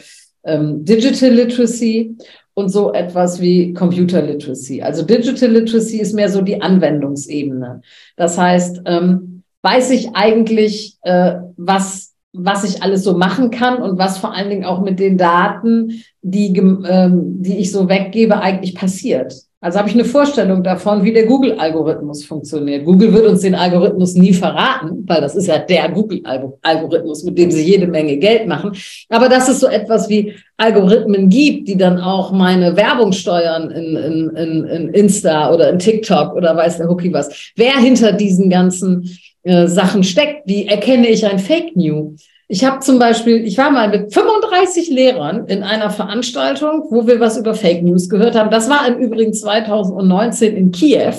ähm, 0.46 0.86
Digital 0.86 1.32
Literacy 1.32 2.16
und 2.54 2.70
so 2.70 2.94
etwas 2.94 3.42
wie 3.42 3.74
Computer 3.74 4.22
Literacy. 4.22 4.82
Also 4.82 5.04
Digital 5.04 5.50
Literacy 5.50 5.98
ist 5.98 6.14
mehr 6.14 6.30
so 6.30 6.40
die 6.40 6.62
Anwendungsebene. 6.62 7.82
Das 8.16 8.38
heißt, 8.38 8.84
ähm, 8.86 9.44
weiß 9.62 9.92
ich 9.92 10.16
eigentlich, 10.16 10.96
äh, 11.02 11.34
was, 11.58 12.14
was 12.32 12.64
ich 12.64 12.82
alles 12.82 13.04
so 13.04 13.18
machen 13.18 13.52
kann 13.52 13.84
und 13.84 13.98
was 13.98 14.20
vor 14.20 14.34
allen 14.34 14.50
Dingen 14.50 14.64
auch 14.64 14.80
mit 14.80 15.02
den 15.02 15.18
Daten, 15.18 16.02
die, 16.22 16.56
ähm, 16.56 17.44
die 17.44 17.58
ich 17.58 17.74
so 17.74 17.90
weggebe, 17.90 18.40
eigentlich 18.40 18.74
passiert. 18.74 19.36
Also 19.64 19.80
habe 19.80 19.88
ich 19.88 19.96
eine 19.96 20.04
Vorstellung 20.04 20.62
davon, 20.62 21.06
wie 21.06 21.14
der 21.14 21.26
Google-Algorithmus 21.26 22.26
funktioniert. 22.26 22.84
Google 22.84 23.14
wird 23.14 23.26
uns 23.26 23.40
den 23.40 23.56
Algorithmus 23.56 24.14
nie 24.14 24.34
verraten, 24.34 25.06
weil 25.08 25.22
das 25.22 25.38
ist 25.38 25.48
ja 25.48 25.58
der 25.58 25.88
Google-Algorithmus, 25.88 27.24
mit 27.24 27.38
dem 27.38 27.50
sie 27.50 27.64
jede 27.64 27.88
Menge 27.88 28.18
Geld 28.18 28.46
machen. 28.46 28.74
Aber 29.08 29.30
dass 29.30 29.48
es 29.48 29.62
so 29.62 29.68
etwas 29.68 30.10
wie 30.10 30.34
Algorithmen 30.58 31.30
gibt, 31.30 31.70
die 31.70 31.78
dann 31.78 31.98
auch 31.98 32.34
meine 32.34 32.76
Werbung 32.76 33.14
steuern 33.14 33.72
in, 33.72 33.96
in, 33.96 34.30
in, 34.36 34.66
in 34.66 34.90
Insta 34.90 35.54
oder 35.54 35.70
in 35.70 35.80
TikTok 35.80 36.36
oder 36.36 36.58
weiß 36.58 36.80
der 36.80 36.90
Hookie 36.90 37.14
was. 37.14 37.54
Wer 37.56 37.78
hinter 37.78 38.12
diesen 38.12 38.50
ganzen 38.50 39.10
äh, 39.44 39.68
Sachen 39.68 40.04
steckt, 40.04 40.46
wie 40.46 40.68
erkenne 40.68 41.08
ich 41.08 41.26
ein 41.26 41.40
Fake 41.40 41.74
News? 41.78 42.22
Ich 42.54 42.64
habe 42.64 42.82
zum 42.82 43.00
Beispiel, 43.00 43.44
ich 43.48 43.58
war 43.58 43.72
mal 43.72 43.90
mit 43.90 44.14
35 44.14 44.88
Lehrern 44.90 45.48
in 45.48 45.64
einer 45.64 45.90
Veranstaltung, 45.90 46.86
wo 46.92 47.08
wir 47.08 47.20
was 47.20 47.36
über 47.36 47.56
Fake 47.56 47.82
News 47.82 48.08
gehört 48.08 48.36
haben. 48.36 48.52
Das 48.52 48.70
war 48.70 48.88
im 48.88 49.00
Übrigen 49.00 49.34
2019 49.34 50.56
in 50.56 50.72
Kiew. 50.72 51.16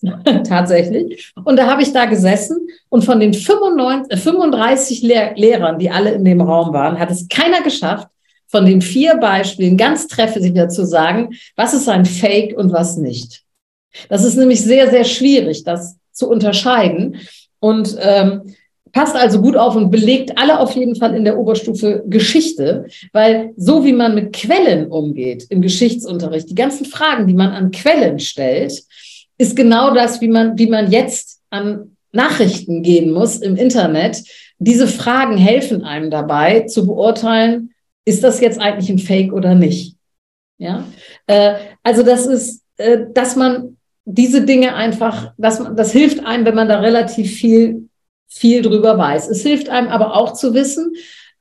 tatsächlich. 0.48 1.34
Und 1.44 1.58
da 1.58 1.66
habe 1.66 1.82
ich 1.82 1.92
da 1.92 2.06
gesessen 2.06 2.66
und 2.88 3.04
von 3.04 3.20
den 3.20 3.34
95, 3.34 4.18
35 4.18 5.02
Lehr 5.02 5.34
Lehrern, 5.36 5.78
die 5.78 5.90
alle 5.90 6.12
in 6.12 6.24
dem 6.24 6.40
Raum 6.40 6.72
waren, 6.72 6.98
hat 6.98 7.10
es 7.10 7.28
keiner 7.28 7.60
geschafft, 7.60 8.08
von 8.48 8.64
den 8.64 8.80
vier 8.80 9.16
Beispielen 9.16 9.76
ganz 9.76 10.08
treffsicher 10.08 10.70
zu 10.70 10.86
sagen, 10.86 11.34
was 11.56 11.74
ist 11.74 11.90
ein 11.90 12.06
Fake 12.06 12.56
und 12.56 12.72
was 12.72 12.96
nicht. 12.96 13.42
Das 14.08 14.24
ist 14.24 14.36
nämlich 14.36 14.62
sehr, 14.62 14.88
sehr 14.88 15.04
schwierig, 15.04 15.62
das 15.62 15.98
zu 16.10 16.26
unterscheiden. 16.30 17.18
Und 17.58 17.98
ähm, 18.00 18.54
passt 18.92 19.16
also 19.16 19.40
gut 19.40 19.56
auf 19.56 19.76
und 19.76 19.90
belegt 19.90 20.36
alle 20.36 20.60
auf 20.60 20.72
jeden 20.72 20.96
Fall 20.96 21.14
in 21.14 21.24
der 21.24 21.38
Oberstufe 21.38 22.02
Geschichte, 22.06 22.86
weil 23.12 23.52
so 23.56 23.84
wie 23.84 23.92
man 23.92 24.14
mit 24.14 24.32
Quellen 24.32 24.88
umgeht 24.88 25.46
im 25.50 25.62
Geschichtsunterricht, 25.62 26.50
die 26.50 26.54
ganzen 26.54 26.86
Fragen, 26.86 27.26
die 27.26 27.34
man 27.34 27.50
an 27.50 27.70
Quellen 27.70 28.18
stellt, 28.18 28.82
ist 29.38 29.56
genau 29.56 29.94
das, 29.94 30.20
wie 30.20 30.28
man, 30.28 30.58
wie 30.58 30.66
man 30.66 30.90
jetzt 30.90 31.40
an 31.50 31.96
Nachrichten 32.12 32.82
gehen 32.82 33.12
muss 33.12 33.36
im 33.36 33.56
Internet. 33.56 34.22
Diese 34.58 34.86
Fragen 34.86 35.36
helfen 35.36 35.84
einem 35.84 36.10
dabei 36.10 36.60
zu 36.62 36.86
beurteilen, 36.86 37.70
ist 38.04 38.24
das 38.24 38.40
jetzt 38.40 38.60
eigentlich 38.60 38.90
ein 38.90 38.98
Fake 38.98 39.32
oder 39.32 39.54
nicht? 39.54 39.96
Ja, 40.58 40.84
äh, 41.26 41.54
also 41.82 42.02
das 42.02 42.26
ist, 42.26 42.62
äh, 42.76 43.06
dass 43.14 43.36
man 43.36 43.76
diese 44.04 44.44
Dinge 44.44 44.74
einfach, 44.74 45.32
dass 45.38 45.60
man, 45.60 45.76
das 45.76 45.92
hilft 45.92 46.24
einem, 46.24 46.44
wenn 46.44 46.54
man 46.54 46.68
da 46.68 46.80
relativ 46.80 47.32
viel 47.32 47.88
viel 48.30 48.62
drüber 48.62 48.96
weiß. 48.96 49.28
Es 49.28 49.42
hilft 49.42 49.68
einem 49.68 49.88
aber 49.88 50.16
auch 50.16 50.32
zu 50.32 50.54
wissen, 50.54 50.92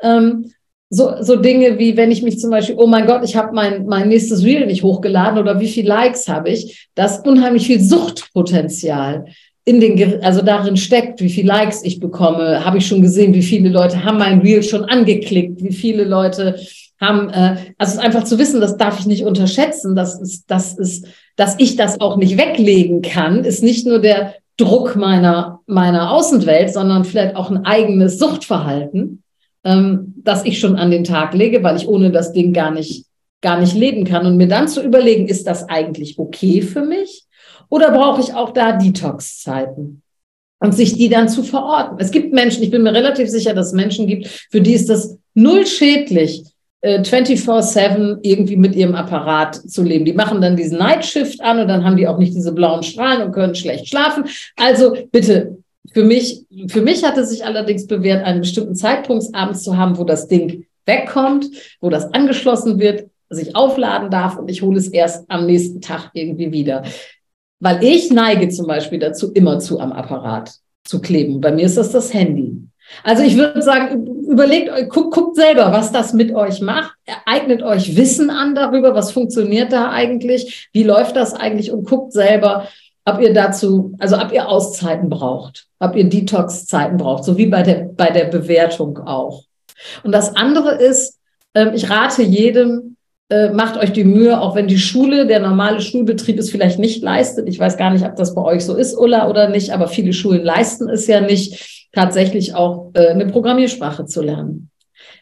ähm, 0.02 0.52
so, 0.90 1.22
so 1.22 1.36
Dinge 1.36 1.78
wie, 1.78 1.96
wenn 1.96 2.12
ich 2.12 2.24
mich 2.24 2.40
zum 2.40 2.50
Beispiel, 2.50 2.76
oh 2.78 2.88
mein 2.88 3.06
Gott, 3.06 3.24
ich 3.24 3.36
habe 3.36 3.54
mein, 3.54 3.86
mein 3.86 4.10
nächstes 4.10 4.44
Reel 4.44 4.66
nicht 4.66 4.82
hochgeladen 4.82 5.40
oder 5.40 5.60
wie 5.60 5.68
viel 5.68 5.88
Likes 5.88 6.28
habe 6.28 6.50
ich, 6.50 6.90
dass 6.96 7.20
unheimlich 7.20 7.68
viel 7.68 7.80
Suchtpotenzial 7.80 9.26
in 9.66 9.80
den, 9.80 10.24
also 10.24 10.42
darin 10.42 10.78
steckt, 10.78 11.22
wie 11.22 11.30
viel 11.30 11.46
Likes 11.46 11.84
ich 11.84 12.00
bekomme, 12.00 12.66
habe 12.66 12.80
ich 12.80 12.88
schon 12.88 13.04
gesehen, 13.04 13.36
wie 13.36 13.44
viele 13.44 13.70
Leute 13.70 14.04
haben 14.04 14.18
mein 14.18 14.40
Reel 14.40 14.64
schon 14.64 14.86
angeklickt, 14.86 15.64
wie 15.64 15.74
viele 15.74 16.06
Leute 16.06 16.60
haben, 17.00 17.30
äh, 17.30 17.56
also 17.78 17.92
es 17.92 17.94
ist 17.94 18.00
einfach 18.00 18.24
zu 18.24 18.40
wissen, 18.40 18.60
das 18.60 18.78
darf 18.78 19.00
ich 19.00 19.06
nicht 19.06 19.26
unterschätzen, 19.26 19.96
das 19.96 20.20
ist, 20.20 20.46
das 20.50 20.74
ist, 20.74 21.06
dass 21.36 21.56
ich 21.60 21.76
das 21.76 22.02
auch 22.02 22.18
nicht 22.18 22.38
weglegen 22.38 23.04
kann, 23.04 23.46
ist 23.46 23.62
nicht 23.62 23.86
nur 23.86 24.00
der 24.00 24.34
Druck 24.60 24.96
meiner, 24.96 25.62
meiner 25.68 26.12
Außenwelt, 26.12 26.74
sondern 26.74 27.06
vielleicht 27.06 27.36
auch 27.36 27.50
ein 27.50 27.66
eigenes 27.66 28.20
Suchtverhalten, 28.20 29.24
ähm, 29.64 30.14
das 30.18 30.46
ich 30.46 30.60
schon 30.60 30.76
an 30.76 30.92
den 30.92 31.06
Tag 31.06 31.34
lege, 31.34 31.64
weil 31.64 31.78
ich 31.78 31.88
ohne 31.88 32.12
das 32.12 32.34
Ding 32.34 32.52
gar 32.52 32.72
nicht, 32.72 33.06
gar 33.42 33.60
nicht 33.60 33.74
leben 33.74 34.04
kann. 34.04 34.26
Und 34.26 34.38
mir 34.38 34.48
dann 34.48 34.68
zu 34.68 34.84
überlegen, 34.84 35.28
ist 35.28 35.48
das 35.48 35.70
eigentlich 35.70 36.20
okay 36.20 36.62
für 36.62 36.84
mich? 36.84 37.24
Oder 37.70 37.92
brauche 37.92 38.22
ich 38.22 38.34
auch 38.34 38.52
da 38.52 38.74
Detox-Zeiten? 38.74 40.02
Und 40.62 40.76
sich 40.76 40.94
die 40.94 41.08
dann 41.08 41.30
zu 41.30 41.44
verorten. 41.44 41.98
Es 42.00 42.12
gibt 42.12 42.34
Menschen, 42.34 42.62
ich 42.64 42.72
bin 42.72 42.84
mir 42.84 42.94
relativ 42.94 43.30
sicher, 43.30 43.54
dass 43.54 43.68
es 43.68 43.74
Menschen 43.74 44.08
gibt, 44.08 44.28
für 44.28 44.60
die 44.60 44.74
ist 44.74 44.90
das 44.90 45.18
null 45.34 45.66
schädlich, 45.66 46.44
24-7 46.84 47.78
äh, 47.78 48.30
irgendwie 48.30 48.56
mit 48.56 48.76
ihrem 48.76 48.96
Apparat 48.96 49.56
zu 49.56 49.84
leben. 49.84 50.06
Die 50.06 50.14
machen 50.14 50.42
dann 50.42 50.56
diesen 50.56 50.78
Nightshift 50.78 51.42
an 51.42 51.60
und 51.60 51.68
dann 51.68 51.84
haben 51.84 51.98
die 51.98 52.08
auch 52.08 52.18
nicht 52.18 52.34
diese 52.34 52.54
blauen 52.54 52.84
Strahlen 52.84 53.22
und 53.22 53.32
können 53.34 53.56
schlecht 53.56 53.90
schlafen. 53.90 54.26
Also 54.56 54.96
bitte, 55.12 55.58
für 55.94 56.04
mich, 56.04 56.46
für 56.68 56.82
mich 56.82 57.04
hat 57.04 57.18
es 57.18 57.30
sich 57.30 57.46
allerdings 57.46 57.88
bewährt, 57.88 58.24
einen 58.24 58.42
bestimmten 58.42 58.76
Zeitpunkt 58.76 59.26
abends 59.34 59.64
zu 59.64 59.76
haben, 59.78 59.98
wo 59.98 60.04
das 60.04 60.28
Ding 60.28 60.66
wegkommt, 60.86 61.48
wo 61.82 61.90
das 61.90 62.14
angeschlossen 62.14 62.80
wird, 62.80 63.10
sich 63.30 63.56
aufladen 63.56 64.10
darf 64.10 64.38
und 64.38 64.50
ich 64.50 64.62
hole 64.62 64.78
es 64.78 64.88
erst 64.88 65.30
am 65.30 65.46
nächsten 65.46 65.82
Tag 65.82 66.10
irgendwie 66.14 66.52
wieder. 66.52 66.84
Weil 67.60 67.84
ich 67.84 68.10
neige 68.12 68.50
zum 68.50 68.68
Beispiel 68.68 69.00
dazu, 69.00 69.32
immer 69.34 69.60
zu 69.60 69.80
am 69.80 69.92
Apparat 69.92 70.52
zu 70.86 71.02
kleben. 71.02 71.42
Bei 71.42 71.52
mir 71.52 71.66
ist 71.66 71.78
das 71.78 71.92
das 71.92 72.14
Handy. 72.14 72.58
Also 73.04 73.24
ich 73.24 73.38
würde 73.38 73.62
sagen, 73.62 74.19
überlegt 74.30 74.70
euch, 74.70 74.90
guckt, 74.90 75.12
guckt 75.14 75.36
selber, 75.36 75.72
was 75.72 75.92
das 75.92 76.14
mit 76.14 76.34
euch 76.36 76.62
macht. 76.62 76.94
Eignet 77.26 77.64
euch 77.64 77.98
Wissen 77.98 78.30
an 78.30 78.54
darüber, 78.54 78.94
was 78.94 79.12
funktioniert 79.12 79.74
da 79.74 79.90
eigentlich, 79.90 80.70
wie 80.72 80.84
läuft 80.84 81.16
das 81.16 81.34
eigentlich 81.34 81.72
und 81.72 81.84
guckt 81.88 82.14
selber, 82.14 82.68
ob 83.06 83.20
ihr 83.22 83.34
dazu, 83.34 83.96
also 83.98 84.18
ob 84.18 84.32
ihr 84.32 84.48
Auszeiten 84.48 85.10
braucht, 85.10 85.66
ob 85.80 85.96
ihr 85.96 86.08
Detox-Zeiten 86.08 86.98
braucht, 86.98 87.24
so 87.24 87.38
wie 87.38 87.48
bei 87.48 87.64
der, 87.64 87.90
bei 87.96 88.12
der 88.12 88.26
Bewertung 88.26 89.00
auch. 89.00 89.46
Und 90.04 90.12
das 90.12 90.36
andere 90.36 90.76
ist, 90.76 91.18
ähm, 91.56 91.72
ich 91.74 91.90
rate 91.90 92.22
jedem, 92.22 92.98
äh, 93.30 93.50
macht 93.50 93.78
euch 93.78 93.94
die 93.94 94.04
Mühe, 94.04 94.40
auch 94.40 94.54
wenn 94.54 94.68
die 94.68 94.78
Schule, 94.78 95.26
der 95.26 95.40
normale 95.40 95.82
Schulbetrieb 95.82 96.38
es 96.38 96.52
vielleicht 96.52 96.78
nicht 96.78 97.02
leistet. 97.02 97.48
Ich 97.48 97.60
weiß 97.60 97.78
gar 97.78 97.92
nicht, 97.92 98.06
ob 98.06 98.16
das 98.16 98.36
bei 98.36 98.44
euch 98.44 98.64
so 98.64 98.76
ist, 98.76 98.96
Ulla, 98.96 99.28
oder 99.28 99.50
nicht, 99.50 99.72
aber 99.72 99.88
viele 99.88 100.14
Schulen 100.14 100.44
leisten 100.44 100.88
es 100.88 101.08
ja 101.08 101.20
nicht 101.20 101.79
tatsächlich 101.92 102.56
auch 102.56 102.92
äh, 102.94 103.08
eine 103.08 103.28
Programmiersprache 103.28 104.06
zu 104.06 104.22
lernen. 104.22 104.70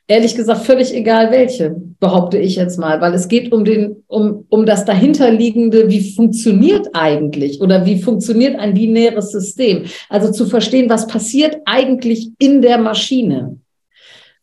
Ehrlich 0.09 0.36
gesagt, 0.36 0.61
völlig 0.61 0.93
egal 0.93 1.32
welche, 1.32 1.76
behaupte 1.99 2.38
ich 2.38 2.55
jetzt 2.55 2.80
mal, 2.80 3.01
weil 3.01 3.13
es 3.13 3.28
geht 3.28 3.51
um 3.51 3.65
den, 3.65 4.03
um, 4.07 4.45
um 4.49 4.65
das 4.65 4.86
dahinterliegende, 4.86 5.89
wie 5.89 6.13
funktioniert 6.13 6.88
eigentlich 6.93 7.59
oder 7.59 7.86
wie 7.86 8.01
funktioniert 8.01 8.57
ein 8.57 8.74
binäres 8.74 9.32
System. 9.32 9.84
Also 10.07 10.32
zu 10.32 10.45
verstehen, 10.45 10.89
was 10.89 11.07
passiert 11.07 11.57
eigentlich 11.65 12.30
in 12.39 12.61
der 12.61 12.78
Maschine, 12.78 13.59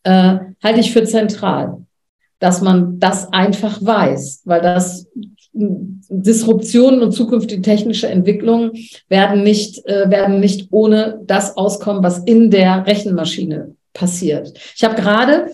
äh, 0.02 0.36
halte 0.62 0.80
ich 0.80 0.92
für 0.92 1.04
zentral, 1.04 1.78
dass 2.40 2.60
man 2.60 3.00
das 3.00 3.32
einfach 3.32 3.82
weiß, 3.82 4.42
weil 4.44 4.60
das 4.60 5.06
Disruptionen 5.54 7.02
und 7.02 7.12
zukünftige 7.12 7.62
technische 7.62 8.08
Entwicklungen 8.08 8.72
werden 9.08 9.44
nicht, 9.44 9.86
äh, 9.86 10.10
werden 10.10 10.40
nicht 10.40 10.68
ohne 10.72 11.20
das 11.24 11.56
auskommen, 11.56 12.02
was 12.02 12.18
in 12.18 12.50
der 12.50 12.86
Rechenmaschine 12.86 13.74
passiert. 13.92 14.52
Ich 14.74 14.82
habe 14.82 14.96
gerade, 14.96 15.46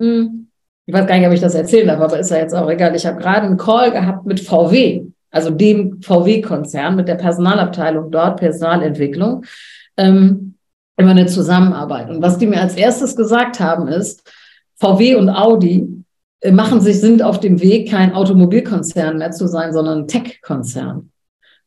hm, 0.00 0.48
ich 0.86 0.92
weiß 0.92 1.06
gar 1.06 1.16
nicht, 1.16 1.26
ob 1.26 1.32
ich 1.32 1.40
das 1.40 1.54
erzählen 1.54 1.86
darf, 1.86 2.00
aber 2.00 2.18
ist 2.18 2.30
ja 2.30 2.38
jetzt 2.38 2.54
auch 2.54 2.68
egal. 2.68 2.96
Ich 2.96 3.06
habe 3.06 3.20
gerade 3.20 3.46
einen 3.46 3.56
Call 3.56 3.92
gehabt 3.92 4.26
mit 4.26 4.40
VW, 4.40 5.04
also 5.30 5.50
dem 5.50 6.02
VW-Konzern, 6.02 6.96
mit 6.96 7.06
der 7.06 7.14
Personalabteilung 7.14 8.10
dort, 8.10 8.40
Personalentwicklung, 8.40 9.44
ähm, 9.96 10.54
über 10.98 11.10
eine 11.10 11.26
Zusammenarbeit. 11.26 12.10
Und 12.10 12.22
was 12.22 12.38
die 12.38 12.46
mir 12.46 12.60
als 12.60 12.74
erstes 12.74 13.14
gesagt 13.14 13.60
haben, 13.60 13.86
ist, 13.86 14.28
VW 14.76 15.14
und 15.14 15.30
Audi 15.30 16.03
machen 16.52 16.80
sich, 16.80 17.00
sind 17.00 17.22
auf 17.22 17.40
dem 17.40 17.60
Weg, 17.60 17.90
kein 17.90 18.12
Automobilkonzern 18.12 19.18
mehr 19.18 19.30
zu 19.30 19.46
sein, 19.46 19.72
sondern 19.72 20.06
Tech-Konzern. 20.06 21.10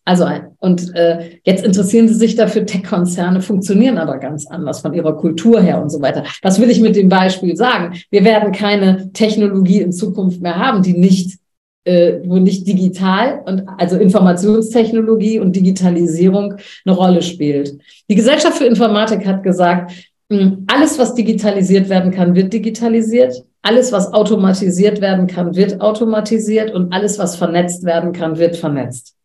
Also, 0.08 0.26
und 0.60 0.96
äh, 0.96 1.40
jetzt 1.44 1.66
interessieren 1.66 2.08
Sie 2.08 2.14
sich 2.14 2.36
dafür, 2.36 2.66
Tech-Konzerne 2.66 3.42
funktionieren 3.42 3.98
aber 3.98 4.20
ganz 4.20 4.48
anders 4.48 4.80
von 4.80 4.94
ihrer 4.94 5.18
Kultur 5.18 5.60
her 5.60 5.82
und 5.82 5.90
so 5.90 6.02
weiter. 6.02 6.24
Was 6.42 6.62
will 6.62 6.70
ich 6.70 6.80
mit 6.80 6.96
dem 6.96 7.10
Beispiel 7.10 7.58
sagen? 7.58 7.98
Wir 8.10 8.24
werden 8.24 8.54
keine 8.54 9.12
Technologie 9.12 9.82
in 9.82 9.92
Zukunft 9.92 10.42
mehr 10.42 10.56
haben, 10.56 10.82
die 10.82 10.98
nicht, 10.98 11.38
äh, 11.84 12.20
wo 12.24 12.38
nicht 12.38 12.66
digital 12.66 13.42
und 13.46 13.64
also 13.78 13.98
Informationstechnologie 13.98 15.40
und 15.40 15.58
Digitalisierung 15.58 16.56
eine 16.86 16.96
Rolle 16.96 17.22
spielt. 17.22 17.78
Die 18.10 18.16
Gesellschaft 18.16 18.60
für 18.60 18.66
Informatik 18.66 19.28
hat 19.28 19.44
gesagt, 19.44 19.92
hm, 20.32 20.66
alles, 20.68 20.98
was 20.98 21.16
digitalisiert 21.16 21.90
werden 21.90 22.12
kann, 22.12 22.34
wird 22.34 22.54
digitalisiert. 22.54 23.44
Alles, 23.68 23.92
was 23.92 24.14
automatisiert 24.14 25.02
werden 25.02 25.28
kann, 25.28 25.56
wird 25.56 25.82
automatisiert 25.82 26.74
und 26.74 26.94
alles, 26.94 27.20
was 27.20 27.36
vernetzt 27.36 27.84
werden 27.84 28.14
kann, 28.14 28.38
wird 28.38 28.56
vernetzt. 28.56 29.16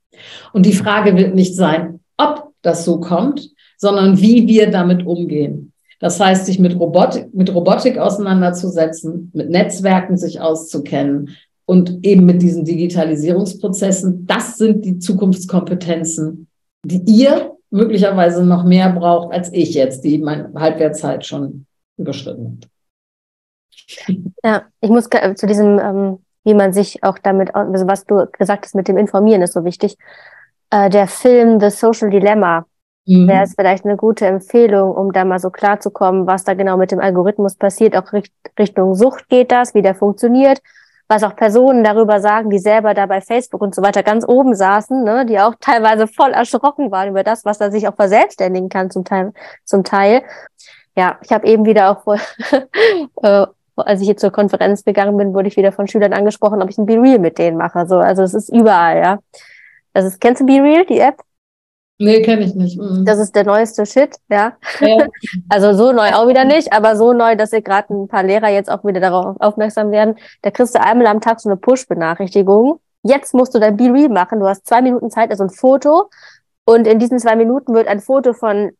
Und 0.52 0.66
die 0.66 0.72
Frage 0.72 1.16
wird 1.16 1.36
nicht 1.36 1.54
sein, 1.54 2.00
ob 2.16 2.50
das 2.60 2.84
so 2.84 2.98
kommt, 2.98 3.50
sondern 3.78 4.20
wie 4.20 4.48
wir 4.48 4.70
damit 4.72 5.06
umgehen. 5.06 5.72
Das 6.00 6.18
heißt, 6.18 6.46
sich 6.46 6.58
mit 6.58 6.76
Robotik, 6.76 7.32
mit 7.32 7.54
Robotik 7.54 7.98
auseinanderzusetzen, 7.98 9.30
mit 9.32 9.48
Netzwerken 9.48 10.16
sich 10.16 10.40
auszukennen, 10.40 11.30
und 11.64 12.04
eben 12.04 12.26
mit 12.26 12.42
diesen 12.42 12.64
Digitalisierungsprozessen, 12.64 14.26
das 14.26 14.58
sind 14.58 14.84
die 14.84 14.98
Zukunftskompetenzen, 14.98 16.48
die 16.84 17.02
ihr 17.06 17.52
möglicherweise 17.70 18.44
noch 18.44 18.64
mehr 18.64 18.92
braucht 18.92 19.32
als 19.32 19.52
ich 19.52 19.74
jetzt, 19.74 20.04
die 20.04 20.18
meine 20.18 20.52
Halbwertszeit 20.54 21.24
schon 21.24 21.66
überschritten 21.96 22.58
hat. 22.60 22.71
Ja, 24.42 24.62
ich 24.80 24.90
muss 24.90 25.08
zu 25.34 25.46
diesem, 25.46 25.78
ähm, 25.78 26.18
wie 26.44 26.54
man 26.54 26.72
sich 26.72 27.02
auch 27.02 27.18
damit, 27.18 27.54
also 27.54 27.86
was 27.86 28.04
du 28.04 28.26
gesagt 28.38 28.64
hast 28.64 28.74
mit 28.74 28.88
dem 28.88 28.96
Informieren 28.96 29.42
ist 29.42 29.52
so 29.52 29.64
wichtig. 29.64 29.96
Äh, 30.70 30.90
der 30.90 31.06
Film 31.06 31.60
The 31.60 31.70
Social 31.70 32.10
Dilemma 32.10 32.66
mhm. 33.06 33.28
wäre 33.28 33.44
es 33.44 33.54
vielleicht 33.54 33.84
eine 33.84 33.96
gute 33.96 34.26
Empfehlung, 34.26 34.94
um 34.94 35.12
da 35.12 35.24
mal 35.24 35.38
so 35.38 35.50
klar 35.50 35.80
zu 35.80 35.90
kommen, 35.90 36.26
was 36.26 36.44
da 36.44 36.54
genau 36.54 36.76
mit 36.76 36.90
dem 36.90 37.00
Algorithmus 37.00 37.56
passiert. 37.56 37.96
Auch 37.96 38.12
Richtung 38.58 38.94
Sucht 38.94 39.28
geht 39.28 39.52
das, 39.52 39.74
wie 39.74 39.82
der 39.82 39.94
funktioniert 39.94 40.60
was 41.12 41.24
auch 41.24 41.36
Personen 41.36 41.84
darüber 41.84 42.20
sagen, 42.20 42.48
die 42.48 42.58
selber 42.58 42.94
da 42.94 43.04
bei 43.04 43.20
Facebook 43.20 43.60
und 43.60 43.74
so 43.74 43.82
weiter 43.82 44.02
ganz 44.02 44.24
oben 44.26 44.54
saßen, 44.54 45.04
ne, 45.04 45.26
die 45.26 45.38
auch 45.38 45.54
teilweise 45.60 46.06
voll 46.06 46.30
erschrocken 46.30 46.90
waren 46.90 47.10
über 47.10 47.22
das, 47.22 47.44
was 47.44 47.58
da 47.58 47.70
sich 47.70 47.86
auch 47.86 47.94
verselbstständigen 47.94 48.70
kann 48.70 48.90
zum 48.90 49.04
Teil. 49.04 49.32
Zum 49.64 49.84
Teil. 49.84 50.22
Ja, 50.96 51.18
ich 51.22 51.30
habe 51.30 51.46
eben 51.46 51.66
wieder 51.66 51.90
auch, 51.90 52.16
äh, 53.22 53.46
als 53.86 54.00
ich 54.00 54.08
jetzt 54.08 54.20
zur 54.20 54.30
Konferenz 54.30 54.84
gegangen 54.84 55.16
bin, 55.16 55.34
wurde 55.34 55.48
ich 55.48 55.56
wieder 55.56 55.72
von 55.72 55.86
Schülern 55.86 56.12
angesprochen, 56.12 56.62
ob 56.62 56.70
ich 56.70 56.78
ein 56.78 56.86
Be 56.86 57.00
Real 57.00 57.18
mit 57.18 57.38
denen 57.38 57.56
mache. 57.56 57.86
So, 57.86 57.98
also 57.98 58.22
es 58.22 58.34
ist 58.34 58.48
überall, 58.48 58.98
ja. 58.98 59.18
Das 59.92 60.04
ist, 60.04 60.20
kennst 60.20 60.40
du 60.40 60.46
Be 60.46 60.62
Real, 60.62 60.86
die 60.86 60.98
App? 60.98 61.20
Nee, 61.98 62.22
kenne 62.22 62.44
ich 62.44 62.54
nicht. 62.54 62.80
Mhm. 62.80 63.04
Das 63.04 63.18
ist 63.18 63.34
der 63.36 63.44
neueste 63.44 63.86
Shit, 63.86 64.16
ja. 64.28 64.56
ja. 64.80 65.06
Also 65.48 65.72
so 65.74 65.92
neu 65.92 66.12
auch 66.14 66.26
wieder 66.26 66.44
nicht, 66.44 66.72
aber 66.72 66.96
so 66.96 67.12
neu, 67.12 67.36
dass 67.36 67.52
ihr 67.52 67.62
gerade 67.62 67.94
ein 67.94 68.08
paar 68.08 68.24
Lehrer 68.24 68.48
jetzt 68.48 68.70
auch 68.70 68.84
wieder 68.84 69.00
darauf 69.00 69.36
aufmerksam 69.40 69.92
werden. 69.92 70.16
Da 70.42 70.50
kriegst 70.50 70.74
du 70.74 70.80
einmal 70.80 71.06
am 71.06 71.20
Tag 71.20 71.40
so 71.40 71.48
eine 71.48 71.56
Push-Benachrichtigung. 71.56 72.80
Jetzt 73.04 73.34
musst 73.34 73.54
du 73.54 73.60
dein 73.60 73.76
Be 73.76 73.84
Real 73.84 74.08
machen. 74.08 74.40
Du 74.40 74.46
hast 74.46 74.66
zwei 74.66 74.82
Minuten 74.82 75.10
Zeit, 75.10 75.30
also 75.30 75.44
ein 75.44 75.50
Foto. 75.50 76.10
Und 76.64 76.86
in 76.86 76.98
diesen 76.98 77.18
zwei 77.18 77.36
Minuten 77.36 77.74
wird 77.74 77.86
ein 77.86 78.00
Foto 78.00 78.32
von 78.32 78.72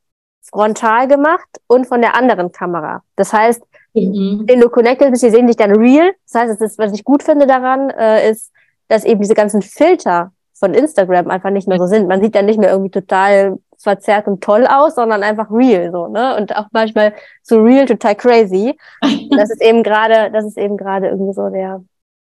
frontal 0.43 1.07
gemacht 1.07 1.49
und 1.67 1.87
von 1.87 2.01
der 2.01 2.17
anderen 2.17 2.51
Kamera. 2.51 3.03
Das 3.17 3.33
heißt, 3.33 3.63
mhm. 3.95 4.45
wenn 4.47 4.61
du 4.61 4.69
connected 4.69 5.11
bist, 5.11 5.23
die 5.23 5.31
sehen 5.31 5.47
dich 5.47 5.57
dann 5.57 5.75
real. 5.75 6.13
Das 6.25 6.43
heißt, 6.43 6.61
das 6.61 6.73
ist, 6.73 6.79
was 6.79 6.93
ich 6.93 7.05
gut 7.05 7.23
finde 7.23 7.47
daran, 7.47 7.91
äh, 7.91 8.31
ist, 8.31 8.53
dass 8.89 9.05
eben 9.05 9.21
diese 9.21 9.35
ganzen 9.35 9.63
Filter 9.63 10.33
von 10.55 10.75
Instagram 10.75 11.29
einfach 11.29 11.51
nicht 11.51 11.67
mehr 11.67 11.79
so 11.79 11.87
sind. 11.87 12.07
Man 12.07 12.23
sieht 12.23 12.35
dann 12.35 12.47
nicht 12.47 12.59
mehr 12.59 12.71
irgendwie 12.71 12.91
total 12.91 13.59
verzerrt 13.79 14.29
und 14.29 14.43
toll 14.43 14.67
aus, 14.67 14.95
sondern 14.95 15.23
einfach 15.23 15.51
real 15.51 15.91
so, 15.91 16.07
ne? 16.07 16.37
Und 16.37 16.55
auch 16.57 16.67
manchmal 16.71 17.15
so 17.43 17.61
real, 17.61 17.87
total 17.87 18.15
crazy. 18.15 18.79
Das 19.37 19.51
ist 19.51 19.63
eben 19.63 19.83
gerade, 19.83 20.31
das 20.31 20.45
ist 20.45 20.59
eben 20.59 20.77
gerade 20.77 21.09
irgendwie 21.09 21.33
so 21.33 21.49
der, 21.49 21.83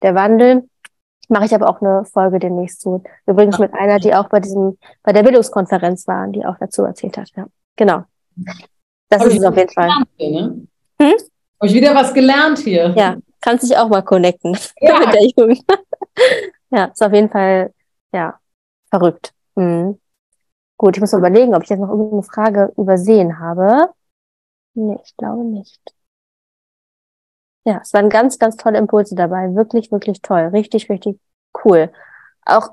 der 0.03 0.13
Wandel. 0.13 0.69
Mache 1.27 1.45
ich 1.45 1.55
aber 1.55 1.67
auch 1.67 1.81
eine 1.81 2.05
Folge 2.05 2.37
demnächst 2.37 2.81
zu. 2.81 3.03
Übrigens 3.25 3.57
mit 3.57 3.73
einer, 3.73 3.97
die 3.97 4.13
auch 4.13 4.29
bei 4.29 4.39
diesem, 4.39 4.77
bei 5.01 5.11
der 5.11 5.23
Bildungskonferenz 5.23 6.07
waren, 6.07 6.33
die 6.33 6.45
auch 6.45 6.57
dazu 6.59 6.83
erzählt 6.83 7.17
hat. 7.17 7.31
Ja, 7.35 7.47
genau. 7.75 8.03
Das 9.09 9.21
Hab 9.21 9.27
ist 9.27 9.37
es 9.39 9.43
auf 9.43 9.57
jeden 9.57 9.71
Fall. 9.71 9.89
Ne? 10.19 10.67
hm? 11.01 11.13
Habe 11.63 11.69
ich 11.69 11.77
wieder 11.77 11.95
was 11.95 12.13
gelernt 12.13 12.59
hier. 12.59 12.93
Ja, 12.97 13.15
kannst 13.39 13.63
dich 13.63 13.77
auch 13.77 13.87
mal 13.87 14.01
connecten 14.01 14.57
ja. 14.81 14.99
mit 14.99 15.13
der 15.13 15.23
Jugend. 15.23 15.63
ja, 16.71 16.85
ist 16.87 17.01
auf 17.01 17.13
jeden 17.13 17.29
Fall 17.29 17.73
ja, 18.11 18.37
verrückt. 18.89 19.33
Hm. 19.55 19.97
Gut, 20.75 20.97
ich 20.97 20.99
muss 20.99 21.13
mal 21.13 21.19
überlegen, 21.19 21.55
ob 21.55 21.63
ich 21.63 21.69
jetzt 21.69 21.79
noch 21.79 21.87
irgendeine 21.87 22.23
Frage 22.23 22.73
übersehen 22.75 23.39
habe. 23.39 23.91
Nee, 24.73 24.97
ich 25.05 25.15
glaube 25.15 25.45
nicht. 25.45 25.79
Ja, 27.63 27.79
es 27.81 27.93
waren 27.93 28.09
ganz, 28.09 28.39
ganz 28.39 28.57
tolle 28.57 28.77
Impulse 28.77 29.15
dabei. 29.15 29.55
Wirklich, 29.55 29.89
wirklich 29.89 30.21
toll. 30.21 30.49
Richtig, 30.51 30.89
richtig 30.89 31.17
cool. 31.63 31.93
Auch 32.43 32.71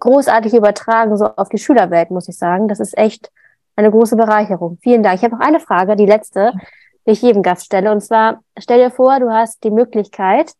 großartig 0.00 0.54
übertragen 0.54 1.18
so 1.18 1.26
auf 1.26 1.50
die 1.50 1.58
Schülerwelt, 1.58 2.10
muss 2.10 2.28
ich 2.28 2.38
sagen. 2.38 2.66
Das 2.66 2.80
ist 2.80 2.96
echt 2.96 3.30
eine 3.76 3.90
große 3.90 4.16
Bereicherung. 4.16 4.78
Vielen 4.82 5.02
Dank. 5.02 5.16
Ich 5.16 5.22
habe 5.22 5.36
noch 5.36 5.46
eine 5.46 5.60
Frage, 5.60 5.96
die 5.96 6.06
letzte, 6.06 6.54
die 7.06 7.12
ich 7.12 7.22
jedem 7.22 7.42
Gast 7.42 7.66
stelle. 7.66 7.90
Und 7.90 8.00
zwar, 8.00 8.42
stell 8.58 8.78
dir 8.78 8.90
vor, 8.90 9.18
du 9.20 9.30
hast 9.30 9.62
die 9.64 9.70
Möglichkeit, 9.70 10.52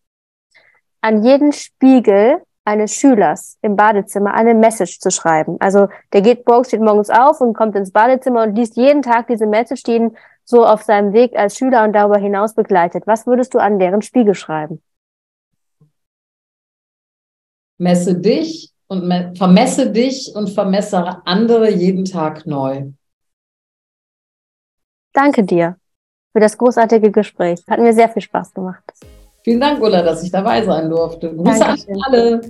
an 1.00 1.22
jeden 1.22 1.52
Spiegel 1.52 2.42
eines 2.64 2.94
Schülers 2.94 3.58
im 3.62 3.76
Badezimmer 3.76 4.34
eine 4.34 4.54
Message 4.54 5.00
zu 5.00 5.10
schreiben. 5.10 5.56
Also 5.60 5.88
der 6.12 6.22
geht 6.22 6.46
morgens, 6.46 6.68
steht 6.68 6.80
morgens 6.80 7.10
auf 7.10 7.40
und 7.40 7.54
kommt 7.54 7.74
ins 7.74 7.90
Badezimmer 7.90 8.44
und 8.44 8.54
liest 8.54 8.76
jeden 8.76 9.02
Tag 9.02 9.26
diese 9.26 9.46
Message, 9.46 9.82
die 9.82 9.96
ihn 9.96 10.16
so 10.44 10.64
auf 10.64 10.82
seinem 10.82 11.12
Weg 11.12 11.36
als 11.36 11.56
Schüler 11.56 11.84
und 11.84 11.92
darüber 11.92 12.18
hinaus 12.18 12.54
begleitet. 12.54 13.04
Was 13.06 13.26
würdest 13.26 13.54
du 13.54 13.58
an 13.58 13.78
deren 13.78 14.02
Spiegel 14.02 14.34
schreiben? 14.34 14.80
Messe 17.78 18.14
dich 18.14 18.72
und 18.86 19.06
me 19.06 19.32
vermesse 19.36 19.90
dich 19.90 20.32
und 20.36 20.50
vermessere 20.50 21.22
andere 21.24 21.70
jeden 21.70 22.04
Tag 22.04 22.46
neu. 22.46 22.92
Danke 25.12 25.42
dir 25.42 25.76
für 26.32 26.40
das 26.40 26.56
großartige 26.56 27.10
Gespräch. 27.10 27.60
Hat 27.68 27.80
mir 27.80 27.92
sehr 27.92 28.08
viel 28.08 28.22
Spaß 28.22 28.54
gemacht. 28.54 28.82
Vielen 29.44 29.60
Dank, 29.60 29.82
Ulla, 29.82 30.02
dass 30.02 30.22
ich 30.22 30.30
dabei 30.30 30.64
sein 30.64 30.88
durfte. 30.88 31.34
Grüße 31.34 31.58
Dankeschön. 31.58 31.96
an 31.96 32.02
alle. 32.06 32.40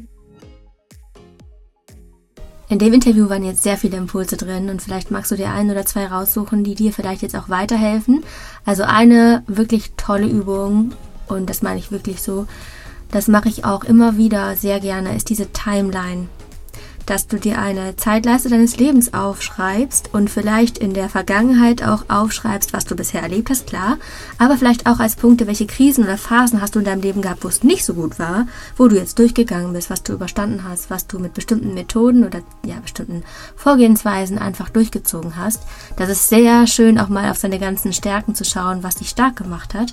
In 2.68 2.78
dem 2.78 2.94
Interview 2.94 3.28
waren 3.28 3.44
jetzt 3.44 3.62
sehr 3.62 3.76
viele 3.76 3.98
Impulse 3.98 4.38
drin 4.38 4.70
und 4.70 4.80
vielleicht 4.80 5.10
magst 5.10 5.30
du 5.30 5.36
dir 5.36 5.50
ein 5.50 5.70
oder 5.70 5.84
zwei 5.84 6.06
raussuchen, 6.06 6.64
die 6.64 6.74
dir 6.74 6.92
vielleicht 6.92 7.20
jetzt 7.20 7.36
auch 7.36 7.50
weiterhelfen. 7.50 8.24
Also 8.64 8.84
eine 8.84 9.42
wirklich 9.46 9.92
tolle 9.96 10.26
Übung 10.26 10.92
und 11.28 11.50
das 11.50 11.60
meine 11.60 11.78
ich 11.78 11.92
wirklich 11.92 12.22
so, 12.22 12.46
das 13.10 13.28
mache 13.28 13.50
ich 13.50 13.66
auch 13.66 13.84
immer 13.84 14.16
wieder 14.16 14.56
sehr 14.56 14.80
gerne, 14.80 15.14
ist 15.14 15.28
diese 15.28 15.52
Timeline 15.52 16.28
dass 17.06 17.26
du 17.26 17.38
dir 17.38 17.58
eine 17.58 17.96
Zeitleiste 17.96 18.48
deines 18.48 18.76
Lebens 18.76 19.14
aufschreibst 19.14 20.12
und 20.12 20.30
vielleicht 20.30 20.78
in 20.78 20.94
der 20.94 21.08
Vergangenheit 21.08 21.82
auch 21.82 22.04
aufschreibst, 22.08 22.72
was 22.72 22.84
du 22.84 22.96
bisher 22.96 23.22
erlebt 23.22 23.50
hast, 23.50 23.66
klar, 23.66 23.98
aber 24.38 24.56
vielleicht 24.56 24.86
auch 24.86 25.00
als 25.00 25.16
Punkte, 25.16 25.46
welche 25.46 25.66
Krisen 25.66 26.04
oder 26.04 26.18
Phasen 26.18 26.60
hast 26.60 26.74
du 26.74 26.78
in 26.78 26.84
deinem 26.84 27.02
Leben 27.02 27.22
gehabt, 27.22 27.44
wo 27.44 27.48
es 27.48 27.62
nicht 27.62 27.84
so 27.84 27.94
gut 27.94 28.18
war, 28.18 28.46
wo 28.76 28.88
du 28.88 28.96
jetzt 28.96 29.18
durchgegangen 29.18 29.72
bist, 29.72 29.90
was 29.90 30.02
du 30.02 30.12
überstanden 30.12 30.64
hast, 30.68 30.90
was 30.90 31.06
du 31.06 31.18
mit 31.18 31.34
bestimmten 31.34 31.74
Methoden 31.74 32.24
oder 32.24 32.40
ja, 32.64 32.76
bestimmten 32.80 33.22
Vorgehensweisen 33.56 34.38
einfach 34.38 34.68
durchgezogen 34.68 35.36
hast. 35.36 35.62
Das 35.96 36.08
ist 36.08 36.28
sehr 36.28 36.66
schön, 36.66 36.98
auch 36.98 37.08
mal 37.08 37.30
auf 37.30 37.38
seine 37.38 37.58
ganzen 37.58 37.92
Stärken 37.92 38.34
zu 38.34 38.44
schauen, 38.44 38.82
was 38.82 38.96
dich 38.96 39.08
stark 39.08 39.36
gemacht 39.36 39.74
hat 39.74 39.92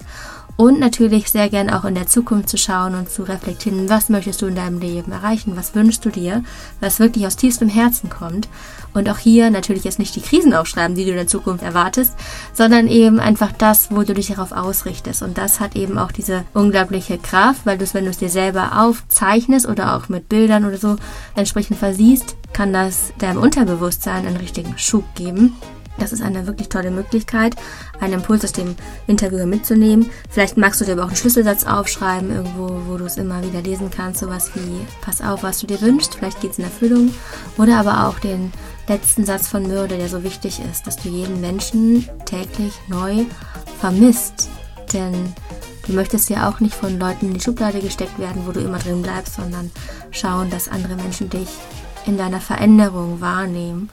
und 0.59 0.77
natürlich 0.77 1.31
sehr 1.31 1.47
gern 1.47 1.69
auch 1.69 1.85
in 1.85 1.95
der 1.95 2.07
Zukunft 2.07 2.49
zu 2.49 2.57
schauen 2.57 2.93
und 2.93 3.09
zu 3.09 3.23
reflektieren, 3.23 3.87
was 3.87 4.09
möchtest 4.09 4.41
du 4.41 4.45
in 4.45 4.55
deinem 4.55 4.81
Leben 4.81 5.13
erreichen, 5.13 5.55
was 5.55 5.73
wünschst 5.73 6.03
du 6.03 6.09
dir, 6.09 6.43
was 6.81 6.99
wirklich 6.99 7.25
aus 7.25 7.37
tiefstem 7.37 7.69
Herzen 7.69 8.09
kommt. 8.09 8.49
Und 8.93 9.09
auch 9.09 9.19
hier 9.19 9.51
natürlich 9.51 9.85
jetzt 9.85 9.99
nicht 9.99 10.17
die 10.17 10.21
Krisen 10.21 10.53
aufschreiben, 10.53 10.97
die 10.97 11.05
du 11.05 11.11
in 11.11 11.15
der 11.15 11.27
Zukunft 11.27 11.63
erwartest, 11.63 12.13
sondern 12.51 12.89
eben 12.89 13.21
einfach 13.21 13.53
das, 13.53 13.89
wo 13.91 14.03
du 14.03 14.13
dich 14.13 14.27
darauf 14.27 14.51
ausrichtest. 14.51 15.21
Und 15.21 15.37
das 15.37 15.61
hat 15.61 15.77
eben 15.77 15.97
auch 15.97 16.11
diese 16.11 16.43
unglaubliche 16.53 17.17
Kraft, 17.17 17.61
weil 17.65 17.77
du 17.77 17.85
es, 17.85 17.93
wenn 17.93 18.03
du 18.03 18.09
es 18.09 18.17
dir 18.17 18.29
selber 18.29 18.81
aufzeichnest 18.81 19.65
oder 19.65 19.95
auch 19.95 20.09
mit 20.09 20.27
Bildern 20.27 20.65
oder 20.65 20.77
so 20.77 20.97
entsprechend 21.35 21.77
versiehst, 21.77 22.35
kann 22.51 22.73
das 22.73 23.13
deinem 23.17 23.41
Unterbewusstsein 23.41 24.27
einen 24.27 24.35
richtigen 24.35 24.77
Schub 24.77 25.05
geben. 25.15 25.55
Das 25.99 26.11
ist 26.11 26.21
eine 26.21 26.47
wirklich 26.47 26.69
tolle 26.69 26.91
Möglichkeit, 26.91 27.55
einen 27.99 28.13
Impuls 28.13 28.43
aus 28.43 28.53
dem 28.53 28.75
Interviewer 29.07 29.45
mitzunehmen. 29.45 30.09
Vielleicht 30.29 30.57
magst 30.57 30.81
du 30.81 30.85
dir 30.85 30.93
aber 30.93 31.03
auch 31.03 31.07
einen 31.07 31.17
Schlüsselsatz 31.17 31.65
aufschreiben, 31.65 32.31
irgendwo, 32.31 32.81
wo 32.87 32.97
du 32.97 33.05
es 33.05 33.17
immer 33.17 33.43
wieder 33.43 33.61
lesen 33.61 33.89
kannst. 33.91 34.21
Sowas 34.21 34.51
wie, 34.55 34.85
pass 35.01 35.21
auf, 35.21 35.43
was 35.43 35.59
du 35.59 35.67
dir 35.67 35.81
wünschst. 35.81 36.15
Vielleicht 36.15 36.41
geht 36.41 36.51
es 36.51 36.59
in 36.59 36.65
Erfüllung. 36.65 37.13
Oder 37.57 37.77
aber 37.77 38.07
auch 38.07 38.19
den 38.19 38.51
letzten 38.87 39.25
Satz 39.25 39.47
von 39.47 39.63
Mürde, 39.63 39.97
der 39.97 40.09
so 40.09 40.23
wichtig 40.23 40.61
ist, 40.71 40.87
dass 40.87 40.97
du 40.97 41.09
jeden 41.09 41.41
Menschen 41.41 42.07
täglich 42.25 42.73
neu 42.87 43.25
vermisst. 43.79 44.49
Denn 44.93 45.13
du 45.85 45.93
möchtest 45.93 46.29
ja 46.29 46.49
auch 46.49 46.59
nicht 46.59 46.73
von 46.73 46.99
Leuten 46.99 47.27
in 47.27 47.33
die 47.35 47.41
Schublade 47.41 47.79
gesteckt 47.79 48.17
werden, 48.17 48.43
wo 48.45 48.51
du 48.51 48.59
immer 48.59 48.79
drin 48.79 49.01
bleibst, 49.01 49.35
sondern 49.35 49.69
schauen, 50.11 50.49
dass 50.49 50.69
andere 50.69 50.95
Menschen 50.95 51.29
dich 51.29 51.49
in 52.05 52.17
deiner 52.17 52.41
Veränderung 52.41 53.21
wahrnehmen 53.21 53.89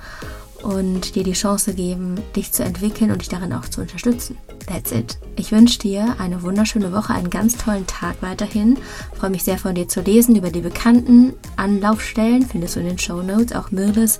und 0.67 1.15
dir 1.15 1.23
die 1.23 1.33
Chance 1.33 1.75
geben, 1.75 2.17
dich 2.35 2.51
zu 2.51 2.65
entwickeln 2.65 3.13
und 3.13 3.21
dich 3.23 3.29
darin 3.29 3.53
auch 3.53 3.69
zu 3.69 3.83
unterstützen. 3.83 4.37
That's 4.67 4.91
it. 4.91 5.17
Ich 5.37 5.53
wünsche 5.53 5.79
dir 5.79 6.17
eine 6.19 6.43
wunderschöne 6.43 6.93
Woche, 6.93 7.15
einen 7.15 7.31
ganz 7.31 7.57
tollen 7.57 7.87
Tag 7.87 8.17
weiterhin. 8.21 8.77
Freue 9.15 9.31
mich 9.31 9.45
sehr 9.45 9.59
von 9.59 9.77
dir 9.77 9.87
zu 9.87 10.01
lesen 10.01 10.35
über 10.35 10.51
die 10.51 10.63
bekannten 10.63 11.35
Anlaufstellen. 11.55 12.43
Findest 12.43 12.75
du 12.75 12.81
in 12.81 12.87
den 12.87 12.99
Show 12.99 13.23
Notes. 13.23 13.55
Auch 13.55 13.71
Mirdes 13.71 14.19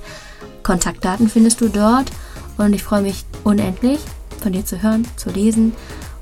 Kontaktdaten 0.63 1.29
findest 1.29 1.61
du 1.61 1.69
dort. 1.69 2.13
Und 2.59 2.75
ich 2.75 2.85
freue 2.85 3.03
mich 3.03 3.25
unendlich 3.43 3.99
von 4.41 4.53
dir 4.53 4.65
zu 4.65 4.81
hören, 4.81 5.05
zu 5.17 5.31
lesen. 5.31 5.73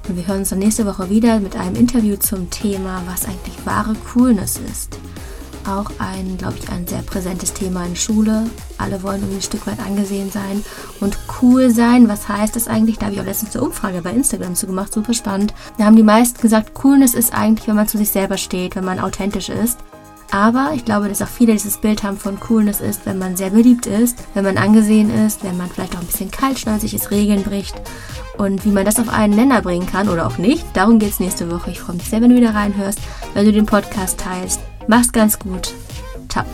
Und 0.08 0.16
wir 0.16 0.26
hören 0.26 0.38
uns 0.38 0.48
dann 0.48 0.58
nächste 0.58 0.86
Woche 0.86 1.10
wieder 1.10 1.38
mit 1.38 1.54
einem 1.54 1.76
Interview 1.76 2.16
zum 2.16 2.48
Thema, 2.48 3.02
was 3.06 3.26
eigentlich 3.26 3.66
wahre 3.66 3.92
Coolness 4.14 4.58
ist. 4.70 4.98
Auch 5.66 5.90
ein, 5.98 6.36
glaube 6.36 6.54
ich, 6.58 6.68
ein 6.70 6.86
sehr 6.86 7.02
präsentes 7.02 7.52
Thema 7.52 7.84
in 7.84 7.96
Schule. 7.96 8.44
Alle 8.78 9.02
wollen 9.02 9.20
irgendwie 9.20 9.38
ein 9.38 9.42
Stück 9.42 9.66
weit 9.66 9.80
angesehen 9.80 10.30
sein 10.30 10.64
und 11.00 11.18
cool 11.40 11.70
sein. 11.70 12.08
Was 12.08 12.28
heißt 12.28 12.56
das 12.56 12.68
eigentlich? 12.68 12.98
Da 12.98 13.06
habe 13.06 13.14
ich 13.14 13.20
auch 13.20 13.26
letztens 13.26 13.56
eine 13.56 13.64
Umfrage 13.64 14.02
bei 14.02 14.10
Instagram 14.10 14.54
zu 14.54 14.66
gemacht, 14.66 14.92
super 14.92 15.14
spannend. 15.14 15.54
Da 15.78 15.84
haben 15.84 15.96
die 15.96 16.02
meisten 16.02 16.40
gesagt, 16.40 16.74
Coolness 16.74 17.14
ist 17.14 17.34
eigentlich, 17.34 17.68
wenn 17.68 17.76
man 17.76 17.88
zu 17.88 17.98
sich 17.98 18.10
selber 18.10 18.36
steht, 18.36 18.76
wenn 18.76 18.84
man 18.84 18.98
authentisch 18.98 19.48
ist. 19.48 19.78
Aber 20.30 20.72
ich 20.74 20.84
glaube, 20.84 21.08
dass 21.08 21.22
auch 21.22 21.28
viele 21.28 21.52
dieses 21.52 21.78
Bild 21.78 22.02
haben 22.02 22.16
von 22.16 22.40
Coolness 22.40 22.80
ist, 22.80 23.06
wenn 23.06 23.18
man 23.18 23.36
sehr 23.36 23.50
beliebt 23.50 23.86
ist, 23.86 24.18
wenn 24.34 24.44
man 24.44 24.58
angesehen 24.58 25.10
ist, 25.10 25.44
wenn 25.44 25.56
man 25.56 25.70
vielleicht 25.70 25.94
auch 25.94 26.00
ein 26.00 26.06
bisschen 26.06 26.30
kaltschnäuzig 26.30 26.92
ist, 26.92 27.12
Regeln 27.12 27.44
bricht. 27.44 27.74
Und 28.36 28.64
wie 28.64 28.70
man 28.70 28.84
das 28.84 28.98
auf 28.98 29.08
einen 29.08 29.36
Nenner 29.36 29.62
bringen 29.62 29.86
kann 29.86 30.08
oder 30.08 30.26
auch 30.26 30.38
nicht, 30.38 30.64
darum 30.74 30.98
geht 30.98 31.10
es 31.10 31.20
nächste 31.20 31.52
Woche. 31.52 31.70
Ich 31.70 31.80
freue 31.80 31.96
mich 31.96 32.10
sehr, 32.10 32.20
wenn 32.20 32.30
du 32.30 32.36
wieder 32.36 32.54
reinhörst, 32.54 32.98
wenn 33.34 33.44
du 33.44 33.52
den 33.52 33.66
Podcast 33.66 34.18
teilst. 34.18 34.60
Mach's 34.86 35.12
ganz 35.12 35.38
gut. 35.38 35.72
Ciao. 36.28 36.44